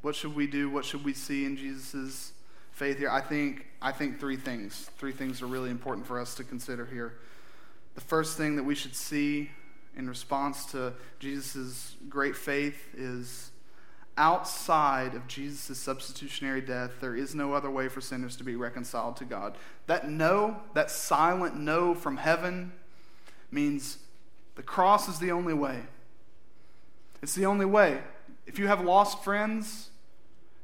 What 0.00 0.14
should 0.14 0.34
we 0.34 0.46
do? 0.46 0.70
What 0.70 0.86
should 0.86 1.04
we 1.04 1.12
see 1.12 1.44
in 1.44 1.54
Jesus' 1.54 2.32
faith 2.72 2.96
here? 2.96 3.10
I 3.10 3.20
think, 3.20 3.66
I 3.82 3.92
think 3.92 4.18
three 4.18 4.38
things. 4.38 4.88
Three 4.96 5.12
things 5.12 5.42
are 5.42 5.46
really 5.46 5.68
important 5.68 6.06
for 6.06 6.18
us 6.18 6.34
to 6.36 6.44
consider 6.44 6.86
here. 6.86 7.18
The 7.94 8.00
first 8.00 8.38
thing 8.38 8.56
that 8.56 8.62
we 8.62 8.74
should 8.74 8.96
see 8.96 9.50
in 9.98 10.08
response 10.08 10.64
to 10.72 10.94
Jesus' 11.18 11.94
great 12.08 12.36
faith 12.36 12.88
is 12.96 13.50
outside 14.16 15.14
of 15.14 15.28
Jesus' 15.28 15.78
substitutionary 15.78 16.62
death, 16.62 16.92
there 17.02 17.14
is 17.14 17.34
no 17.34 17.52
other 17.52 17.70
way 17.70 17.88
for 17.88 18.00
sinners 18.00 18.34
to 18.36 18.44
be 18.44 18.56
reconciled 18.56 19.18
to 19.18 19.26
God. 19.26 19.58
That 19.86 20.08
no, 20.08 20.56
that 20.72 20.90
silent 20.90 21.54
no 21.54 21.94
from 21.94 22.16
heaven, 22.16 22.72
means 23.50 23.98
the 24.54 24.62
cross 24.62 25.06
is 25.06 25.18
the 25.18 25.32
only 25.32 25.52
way. 25.52 25.82
It's 27.22 27.34
the 27.34 27.46
only 27.46 27.66
way. 27.66 28.00
If 28.46 28.58
you 28.58 28.66
have 28.68 28.84
lost 28.84 29.22
friends, 29.24 29.90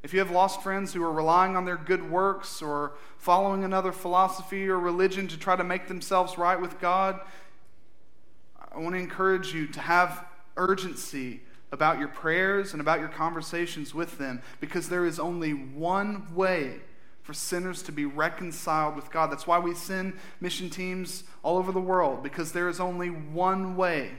if 0.02 0.12
you 0.12 0.20
have 0.20 0.30
lost 0.30 0.62
friends 0.62 0.92
who 0.92 1.02
are 1.02 1.12
relying 1.12 1.57
on 1.57 1.64
their 1.64 1.76
good 1.76 2.11
works 2.11 2.62
or 2.62 2.92
following 3.18 3.64
another 3.64 3.92
philosophy 3.92 4.68
or 4.68 4.78
religion 4.78 5.28
to 5.28 5.38
try 5.38 5.57
to 5.57 5.64
make 5.64 5.88
themselves 5.88 6.38
right 6.38 6.61
with 6.61 6.80
God, 6.80 7.20
I 8.72 8.78
want 8.78 8.94
to 8.94 9.00
encourage 9.00 9.55
you 9.55 9.66
to 9.68 9.80
have 9.80 10.26
urgency 10.57 11.40
about 11.72 11.98
your 11.98 12.09
prayers 12.09 12.72
and 12.72 12.80
about 12.80 13.00
your 13.00 13.09
conversations 13.09 13.94
with 13.94 14.18
them 14.18 14.40
because 14.61 14.88
there 14.88 15.05
is 15.05 15.18
only 15.18 15.52
one 15.52 16.34
way 16.34 16.80
for 17.22 17.32
sinners 17.32 17.82
to 17.82 17.92
be 17.92 18.05
reconciled 18.05 18.94
with 18.94 19.11
God. 19.11 19.30
That's 19.30 19.46
why 19.46 19.59
we 19.59 19.74
send 19.74 20.14
mission 20.40 20.70
teams 20.70 21.24
all 21.42 21.57
over 21.57 21.72
the 21.72 21.80
world 21.80 22.22
because 22.22 22.52
there 22.52 22.68
is 22.68 22.78
only 22.78 23.09
one 23.09 23.76
way 23.76 24.12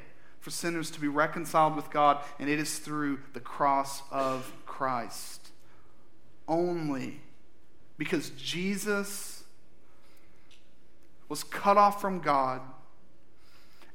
for 0.45 0.51
sinners 0.51 0.91
to 0.91 1.01
be 1.01 1.07
reconciled 1.07 1.75
with 1.75 1.89
God, 1.89 2.23
and 2.37 2.47
it 2.47 2.59
is 2.59 2.77
through 2.77 3.17
the 3.33 3.39
cross 3.39 4.03
of 4.11 4.53
Christ. 4.67 5.49
Only 6.47 7.19
because 7.97 8.29
Jesus 8.29 9.43
was 11.29 11.43
cut 11.43 11.77
off 11.77 11.99
from 11.99 12.19
God 12.19 12.61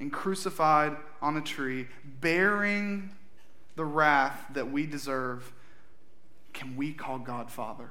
and 0.01 0.13
crucified 0.13 0.97
on 1.23 1.37
a 1.37 1.41
tree, 1.41 1.87
bearing 2.21 3.11
the 3.77 3.85
wrath 3.85 4.45
that 4.53 4.73
we 4.73 4.87
deserve, 4.87 5.53
can 6.53 6.75
we 6.75 6.93
call 6.93 7.21
God 7.21 7.49
Father? 7.53 7.91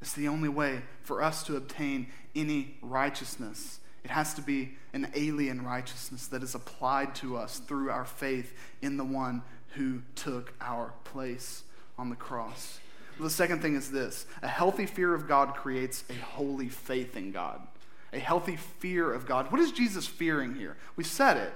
It's 0.00 0.12
the 0.12 0.26
only 0.26 0.48
way 0.48 0.82
for 1.04 1.22
us 1.22 1.44
to 1.44 1.54
obtain 1.54 2.08
any 2.34 2.78
righteousness. 2.82 3.78
It 4.04 4.10
has 4.10 4.34
to 4.34 4.42
be 4.42 4.74
an 4.92 5.10
alien 5.14 5.64
righteousness 5.64 6.26
that 6.28 6.42
is 6.42 6.54
applied 6.54 7.14
to 7.16 7.36
us 7.36 7.58
through 7.58 7.90
our 7.90 8.04
faith 8.04 8.54
in 8.82 8.96
the 8.96 9.04
one 9.04 9.42
who 9.74 10.02
took 10.14 10.52
our 10.60 10.92
place 11.04 11.64
on 11.98 12.10
the 12.10 12.16
cross. 12.16 12.78
The 13.18 13.30
second 13.30 13.62
thing 13.62 13.76
is 13.76 13.90
this 13.90 14.26
a 14.42 14.48
healthy 14.48 14.86
fear 14.86 15.14
of 15.14 15.26
God 15.26 15.54
creates 15.54 16.04
a 16.10 16.14
holy 16.14 16.68
faith 16.68 17.16
in 17.16 17.32
God. 17.32 17.60
A 18.12 18.18
healthy 18.18 18.56
fear 18.56 19.12
of 19.12 19.26
God. 19.26 19.50
What 19.50 19.60
is 19.60 19.72
Jesus 19.72 20.06
fearing 20.06 20.54
here? 20.54 20.76
We 20.96 21.02
said 21.02 21.36
it. 21.36 21.52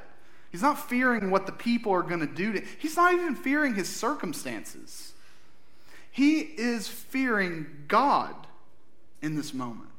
He's 0.51 0.63
not 0.63 0.89
fearing 0.89 1.31
what 1.31 1.47
the 1.47 1.53
people 1.53 1.93
are 1.93 2.03
going 2.03 2.21
to 2.21 2.27
do 2.27 2.53
to 2.53 2.63
He's 2.79 2.97
not 2.97 3.13
even 3.13 3.35
fearing 3.35 3.75
his 3.75 3.95
circumstances. 3.95 5.13
He 6.11 6.41
is 6.41 6.89
fearing 6.89 7.85
God 7.87 8.35
in 9.21 9.37
this 9.37 9.53
moment. 9.53 9.91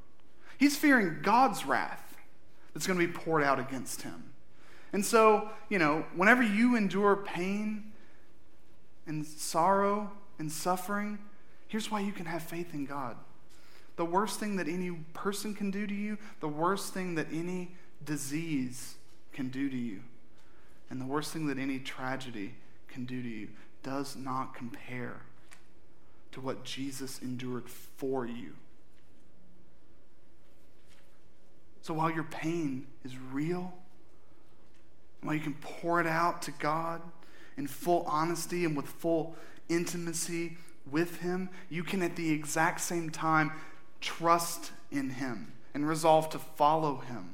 He's 0.58 0.76
fearing 0.76 1.20
God's 1.22 1.66
wrath 1.66 2.09
that's 2.80 2.88
going 2.88 2.98
to 2.98 3.06
be 3.06 3.12
poured 3.12 3.44
out 3.44 3.60
against 3.60 4.04
him. 4.04 4.32
And 4.94 5.06
so, 5.06 5.50
you 5.68 5.78
know, 5.78 6.06
whenever 6.16 6.42
you 6.42 6.78
endure 6.78 7.18
pain 7.18 7.92
and 9.06 9.26
sorrow 9.26 10.10
and 10.40 10.50
suffering, 10.50 11.20
here's 11.68 11.92
why 11.92 12.00
you 12.00 12.14
can 12.14 12.26
have 12.26 12.42
faith 12.42 12.74
in 12.74 12.86
God. 12.86 13.18
The 13.98 14.06
worst 14.06 14.40
thing 14.40 14.56
that 14.56 14.70
any 14.70 14.92
person 15.14 15.54
can 15.54 15.72
do 15.72 15.88
to 15.88 15.94
you, 15.94 16.18
the 16.40 16.48
worst 16.48 16.94
thing 16.94 17.16
that 17.16 17.28
any 17.34 17.72
disease 18.06 18.96
can 19.34 19.50
do 19.50 19.70
to 19.70 19.76
you, 19.76 20.00
and 20.90 21.02
the 21.02 21.06
worst 21.06 21.34
thing 21.34 21.48
that 21.48 21.58
any 21.60 21.80
tragedy 21.80 22.54
can 22.88 23.04
do 23.04 23.22
to 23.22 23.28
you 23.28 23.50
does 23.84 24.16
not 24.16 24.56
compare 24.56 25.18
to 26.32 26.40
what 26.40 26.64
Jesus 26.64 27.20
endured 27.20 27.68
for 27.68 28.26
you. 28.26 28.54
So 31.90 31.96
while 31.96 32.12
your 32.12 32.26
pain 32.26 32.86
is 33.04 33.18
real, 33.18 33.74
while 35.24 35.34
you 35.34 35.42
can 35.42 35.56
pour 35.56 36.00
it 36.00 36.06
out 36.06 36.44
to 36.44 36.52
God 36.52 37.02
in 37.58 37.66
full 37.66 38.04
honesty 38.08 38.64
and 38.64 38.78
with 38.78 38.86
full 38.86 39.36
intimacy 39.70 40.58
with 40.92 41.22
Him, 41.22 41.50
you 41.68 41.84
can 41.84 42.04
at 42.04 42.16
the 42.16 42.30
exact 42.30 42.82
same 42.82 43.10
time 43.10 43.52
trust 44.02 44.72
in 44.92 45.10
Him 45.10 45.52
and 45.74 45.88
resolve 45.90 46.30
to 46.30 46.38
follow 46.38 46.98
Him 46.98 47.34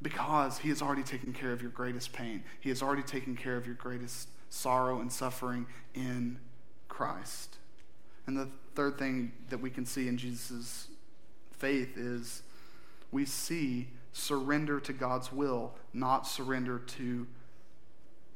because 0.00 0.58
He 0.58 0.68
has 0.68 0.80
already 0.80 1.02
taken 1.02 1.32
care 1.32 1.50
of 1.50 1.60
your 1.60 1.72
greatest 1.72 2.12
pain. 2.12 2.44
He 2.60 2.68
has 2.68 2.84
already 2.84 3.02
taken 3.02 3.34
care 3.34 3.56
of 3.56 3.66
your 3.66 3.74
greatest 3.74 4.28
sorrow 4.48 5.00
and 5.00 5.10
suffering 5.10 5.66
in 5.92 6.38
Christ. 6.86 7.56
And 8.28 8.36
the 8.36 8.48
third 8.76 8.96
thing 8.96 9.32
that 9.48 9.58
we 9.58 9.70
can 9.70 9.84
see 9.84 10.06
in 10.06 10.16
Jesus' 10.16 10.86
faith 11.50 11.98
is 11.98 12.44
we 13.12 13.24
see 13.24 13.88
surrender 14.12 14.80
to 14.80 14.92
God's 14.92 15.32
will, 15.32 15.74
not 15.92 16.26
surrender 16.26 16.78
to 16.78 17.26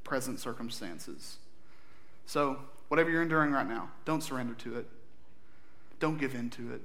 present 0.04 0.40
circumstances. 0.40 1.38
So, 2.26 2.58
whatever 2.88 3.10
you're 3.10 3.22
enduring 3.22 3.52
right 3.52 3.68
now, 3.68 3.90
don't 4.04 4.22
surrender 4.22 4.54
to 4.54 4.78
it. 4.78 4.86
Don't 6.00 6.18
give 6.18 6.34
in 6.34 6.50
to 6.50 6.72
it. 6.72 6.80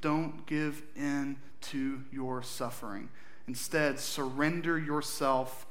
Don't 0.00 0.46
give 0.46 0.82
in 0.96 1.36
to 1.62 2.02
your 2.10 2.42
suffering. 2.42 3.08
Instead, 3.46 3.98
surrender 3.98 4.78
yourself 4.78 5.66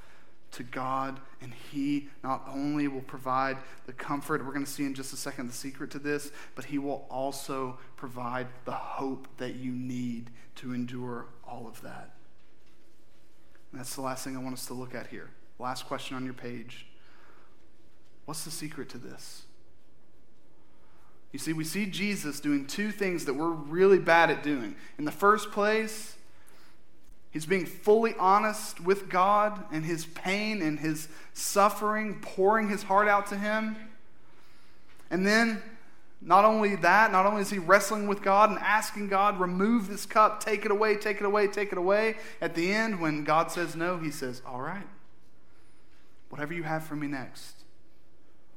to 0.52 0.64
God, 0.64 1.20
and 1.42 1.54
He 1.72 2.10
not 2.24 2.44
only 2.48 2.88
will 2.88 3.02
provide 3.02 3.58
the 3.86 3.94
comfort, 3.94 4.46
we're 4.46 4.54
going 4.54 4.66
to 4.66 4.72
see 4.72 4.86
in 4.86 4.94
just 4.94 5.14
a 5.14 5.18
second 5.18 5.48
the 5.48 5.54
secret 5.54 5.92
to 5.92 6.00
this, 6.00 6.32
but 6.56 6.66
He 6.66 6.78
will 6.78 7.06
also 7.10 7.78
provide 7.96 8.48
the 8.66 8.72
hope 8.72 9.28
that 9.38 9.56
you 9.56 9.72
need 9.72 10.30
to 10.56 10.74
endure 10.74 11.28
all 11.48 11.68
of 11.68 11.82
that. 11.82 12.16
And 13.72 13.80
that's 13.80 13.96
the 13.96 14.02
last 14.02 14.24
thing 14.24 14.36
I 14.36 14.40
want 14.40 14.54
us 14.54 14.66
to 14.68 14.74
look 14.74 14.96
at 14.96 15.08
here. 15.08 15.30
Last 15.60 15.86
question 15.88 16.16
on 16.16 16.26
your 16.26 16.34
page. 16.34 16.88
What's 18.26 18.44
the 18.44 18.52
secret 18.52 18.90
to 18.90 18.98
this? 18.98 19.44
You 21.32 21.40
see, 21.40 21.54
we 21.54 21.64
see 21.64 21.86
Jesus 21.86 22.40
doing 22.40 22.66
two 22.66 22.92
things 22.92 23.26
that 23.26 23.36
we're 23.36 23.52
really 23.52 24.00
bad 24.00 24.32
at 24.32 24.42
doing. 24.42 24.76
In 24.98 25.06
the 25.06 25.12
first 25.12 25.52
place, 25.52 26.16
He's 27.32 27.46
being 27.46 27.66
fully 27.66 28.16
honest 28.18 28.80
with 28.80 29.10
God 29.10 29.64
and 29.72 29.86
his 29.86 30.06
pain 30.06 30.62
and 30.62 30.80
his 30.80 31.08
suffering, 31.34 32.20
pouring 32.22 32.70
his 32.70 32.84
heart 32.84 33.08
out 33.08 33.28
to 33.28 33.38
him. 33.38 33.76
And 35.12 35.26
then, 35.26 35.62
not 36.22 36.44
only 36.44 36.76
that, 36.78 37.12
not 37.12 37.26
only 37.26 37.42
is 37.42 37.50
he 37.50 37.60
wrestling 37.60 38.08
with 38.08 38.22
God 38.22 38.50
and 38.50 38.60
asking 38.60 39.10
God, 39.10 39.40
remove 39.40 39.88
this 39.88 40.06
cup, 40.06 40.44
take 40.44 40.66
it 40.66 40.72
away, 40.72 40.96
take 40.96 41.18
it 41.18 41.26
away, 41.26 41.48
take 41.48 41.72
it 41.72 41.78
away. 41.78 42.18
At 42.42 42.56
the 42.56 42.72
end, 42.72 43.00
when 43.00 43.24
God 43.24 43.52
says 43.52 43.76
no, 43.76 43.98
he 43.98 44.12
says, 44.12 44.42
All 44.46 44.62
right, 44.62 44.88
whatever 46.30 46.54
you 46.54 46.64
have 46.64 46.84
for 46.84 46.96
me 46.96 47.08
next, 47.08 47.54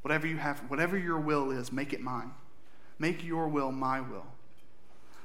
whatever 0.00 0.26
you 0.26 0.38
have, 0.38 0.58
whatever 0.68 0.96
your 0.96 1.18
will 1.18 1.50
is, 1.50 1.70
make 1.70 1.92
it 1.92 2.00
mine. 2.00 2.32
Make 2.98 3.22
your 3.24 3.48
will 3.48 3.70
my 3.70 4.00
will. 4.00 4.26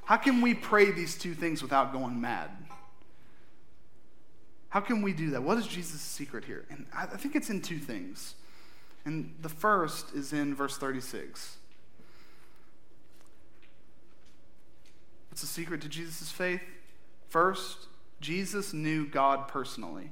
How 0.04 0.16
can 0.16 0.40
we 0.40 0.54
pray 0.54 0.90
these 0.90 1.16
two 1.16 1.34
things 1.34 1.62
without 1.62 1.92
going 1.92 2.20
mad? 2.20 2.50
How 4.70 4.80
can 4.80 5.02
we 5.02 5.12
do 5.12 5.30
that? 5.30 5.42
What 5.42 5.58
is 5.58 5.66
Jesus' 5.66 6.00
secret 6.00 6.44
here? 6.44 6.66
And 6.70 6.86
I 6.94 7.06
think 7.06 7.34
it's 7.34 7.50
in 7.50 7.62
two 7.62 7.78
things. 7.78 8.34
And 9.04 9.34
the 9.40 9.48
first 9.48 10.14
is 10.14 10.32
in 10.32 10.54
verse 10.54 10.76
36. 10.76 11.56
What's 15.30 15.40
the 15.40 15.46
secret 15.46 15.80
to 15.82 15.88
Jesus' 15.88 16.30
faith? 16.30 16.60
First, 17.28 17.86
Jesus 18.20 18.72
knew 18.72 19.06
God 19.06 19.48
personally. 19.48 20.10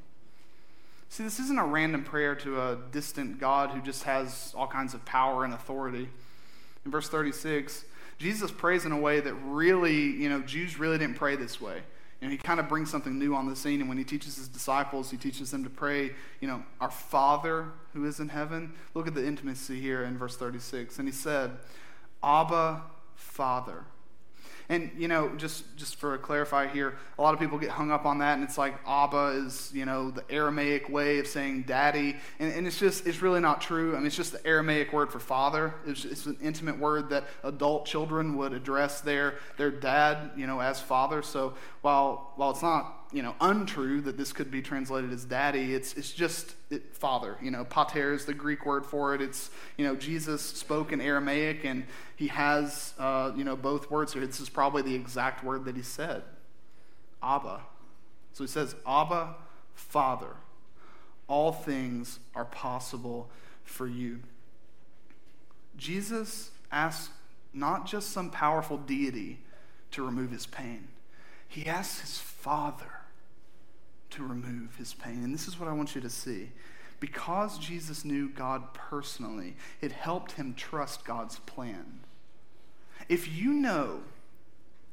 See, 1.09 1.23
this 1.23 1.39
isn't 1.39 1.59
a 1.59 1.65
random 1.65 2.05
prayer 2.05 2.35
to 2.37 2.61
a 2.61 2.79
distant 2.91 3.39
God 3.39 3.71
who 3.71 3.81
just 3.83 4.05
has 4.05 4.53
all 4.57 4.67
kinds 4.67 4.95
of 4.95 5.05
power 5.05 5.45
and 5.45 5.53
authority. 5.53 6.09
In 6.85 6.91
verse 6.91 7.09
36, 7.09 7.85
Jesus 8.19 8.51
prays 8.51 8.85
in 8.85 8.93
a 8.93 8.99
way 8.99 9.21
that 9.21 9.35
really, 9.35 9.97
you 9.97 10.29
know, 10.29 10.41
Jews 10.41 10.79
really 10.79 10.99
didn't 10.99 11.17
pray 11.17 11.37
this 11.37 11.61
way. 11.61 11.83
Know, 12.23 12.29
he 12.29 12.39
kind 12.39 12.59
of 12.59 12.69
brings 12.69 12.91
something 12.91 13.19
new 13.19 13.35
on 13.35 13.47
the 13.47 13.55
scene, 13.55 13.81
and 13.81 13.89
when 13.89 13.99
he 13.99 14.05
teaches 14.05 14.37
his 14.37 14.49
disciples, 14.49 15.11
he 15.11 15.17
teaches 15.17 15.51
them 15.51 15.63
to 15.65 15.71
pray, 15.71 16.13
you 16.41 16.49
know, 16.49 16.63
our 16.81 16.91
Father 16.91 17.69
who 17.93 18.05
is 18.07 18.21
in 18.21 18.29
heaven. 18.29 18.73
Look 18.95 19.07
at 19.07 19.15
the 19.15 19.27
intimacy 19.27 19.81
here 19.81 20.03
in 20.03 20.17
verse 20.17 20.37
36. 20.37 20.99
And 20.99 21.07
he 21.07 21.13
said, 21.13 21.53
Abba, 22.23 22.83
Father. 23.15 23.85
And 24.69 24.91
you 24.97 25.09
know, 25.09 25.35
just 25.37 25.65
just 25.77 25.97
for 25.97 26.17
clarify 26.19 26.67
here, 26.67 26.97
a 27.19 27.23
lot 27.23 27.35
of 27.35 27.41
people 27.41 27.59
get 27.59 27.71
hung 27.71 27.91
up 27.91 28.05
on 28.05 28.19
that, 28.19 28.35
and 28.35 28.43
it's 28.43 28.59
like 28.59 28.75
Abba 28.87 29.45
is 29.47 29.71
you 29.73 29.85
know 29.85 30.11
the 30.11 30.25
Aramaic 30.31 30.89
way 30.89 31.19
of 31.19 31.27
saying 31.27 31.63
daddy, 31.63 32.17
and, 32.39 32.53
and 32.53 32.67
it's 32.67 32.79
just 32.79 33.07
it's 33.07 33.23
really 33.23 33.41
not 33.41 33.61
true. 33.61 33.95
I 33.95 33.99
mean, 33.99 34.07
it's 34.07 34.17
just 34.17 34.33
the 34.33 34.45
Aramaic 34.47 34.93
word 34.93 35.13
for 35.13 35.21
father. 35.21 35.75
It's, 35.87 36.05
it's 36.05 36.27
an 36.27 36.37
intimate 36.43 36.79
word 36.79 37.11
that 37.11 37.25
adult 37.45 37.87
children 37.87 38.37
would 38.37 38.53
address 38.53 39.01
their 39.01 39.35
their 39.57 39.71
dad, 39.71 40.33
you 40.37 40.47
know, 40.47 40.61
as 40.61 40.81
father. 40.81 41.23
So 41.23 41.55
while 41.83 42.33
while 42.37 42.51
it's 42.51 42.63
not 42.63 43.06
you 43.17 43.23
know 43.23 43.35
untrue 43.41 44.03
that 44.03 44.19
this 44.19 44.35
could 44.35 44.51
be 44.51 44.61
translated 44.61 45.11
as 45.11 45.25
daddy. 45.25 45.73
It's 45.75 45.95
it's 45.95 46.13
just 46.13 46.55
it, 46.69 46.95
father 46.95 47.39
you 47.41 47.51
know 47.51 47.65
pater 47.65 48.13
is 48.13 48.27
the 48.27 48.35
greek 48.35 48.67
word 48.67 48.85
for 48.85 49.15
it. 49.15 49.23
It's 49.23 49.49
you 49.79 49.87
know 49.87 49.97
jesus 49.97 50.43
spoke 50.43 50.93
in 50.93 51.01
aramaic 51.01 51.65
and 51.65 51.85
he 52.15 52.27
has 52.27 52.93
uh, 52.99 53.33
you 53.35 53.43
know 53.43 53.57
both 53.57 53.91
words 53.91 54.13
here 54.13 54.27
this 54.27 54.39
is 54.39 54.51
probably 54.51 54.83
the 54.83 54.95
exact 54.95 55.43
word 55.43 55.65
that 55.65 55.77
he 55.77 55.83
said. 55.83 56.25
Abba. 57.23 57.63
So 58.35 58.45
he 58.45 58.49
says 58.49 58.77
abba 58.87 59.37
father 59.75 60.37
all 61.27 61.53
things 61.53 62.19
are 62.35 62.45
possible 62.45 63.31
for 63.65 63.87
you. 63.87 64.21
Jesus 65.79 66.51
asks 66.71 67.11
not 67.55 67.87
just 67.87 68.11
some 68.11 68.31
powerful 68.31 68.77
deity 68.77 69.41
to 69.93 70.05
remove 70.05 70.31
his 70.31 70.45
pain. 70.45 70.89
He 71.49 71.67
asks 71.67 72.01
his 72.03 72.19
father 72.19 72.96
to 74.17 74.27
remove 74.27 74.77
his 74.77 74.95
pain. 74.95 75.23
And 75.23 75.33
this 75.33 75.49
is 75.49 75.59
what 75.59 75.69
I 75.69 75.73
want 75.73 75.95
you 75.95 76.01
to 76.01 76.11
see. 76.11 76.51
Because 76.99 77.59
Jesus 77.59 78.05
knew 78.05 78.29
God 78.29 78.73
personally, 78.75 79.57
it 79.81 79.93
helped 79.93 80.33
him 80.33 80.55
trust 80.55 81.05
God's 81.05 81.39
plan. 81.41 82.01
If 83.09 83.29
you 83.29 83.53
know, 83.53 84.01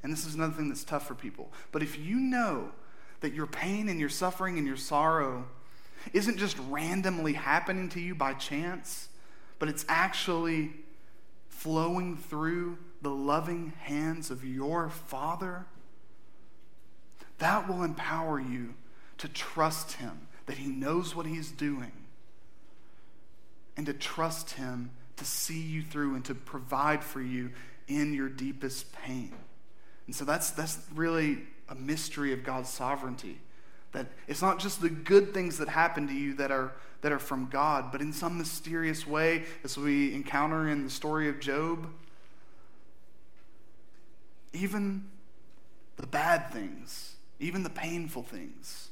and 0.04 0.12
this 0.12 0.26
is 0.26 0.36
another 0.36 0.54
thing 0.54 0.70
that's 0.70 0.84
tough 0.84 1.08
for 1.08 1.16
people, 1.16 1.52
but 1.72 1.82
if 1.82 1.98
you 1.98 2.18
know 2.18 2.72
that 3.22 3.34
your 3.34 3.48
pain 3.48 3.88
and 3.88 4.00
your 4.00 4.10
suffering 4.10 4.58
and 4.58 4.68
your 4.68 4.78
sorrow 4.78 5.46
isn't 6.12 6.38
just 6.38 6.58
randomly 6.70 7.34
happening 7.34 7.88
to 7.90 8.02
you 8.02 8.14
by 8.14 8.34
chance, 8.34 9.08
but 9.60 9.70
it's 9.70 9.86
actually 9.88 10.72
flowing 11.48 12.18
through 12.18 12.78
the 13.02 13.10
loving 13.10 13.72
hands 13.80 14.30
of 14.30 14.44
your 14.44 14.90
Father, 14.90 15.66
that 17.38 17.70
will 17.70 17.84
empower 17.84 18.40
you 18.40 18.74
to 19.20 19.28
trust 19.28 19.94
Him, 19.94 20.28
that 20.46 20.58
He 20.58 20.68
knows 20.68 21.16
what 21.16 21.26
He's 21.26 21.52
doing, 21.52 21.92
and 23.78 23.86
to 23.86 23.94
trust 23.94 24.52
Him 24.52 24.92
to 25.18 25.26
see 25.26 25.62
you 25.62 25.82
through 25.82 26.16
and 26.16 26.26
to 26.26 26.36
provide 26.36 27.04
for 27.04 27.22
you 27.22 27.52
in 27.88 28.14
your 28.14 28.30
deepest 28.30 28.92
pain. 28.94 29.34
And 30.08 30.16
so 30.16 30.26
that's, 30.26 30.52
that's 30.52 30.80
really 30.94 31.40
a 31.70 31.76
mystery 31.76 32.34
of 32.34 32.44
God's 32.44 32.70
sovereignty. 32.70 33.40
That 33.92 34.08
it's 34.28 34.42
not 34.42 34.60
just 34.60 34.82
the 34.82 34.90
good 34.90 35.34
things 35.34 35.58
that 35.60 35.70
happen 35.70 36.08
to 36.08 36.14
you 36.14 36.34
that 36.36 36.52
are, 36.52 36.74
that 37.02 37.12
are 37.12 37.20
from 37.20 37.48
God, 37.48 37.92
but 37.92 38.02
in 38.02 38.12
some 38.12 38.38
mysterious 38.38 39.06
way, 39.06 39.44
as 39.64 39.78
we 39.78 40.14
encounter 40.14 40.68
in 40.68 40.84
the 40.84 40.90
story 40.90 41.30
of 41.30 41.40
Job, 41.40 41.88
even 44.52 45.06
the 45.98 46.08
bad 46.08 46.52
things, 46.52 47.16
even 47.40 47.64
the 47.64 47.70
painful 47.70 48.24
things, 48.24 48.83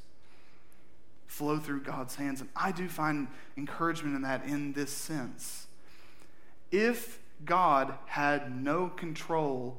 flow 1.42 1.58
through 1.58 1.80
God's 1.80 2.14
hands. 2.14 2.40
And 2.40 2.48
I 2.54 2.70
do 2.70 2.88
find 2.88 3.26
encouragement 3.56 4.14
in 4.14 4.22
that 4.22 4.44
in 4.44 4.74
this 4.74 4.92
sense. 4.92 5.66
If 6.70 7.18
God 7.44 7.94
had 8.06 8.62
no 8.62 8.86
control 8.86 9.76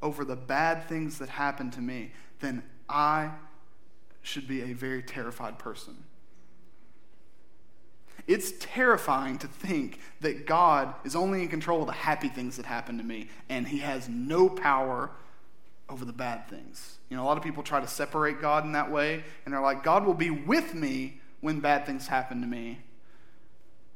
over 0.00 0.24
the 0.24 0.34
bad 0.34 0.88
things 0.88 1.18
that 1.18 1.28
happen 1.28 1.70
to 1.72 1.82
me, 1.82 2.12
then 2.40 2.62
I 2.88 3.32
should 4.22 4.48
be 4.48 4.62
a 4.62 4.72
very 4.72 5.02
terrified 5.02 5.58
person. 5.58 6.04
It's 8.26 8.52
terrifying 8.58 9.36
to 9.38 9.46
think 9.46 10.00
that 10.22 10.46
God 10.46 10.94
is 11.04 11.14
only 11.14 11.42
in 11.42 11.48
control 11.48 11.82
of 11.82 11.86
the 11.88 11.92
happy 11.92 12.28
things 12.28 12.56
that 12.56 12.64
happen 12.64 12.96
to 12.96 13.04
me 13.04 13.28
and 13.50 13.68
he 13.68 13.80
has 13.80 14.08
no 14.08 14.48
power 14.48 15.10
over 15.88 16.04
the 16.04 16.12
bad 16.12 16.48
things. 16.48 16.98
You 17.08 17.16
know, 17.16 17.22
a 17.22 17.26
lot 17.26 17.36
of 17.36 17.42
people 17.42 17.62
try 17.62 17.80
to 17.80 17.86
separate 17.86 18.40
God 18.40 18.64
in 18.64 18.72
that 18.72 18.90
way 18.90 19.24
and 19.44 19.52
they're 19.52 19.60
like, 19.60 19.82
God 19.82 20.06
will 20.06 20.14
be 20.14 20.30
with 20.30 20.74
me 20.74 21.20
when 21.40 21.60
bad 21.60 21.84
things 21.84 22.06
happen 22.06 22.40
to 22.40 22.46
me, 22.46 22.80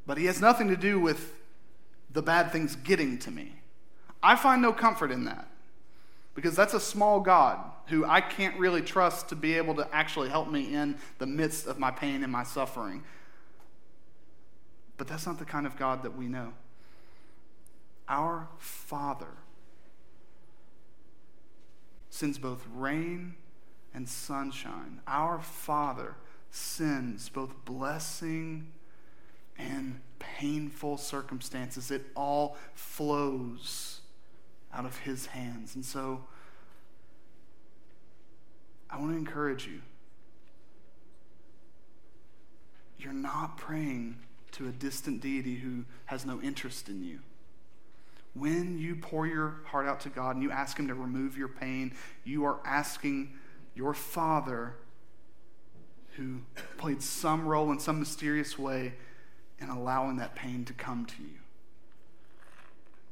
but 0.07 0.19
he 0.19 0.27
has 0.27 0.41
nothing 0.41 0.69
to 0.69 0.77
do 0.77 1.01
with 1.01 1.35
the 2.11 2.23
bad 2.23 2.53
things 2.53 2.77
getting 2.77 3.19
to 3.21 3.31
me. 3.31 3.55
I 4.23 4.37
find 4.37 4.61
no 4.61 4.73
comfort 4.73 5.11
in 5.11 5.25
that 5.25 5.49
because 6.35 6.55
that's 6.55 6.75
a 6.75 6.81
small 6.81 7.21
God 7.21 7.59
who 7.87 8.05
I 8.05 8.21
can't 8.21 8.59
really 8.59 8.83
trust 8.83 9.31
to 9.31 9.37
be 9.37 9.55
able 9.55 9.75
to 9.77 9.89
actually 9.93 10.29
help 10.29 10.51
me 10.51 10.75
in 10.75 10.99
the 11.19 11.27
midst 11.27 11.67
of 11.67 11.79
my 11.79 11.91
pain 11.91 12.23
and 12.23 12.31
my 12.31 12.43
suffering. 12.43 13.03
But 14.99 15.07
that's 15.07 15.27
not 15.27 15.39
the 15.39 15.45
kind 15.45 15.67
of 15.67 15.77
God 15.77 16.03
that 16.03 16.17
we 16.17 16.27
know. 16.27 16.53
Our 18.09 18.49
Father 18.59 19.39
sends 22.19 22.37
both 22.37 22.67
rain 22.75 23.33
and 23.95 24.09
sunshine. 24.09 25.01
Our 25.07 25.41
Father 25.41 26.17
sends 26.51 27.29
both 27.29 27.65
blessing 27.65 28.73
and 29.57 30.01
painful 30.19 30.97
circumstances. 30.97 31.93
It 31.93 32.07
all 32.17 32.57
flows 32.75 34.01
out 34.75 34.85
of 34.85 34.99
His 34.99 35.27
hands. 35.27 35.77
And 35.77 35.85
so 35.85 36.25
I 38.91 38.99
want 38.99 39.13
to 39.13 39.17
encourage 39.17 39.69
you. 39.69 39.81
You're 42.99 43.13
not 43.13 43.59
praying 43.59 44.17
to 44.53 44.67
a 44.67 44.73
distant 44.73 45.21
deity 45.21 45.55
who 45.55 45.85
has 46.07 46.27
no 46.27 46.41
interest 46.41 46.89
in 46.89 47.05
you. 47.05 47.21
When 48.39 48.79
you 48.79 48.97
pour 48.97 49.27
your 49.27 49.57
heart 49.67 49.87
out 49.87 50.01
to 50.01 50.09
God 50.09 50.37
and 50.37 50.43
you 50.43 50.51
ask 50.51 50.79
Him 50.79 50.89
to 50.89 50.95
remove 50.95 51.37
your 51.37 51.49
pain, 51.49 51.95
you 52.25 52.45
are 52.45 52.59
asking 52.65 53.35
your 53.75 53.95
Father, 53.95 54.75
who 56.17 56.41
played 56.77 57.03
some 57.03 57.47
role 57.47 57.71
in 57.71 57.79
some 57.79 57.99
mysterious 57.99 58.59
way 58.59 58.95
in 59.61 59.69
allowing 59.69 60.17
that 60.17 60.35
pain 60.35 60.65
to 60.65 60.73
come 60.73 61.07
to 61.07 61.23
you. 61.23 61.39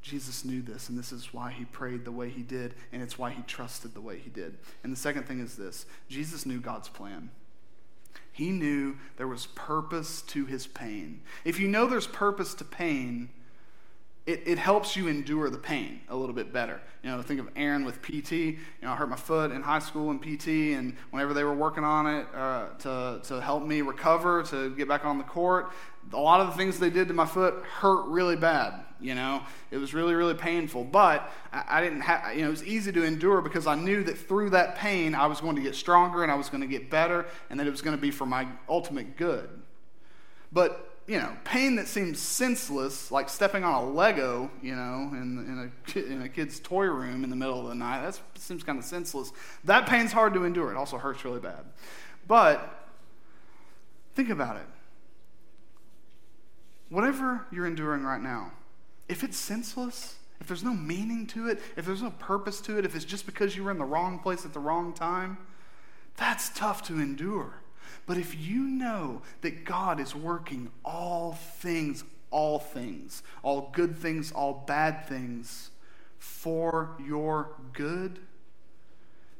Jesus 0.03 0.45
knew 0.45 0.63
this, 0.63 0.89
and 0.89 0.97
this 0.97 1.11
is 1.11 1.35
why 1.35 1.51
he 1.51 1.65
prayed 1.65 2.05
the 2.05 2.13
way 2.13 2.31
he 2.31 2.43
did, 2.43 2.75
and 2.93 3.03
it's 3.03 3.19
why 3.19 3.31
he 3.31 3.43
trusted 3.43 3.93
the 3.93 4.01
way 4.01 4.19
he 4.19 4.31
did. 4.31 4.57
And 4.85 4.93
the 4.93 4.97
second 4.97 5.25
thing 5.25 5.41
is 5.41 5.57
this 5.57 5.87
Jesus 6.09 6.47
knew 6.47 6.61
God's 6.61 6.89
plan. 6.89 7.31
He 8.31 8.51
knew 8.51 8.99
there 9.17 9.27
was 9.27 9.47
purpose 9.47 10.23
to 10.23 10.45
his 10.45 10.67
pain. 10.67 11.23
If 11.45 11.59
you 11.59 11.69
know 11.69 11.87
there's 11.87 12.07
purpose 12.07 12.55
to 12.55 12.65
pain, 12.65 13.31
it, 14.27 14.43
it 14.45 14.59
helps 14.59 14.97
you 14.97 15.07
endure 15.07 15.49
the 15.51 15.59
pain 15.59 16.01
a 16.09 16.17
little 16.17 16.35
bit 16.35 16.53
better. 16.53 16.81
You 17.05 17.11
know, 17.11 17.23
think 17.23 17.39
of 17.39 17.49
Aaron 17.55 17.85
with 17.85 18.03
PT. 18.03 18.33
You 18.33 18.59
know, 18.83 18.91
I 18.91 18.97
hurt 18.97 19.09
my 19.09 19.17
foot 19.17 19.53
in 19.53 19.63
high 19.63 19.79
school 19.79 20.11
in 20.11 20.19
PT, 20.19 20.77
and 20.77 20.97
whenever 21.11 21.33
they 21.33 21.45
were 21.45 21.55
working 21.55 21.85
on 21.85 22.07
it 22.09 22.27
uh, 22.35 22.69
to, 22.81 23.21
to 23.23 23.41
help 23.41 23.65
me 23.65 23.83
recover, 23.83 24.43
to 24.45 24.75
get 24.75 24.89
back 24.89 25.05
on 25.05 25.19
the 25.19 25.25
court, 25.25 25.71
a 26.13 26.19
lot 26.19 26.41
of 26.41 26.49
the 26.49 26.53
things 26.55 26.79
they 26.81 26.91
did 26.91 27.07
to 27.09 27.15
my 27.15 27.25
foot 27.25 27.55
hurt 27.65 28.07
really 28.07 28.35
bad. 28.35 28.85
You 29.01 29.15
know, 29.15 29.43
it 29.71 29.77
was 29.77 29.95
really, 29.95 30.15
really 30.15 30.35
painful. 30.35 30.83
But 30.83 31.31
I, 31.53 31.65
I 31.69 31.81
didn't 31.81 32.01
have, 32.01 32.35
you 32.35 32.43
know, 32.43 32.49
it 32.49 32.51
was 32.51 32.65
easy 32.65 32.91
to 32.91 33.05
endure 33.05 33.41
because 33.43 33.69
I 33.69 33.77
knew 33.77 34.03
that 34.03 34.19
through 34.19 34.51
that 34.51 34.75
pain, 34.75 35.15
I 35.15 35.27
was 35.27 35.41
going 35.41 35.55
to 35.55 35.63
get 35.63 35.77
stronger 35.77 36.25
and 36.25 36.33
I 36.33 36.35
was 36.35 36.49
going 36.49 36.63
to 36.63 36.67
get 36.67 36.91
better, 36.91 37.27
and 37.49 37.61
that 37.61 37.67
it 37.69 37.71
was 37.71 37.83
going 37.83 37.97
to 37.97 38.03
be 38.03 38.11
for 38.11 38.27
my 38.27 38.49
ultimate 38.69 39.17
good. 39.17 39.49
But 40.51 40.86
you 41.07 41.19
know, 41.19 41.37
pain 41.45 41.77
that 41.77 41.87
seems 41.87 42.19
senseless, 42.19 43.13
like 43.13 43.29
stepping 43.29 43.63
on 43.63 43.85
a 43.85 43.91
Lego, 43.91 44.51
you 44.61 44.75
know, 44.75 45.09
in, 45.13 45.39
in, 45.39 45.73
a, 45.97 46.05
in 46.05 46.23
a 46.23 46.29
kid's 46.29 46.59
toy 46.59 46.87
room 46.87 47.23
in 47.23 47.31
the 47.31 47.37
middle 47.37 47.61
of 47.61 47.69
the 47.69 47.75
night, 47.75 48.03
that 48.03 48.21
seems 48.35 48.65
kind 48.65 48.79
of 48.79 48.85
senseless. 48.85 49.33
That 49.65 49.87
pain's 49.89 50.13
hard 50.13 50.35
to 50.35 50.45
endure. 50.45 50.73
It 50.73 50.77
also 50.77 50.99
hurts 50.99 51.25
really 51.25 51.39
bad. 51.39 51.65
But 52.27 52.89
think 54.15 54.31
about 54.31 54.57
it. 54.57 54.67
Whatever 56.89 57.47
you're 57.53 57.67
enduring 57.67 58.03
right 58.03 58.21
now, 58.21 58.53
if 59.09 59.23
it's 59.23 59.37
senseless, 59.37 60.17
if 60.41 60.49
there's 60.49 60.65
no 60.65 60.75
meaning 60.75 61.27
to 61.29 61.49
it, 61.49 61.61
if 61.77 61.87
there's 61.87 62.03
no 62.03 62.11
purpose 62.11 62.61
to 62.63 62.79
it, 62.79 62.85
if 62.85 62.97
it's 62.97 63.05
just 63.05 63.27
because 63.27 63.57
you 63.57 63.63
were 63.63 63.71
in 63.71 63.79
the 63.79 63.85
wrong 63.85 64.19
place 64.19 64.45
at 64.45 64.53
the 64.53 64.61
wrong 64.61 64.93
time, 64.93 65.39
that's 66.17 66.51
tough 66.51 66.83
to 66.85 66.95
endure. 66.95 67.61
But 68.05 68.19
if 68.19 68.39
you 68.39 68.61
know 68.63 69.23
that 69.41 69.65
God 69.65 70.01
is 70.01 70.15
working 70.15 70.71
all 70.85 71.33
things, 71.33 72.05
all 72.31 72.59
things, 72.59 73.23
all 73.43 73.71
good 73.73 73.97
things, 73.97 74.33
all 74.33 74.65
bad 74.67 75.07
things 75.07 75.71
for 76.19 76.97
your 77.05 77.51
good, 77.73 78.19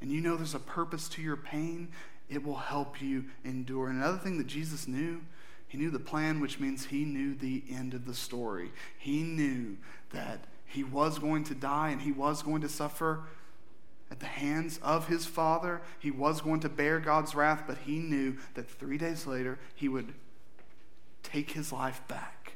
and 0.01 0.11
you 0.11 0.21
know 0.21 0.37
there's 0.37 0.55
a 0.55 0.61
purpose 0.61 1.09
to 1.11 1.23
your 1.23 1.37
pain, 1.37 1.89
it 2.29 2.45
will 2.45 2.57
help 2.57 3.01
you 3.01 3.25
endure. 3.45 3.89
Another 3.89 4.19
thing 4.19 4.39
that 4.39 4.47
Jesus 4.47 4.89
knew, 4.89 5.23
he 5.69 5.79
knew 5.79 5.91
the 5.91 5.99
plan, 5.99 6.41
which 6.41 6.61
means 6.61 6.87
he 6.87 7.05
knew 7.05 7.35
the 7.35 7.63
end 7.71 7.95
of 7.95 8.07
the 8.07 8.15
story. 8.15 8.71
He 8.99 9.23
knew 9.23 9.77
that 10.13 10.41
he 10.65 10.85
was 10.85 11.19
going 11.19 11.45
to 11.45 11.55
die 11.55 11.91
and 11.91 12.01
he 12.01 12.13
was 12.13 12.43
going 12.43 12.63
to 12.63 12.69
suffer 12.69 13.25
at 14.11 14.21
the 14.21 14.27
hands 14.27 14.79
of 14.83 15.09
his 15.09 15.27
father. 15.27 15.83
He 15.99 16.11
was 16.11 16.41
going 16.41 16.61
to 16.61 16.69
bear 16.69 17.01
God's 17.01 17.35
wrath, 17.35 17.65
but 17.67 17.79
he 17.79 17.99
knew 17.99 18.37
that 18.55 18.71
three 18.71 18.99
days 18.99 19.27
later 19.27 19.59
he 19.75 19.89
would 19.89 20.15
take 21.23 21.51
his 21.51 21.73
life 21.73 22.01
back. 22.09 22.55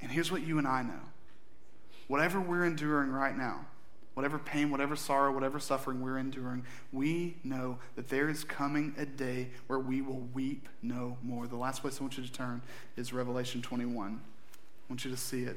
And 0.00 0.12
here's 0.12 0.30
what 0.30 0.46
you 0.46 0.58
and 0.58 0.68
I 0.68 0.82
know 0.82 1.00
whatever 2.06 2.38
we're 2.38 2.66
enduring 2.66 3.10
right 3.10 3.36
now, 3.36 3.64
whatever 4.12 4.38
pain, 4.38 4.70
whatever 4.70 4.94
sorrow, 4.94 5.32
whatever 5.32 5.58
suffering 5.58 6.02
we're 6.02 6.18
enduring, 6.18 6.62
we 6.92 7.36
know 7.42 7.78
that 7.96 8.08
there 8.08 8.28
is 8.28 8.44
coming 8.44 8.94
a 8.98 9.06
day 9.06 9.48
where 9.66 9.78
we 9.78 10.02
will 10.02 10.20
weep 10.34 10.68
no 10.82 11.16
more. 11.22 11.46
The 11.46 11.56
last 11.56 11.80
place 11.80 11.98
I 11.98 12.04
want 12.04 12.18
you 12.18 12.24
to 12.24 12.30
turn 12.30 12.60
is 12.96 13.14
Revelation 13.14 13.62
21. 13.62 14.20
I 14.20 14.92
want 14.92 15.04
you 15.04 15.10
to 15.10 15.16
see 15.16 15.44
it. 15.44 15.56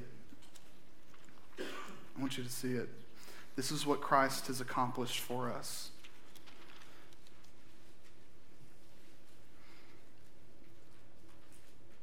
I 1.59 2.21
want 2.21 2.37
you 2.37 2.45
to 2.45 2.49
see 2.49 2.71
it. 2.71 2.87
This 3.57 3.71
is 3.71 3.87
what 3.87 4.01
Christ 4.01 4.47
has 4.47 4.61
accomplished 4.61 5.19
for 5.19 5.51
us. 5.51 5.89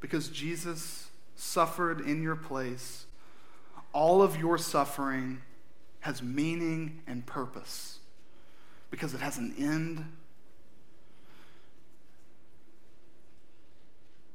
Because 0.01 0.29
Jesus 0.29 1.09
suffered 1.37 2.01
in 2.01 2.23
your 2.23 2.35
place, 2.35 3.07
all 3.93 4.21
of 4.21 4.37
your 4.37 4.59
suffering 4.59 5.43
has 6.01 6.23
meaning 6.23 7.01
and 7.07 7.25
purpose 7.25 8.01
because 8.91 9.15
it 9.15 9.21
has 9.21 9.39
an 9.39 9.55
end. 9.57 10.05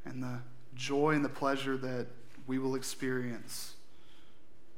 And 0.05 0.23
the 0.23 0.39
joy 0.73 1.11
and 1.11 1.23
the 1.23 1.29
pleasure 1.29 1.75
that 1.75 2.07
we 2.47 2.59
will 2.59 2.75
experience 2.75 3.73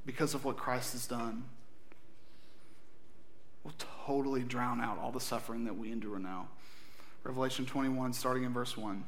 because 0.07 0.33
of 0.33 0.43
what 0.43 0.57
Christ 0.57 0.93
has 0.93 1.05
done 1.05 1.43
will 3.63 3.73
totally 4.05 4.43
drown 4.43 4.81
out 4.81 4.97
all 4.99 5.11
the 5.11 5.19
suffering 5.19 5.65
that 5.65 5.77
we 5.77 5.91
endure 5.91 6.19
now. 6.19 6.47
Revelation 7.23 7.65
21, 7.65 8.13
starting 8.13 8.43
in 8.43 8.53
verse 8.53 8.75
1. 8.75 9.03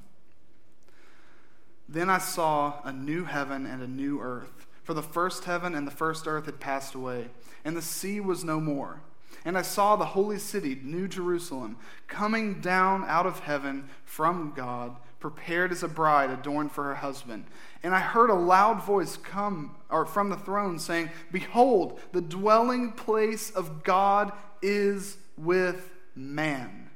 Then 1.90 2.10
I 2.10 2.20
saw 2.20 2.82
a 2.84 2.94
new 2.94 3.26
heaven 3.26 3.66
and 3.66 3.82
a 3.82 3.88
new 3.88 4.20
earth, 4.22 4.68
for 4.84 4.94
the 4.94 5.04
first 5.04 5.46
heaven 5.46 5.76
and 5.76 5.88
the 5.88 5.92
first 5.92 6.28
earth 6.28 6.46
had 6.46 6.60
passed 6.60 6.94
away, 6.96 7.30
and 7.66 7.76
the 7.76 7.82
sea 7.82 8.20
was 8.20 8.44
no 8.44 8.60
more. 8.60 9.02
And 9.46 9.58
I 9.58 9.62
saw 9.62 9.96
the 9.96 10.06
holy 10.06 10.40
city, 10.40 10.80
New 10.82 11.08
Jerusalem, 11.08 11.78
coming 12.08 12.62
down 12.62 13.04
out 13.08 13.26
of 13.26 13.40
heaven 13.40 13.90
from 14.06 14.54
God 14.56 14.96
prepared 15.24 15.72
as 15.72 15.84
a 15.84 15.88
bride 15.88 16.30
adorned 16.30 16.70
for 16.70 16.84
her 16.84 16.96
husband. 16.96 17.46
And 17.82 17.96
I 17.96 18.00
heard 18.02 18.30
a 18.30 18.34
loud 18.34 18.84
voice 18.84 19.16
come 19.16 19.74
or 19.90 20.06
from 20.06 20.30
the 20.30 20.36
throne 20.36 20.78
saying, 20.78 21.12
Behold, 21.32 22.02
the 22.12 22.20
dwelling 22.20 22.92
place 22.92 23.50
of 23.50 23.86
God 23.86 24.34
is 24.62 25.16
with 25.38 25.90
man. 26.14 26.90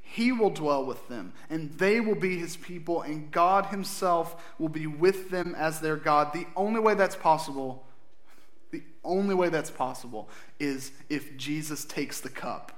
He 0.00 0.30
will 0.30 0.50
dwell 0.50 0.86
with 0.86 1.08
them, 1.08 1.32
and 1.50 1.72
they 1.78 1.98
will 1.98 2.14
be 2.14 2.38
his 2.38 2.56
people, 2.56 3.02
and 3.02 3.28
God 3.32 3.66
himself 3.66 4.54
will 4.60 4.68
be 4.68 4.86
with 4.86 5.30
them 5.30 5.56
as 5.58 5.80
their 5.80 5.96
God. 5.96 6.32
The 6.32 6.46
only 6.54 6.78
way 6.78 6.94
that's 6.94 7.16
possible, 7.16 7.84
the 8.70 8.84
only 9.02 9.34
way 9.34 9.48
that's 9.48 9.72
possible 9.72 10.28
is 10.60 10.92
if 11.08 11.36
Jesus 11.36 11.84
takes 11.84 12.20
the 12.20 12.30
cup 12.30 12.77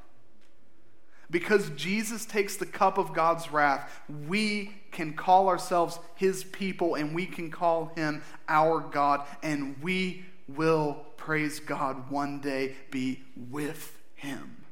because 1.31 1.71
Jesus 1.71 2.27
takes 2.27 2.57
the 2.57 2.67
cup 2.67 2.99
of 2.99 3.15
God's 3.15 3.53
wrath, 3.53 3.89
we 4.27 4.73
can 4.91 5.15
call 5.15 5.49
ourselves 5.49 5.99
his 6.17 6.43
people 6.43 6.97
and 6.97 7.15
we 7.15 7.27
can 7.27 7.51
call 7.51 7.93
him 7.95 8.23
our 8.49 8.81
God, 8.81 9.27
and 9.43 9.77
we 9.81 10.25
will, 10.49 11.05
praise 11.17 11.61
God, 11.61 12.11
one 12.11 12.41
day 12.41 12.75
be 12.91 13.23
with 13.51 13.97
him. 14.15 14.65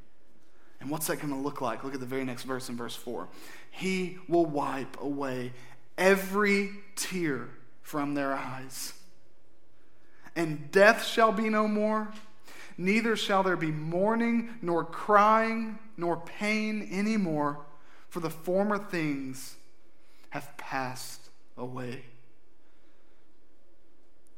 And 0.80 0.90
what's 0.90 1.06
that 1.08 1.16
going 1.16 1.32
to 1.32 1.38
look 1.38 1.60
like? 1.60 1.84
Look 1.84 1.94
at 1.94 2.00
the 2.00 2.06
very 2.06 2.24
next 2.24 2.44
verse 2.44 2.68
in 2.68 2.76
verse 2.76 2.96
4. 2.96 3.28
He 3.70 4.18
will 4.28 4.46
wipe 4.46 5.00
away 5.00 5.52
every 5.96 6.70
tear 6.96 7.48
from 7.82 8.14
their 8.14 8.34
eyes, 8.34 8.92
and 10.36 10.70
death 10.70 11.04
shall 11.04 11.32
be 11.32 11.48
no 11.48 11.66
more 11.66 12.08
Neither 12.80 13.16
shall 13.16 13.42
there 13.42 13.56
be 13.56 13.72
mourning, 13.72 14.50
nor 14.62 14.84
crying, 14.84 15.80
nor 15.96 16.16
pain 16.16 16.88
anymore, 16.92 17.66
for 18.08 18.20
the 18.20 18.30
former 18.30 18.78
things 18.78 19.56
have 20.30 20.56
passed 20.56 21.28
away. 21.56 22.04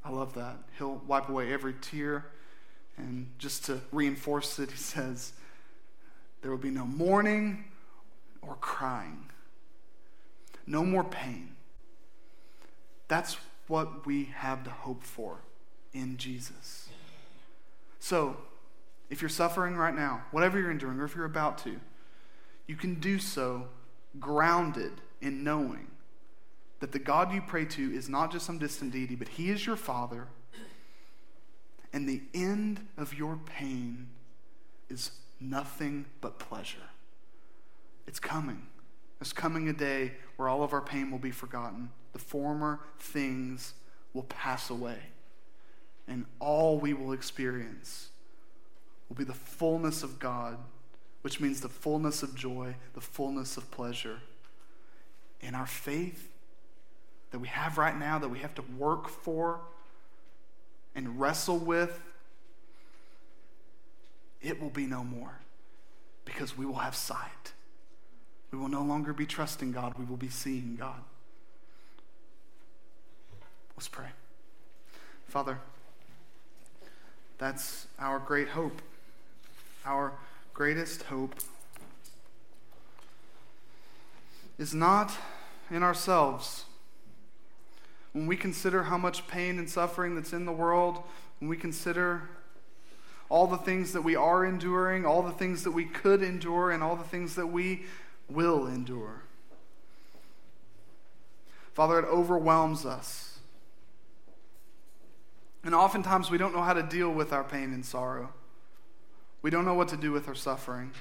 I 0.03 0.11
love 0.11 0.35
that. 0.35 0.57
He'll 0.79 1.03
wipe 1.07 1.29
away 1.29 1.53
every 1.53 1.75
tear. 1.83 2.25
And 2.97 3.27
just 3.39 3.67
to 3.67 3.81
reinforce 3.93 4.59
it, 4.59 4.71
he 4.71 4.79
says, 4.79 5.35
There 6.41 6.51
will 6.51 6.59
be 6.59 6.71
no 6.71 6.87
mourning 6.87 7.65
or 8.41 8.57
crying, 8.57 9.29
no 10.67 10.83
more 10.83 11.05
pain. 11.05 11.57
That's 13.07 13.37
what 13.67 14.07
we 14.07 14.25
have 14.37 14.65
to 14.65 14.71
hope 14.71 15.03
for 15.03 15.41
in 15.93 16.17
Jesus. 16.17 16.80
So, 18.01 18.37
if 19.11 19.21
you're 19.21 19.29
suffering 19.29 19.77
right 19.77 19.95
now, 19.95 20.23
whatever 20.31 20.59
you're 20.59 20.71
enduring, 20.71 20.99
or 20.99 21.05
if 21.05 21.15
you're 21.15 21.27
about 21.27 21.59
to, 21.59 21.79
you 22.67 22.75
can 22.75 22.95
do 22.95 23.19
so 23.19 23.69
grounded 24.19 24.93
in 25.21 25.45
knowing 25.45 25.89
that 26.81 26.93
the 26.93 26.99
God 26.99 27.33
you 27.33 27.43
pray 27.43 27.67
to 27.67 27.95
is 27.95 28.09
not 28.09 28.33
just 28.33 28.47
some 28.47 28.59
distant 28.59 28.93
deity, 28.93 29.15
but 29.15 29.29
He 29.29 29.51
is 29.51 29.67
your 29.67 29.77
Father, 29.77 30.29
and 31.93 32.09
the 32.09 32.23
end 32.33 32.87
of 32.97 33.13
your 33.13 33.39
pain 33.45 34.09
is 34.89 35.11
nothing 35.39 36.07
but 36.21 36.39
pleasure. 36.39 36.79
It's 38.07 38.21
coming. 38.21 38.67
There's 39.19 39.35
coming 39.35 39.69
a 39.69 39.75
day 39.75 40.13
where 40.37 40.49
all 40.49 40.63
of 40.63 40.73
our 40.73 40.81
pain 40.81 41.11
will 41.11 41.19
be 41.19 41.31
forgotten. 41.31 41.91
The 42.13 42.19
former 42.19 42.81
things 42.99 43.75
will 44.15 44.23
pass 44.23 44.71
away 44.71 44.99
and 46.11 46.27
all 46.41 46.77
we 46.77 46.93
will 46.93 47.13
experience 47.13 48.09
will 49.09 49.17
be 49.17 49.25
the 49.25 49.33
fullness 49.33 50.03
of 50.03 50.19
God, 50.19 50.59
which 51.23 51.41
means 51.41 51.61
the 51.61 51.69
fullness 51.69 52.23
of 52.25 52.35
joy, 52.35 52.75
the 52.95 53.01
fullness 53.01 53.57
of 53.57 53.71
pleasure. 53.71 54.19
And 55.41 55.55
our 55.55 55.67
faith 55.67 56.29
that 57.31 57.39
we 57.39 57.47
have 57.47 57.79
right 57.79 57.97
now, 57.97 58.19
that 58.19 58.29
we 58.29 58.41
have 58.41 58.55
to 58.57 58.63
work 58.77 59.09
for 59.09 59.61
and 60.97 61.21
wrestle 61.21 61.59
with, 61.59 62.03
it 64.43 64.61
will 64.61 64.71
be 64.71 64.87
no 64.87 65.05
more 65.05 65.39
because 66.25 66.59
we 66.59 66.67
will 66.67 66.75
have 66.75 66.97
sight. 66.97 67.53
We 68.51 68.59
will 68.59 68.69
no 68.69 68.83
longer 68.83 69.13
be 69.13 69.27
trusting 69.27 69.71
God, 69.71 69.95
we 69.97 70.05
will 70.05 70.17
be 70.17 70.29
seeing 70.29 70.77
God. 70.77 71.03
Let's 73.77 73.87
pray. 73.87 74.09
Father, 75.29 75.61
that's 77.41 77.87
our 77.99 78.19
great 78.19 78.49
hope. 78.49 78.83
Our 79.87 80.13
greatest 80.53 81.05
hope 81.05 81.35
is 84.59 84.75
not 84.75 85.11
in 85.71 85.83
ourselves. 85.83 86.67
When 88.13 88.27
we 88.27 88.37
consider 88.37 88.83
how 88.85 88.99
much 88.99 89.27
pain 89.27 89.59
and 89.59 89.71
suffering 89.71 90.17
that's 90.17 90.35
in 90.35 90.45
the 90.45 90.53
world, 90.53 91.03
when 91.39 91.49
we 91.49 91.57
consider 91.57 92.29
all 93.31 93.47
the 93.47 93.57
things 93.57 93.95
that 93.95 94.03
we 94.03 94.15
are 94.15 94.45
enduring, 94.45 95.07
all 95.07 95.23
the 95.23 95.33
things 95.33 95.65
that 95.65 95.71
we 95.71 95.87
could 95.87 96.23
endure, 96.23 96.71
and 96.71 96.83
all 96.83 96.95
the 96.95 97.05
things 97.05 97.37
that 97.37 97.47
we 97.47 97.85
will 98.29 98.67
endure. 98.67 99.23
Father, 101.73 102.01
it 102.01 102.05
overwhelms 102.05 102.85
us. 102.85 103.30
And 105.63 105.75
oftentimes 105.75 106.31
we 106.31 106.39
don't 106.39 106.55
know 106.55 106.63
how 106.63 106.73
to 106.73 106.83
deal 106.83 107.11
with 107.11 107.33
our 107.33 107.45
pain 107.45 107.73
and 107.75 107.85
sorrow. 107.85 108.31
We 109.43 109.51
don't 109.51 109.65
know 109.65 109.75
what 109.75 109.89
to 109.89 109.97
do 109.97 110.13
with 110.13 110.29
our 110.29 110.35
suffering. 110.35 110.93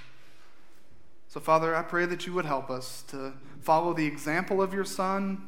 So, 1.27 1.39
Father, 1.39 1.75
I 1.75 1.83
pray 1.83 2.05
that 2.05 2.25
you 2.25 2.33
would 2.33 2.45
help 2.45 2.69
us 2.69 3.03
to 3.09 3.33
follow 3.61 3.93
the 3.93 4.05
example 4.05 4.61
of 4.61 4.73
your 4.73 4.85
Son 4.85 5.43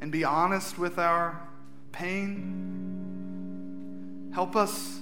and 0.00 0.12
be 0.12 0.24
honest 0.24 0.78
with 0.78 0.98
our 0.98 1.40
pain. 1.90 2.72
Help 4.34 4.54
us 4.54 5.00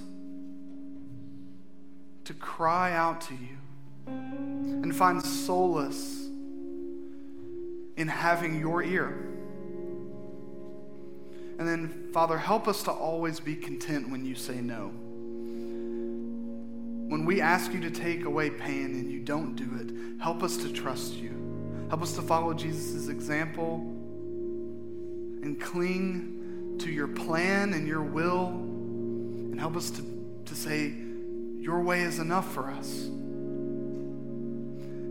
to 2.23 2.33
cry 2.33 2.93
out 2.93 3.21
to 3.21 3.33
you 3.33 3.57
and 4.07 4.95
find 4.95 5.21
solace 5.21 6.27
in 7.97 8.07
having 8.07 8.59
your 8.59 8.81
ear. 8.83 9.34
And 11.57 11.67
then, 11.67 12.09
Father, 12.11 12.37
help 12.37 12.67
us 12.67 12.83
to 12.83 12.91
always 12.91 13.39
be 13.39 13.55
content 13.55 14.09
when 14.09 14.25
you 14.25 14.35
say 14.35 14.55
no. 14.55 14.91
When 17.07 17.25
we 17.25 17.39
ask 17.39 17.71
you 17.71 17.79
to 17.81 17.91
take 17.91 18.25
away 18.25 18.49
pain 18.49 18.85
and 18.85 19.11
you 19.11 19.19
don't 19.19 19.55
do 19.55 19.69
it, 19.79 20.19
help 20.21 20.43
us 20.43 20.57
to 20.57 20.71
trust 20.71 21.13
you. 21.13 21.31
Help 21.89 22.01
us 22.01 22.13
to 22.15 22.21
follow 22.21 22.53
Jesus' 22.53 23.07
example 23.09 23.75
and 25.43 25.61
cling 25.61 26.77
to 26.79 26.89
your 26.89 27.07
plan 27.07 27.73
and 27.73 27.87
your 27.87 28.01
will. 28.01 28.47
And 28.47 29.59
help 29.59 29.77
us 29.77 29.91
to, 29.91 30.03
to 30.45 30.55
say, 30.55 30.93
Your 31.59 31.81
way 31.81 32.01
is 32.01 32.19
enough 32.19 32.51
for 32.53 32.69
us. 32.71 33.09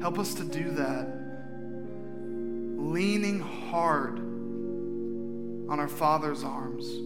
Help 0.01 0.19
us 0.19 0.35
to 0.35 0.45
do 0.45 0.73
that, 0.73 1.09
leaning 2.77 3.41
hard 3.41 4.34
on 5.69 5.81
our 5.81 5.89
Father's 5.89 6.45
arms 6.45 7.01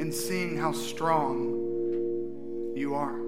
and 0.00 0.12
seeing 0.12 0.56
how 0.56 0.72
strong 0.72 2.72
you 2.74 2.94
are. 2.94 3.20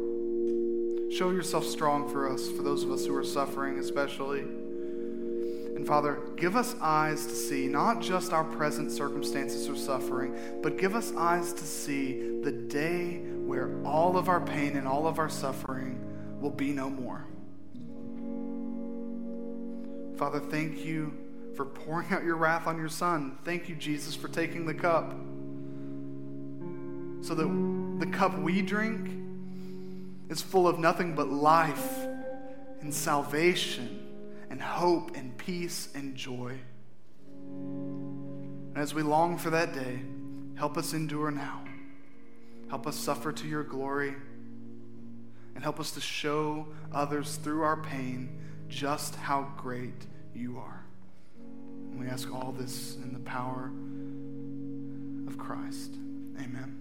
Show 1.10 1.30
yourself 1.30 1.64
strong 1.64 2.08
for 2.08 2.30
us, 2.30 2.50
for 2.50 2.62
those 2.62 2.82
of 2.82 2.90
us 2.90 3.06
who 3.06 3.16
are 3.16 3.24
suffering, 3.24 3.78
especially. 3.78 4.40
And 4.40 5.86
Father, 5.86 6.18
give 6.36 6.56
us 6.56 6.74
eyes 6.80 7.26
to 7.26 7.34
see 7.34 7.68
not 7.68 8.00
just 8.00 8.32
our 8.32 8.44
present 8.44 8.90
circumstances 8.90 9.68
or 9.68 9.76
suffering, 9.76 10.36
but 10.62 10.78
give 10.78 10.94
us 10.94 11.12
eyes 11.16 11.52
to 11.52 11.64
see 11.64 12.40
the 12.40 12.52
day 12.52 13.20
where 13.44 13.70
all 13.84 14.16
of 14.16 14.28
our 14.28 14.40
pain 14.40 14.76
and 14.76 14.88
all 14.88 15.06
of 15.06 15.18
our 15.18 15.28
suffering 15.28 16.00
will 16.40 16.50
be 16.50 16.72
no 16.72 16.90
more. 16.90 17.24
Father, 20.16 20.40
thank 20.40 20.84
you 20.84 21.12
for 21.56 21.64
pouring 21.64 22.12
out 22.12 22.22
your 22.22 22.36
wrath 22.36 22.66
on 22.66 22.76
your 22.76 22.88
Son. 22.88 23.38
Thank 23.44 23.68
you, 23.68 23.74
Jesus, 23.74 24.14
for 24.14 24.28
taking 24.28 24.66
the 24.66 24.74
cup. 24.74 25.10
So 27.26 27.34
that 27.34 27.98
the 27.98 28.06
cup 28.06 28.38
we 28.38 28.62
drink 28.62 29.10
is 30.28 30.42
full 30.42 30.68
of 30.68 30.78
nothing 30.78 31.14
but 31.14 31.28
life 31.28 31.98
and 32.80 32.92
salvation 32.92 34.06
and 34.50 34.60
hope 34.60 35.16
and 35.16 35.36
peace 35.36 35.88
and 35.94 36.14
joy. 36.14 36.58
And 37.48 38.76
as 38.76 38.92
we 38.92 39.02
long 39.02 39.38
for 39.38 39.50
that 39.50 39.72
day, 39.74 39.98
help 40.56 40.76
us 40.76 40.92
endure 40.92 41.30
now. 41.30 41.64
Help 42.68 42.86
us 42.86 42.96
suffer 42.96 43.32
to 43.32 43.48
your 43.48 43.64
glory. 43.64 44.14
And 45.54 45.64
help 45.64 45.80
us 45.80 45.92
to 45.92 46.00
show 46.00 46.66
others 46.92 47.36
through 47.36 47.62
our 47.62 47.78
pain 47.78 48.38
just 48.68 49.14
how 49.14 49.52
great 49.56 50.06
you 50.34 50.58
are. 50.58 50.85
And 51.96 52.04
we 52.04 52.10
ask 52.10 52.30
all 52.30 52.52
this 52.52 52.98
in 53.02 53.14
the 53.14 53.20
power 53.20 53.72
of 55.26 55.38
Christ. 55.38 55.94
Amen. 56.38 56.76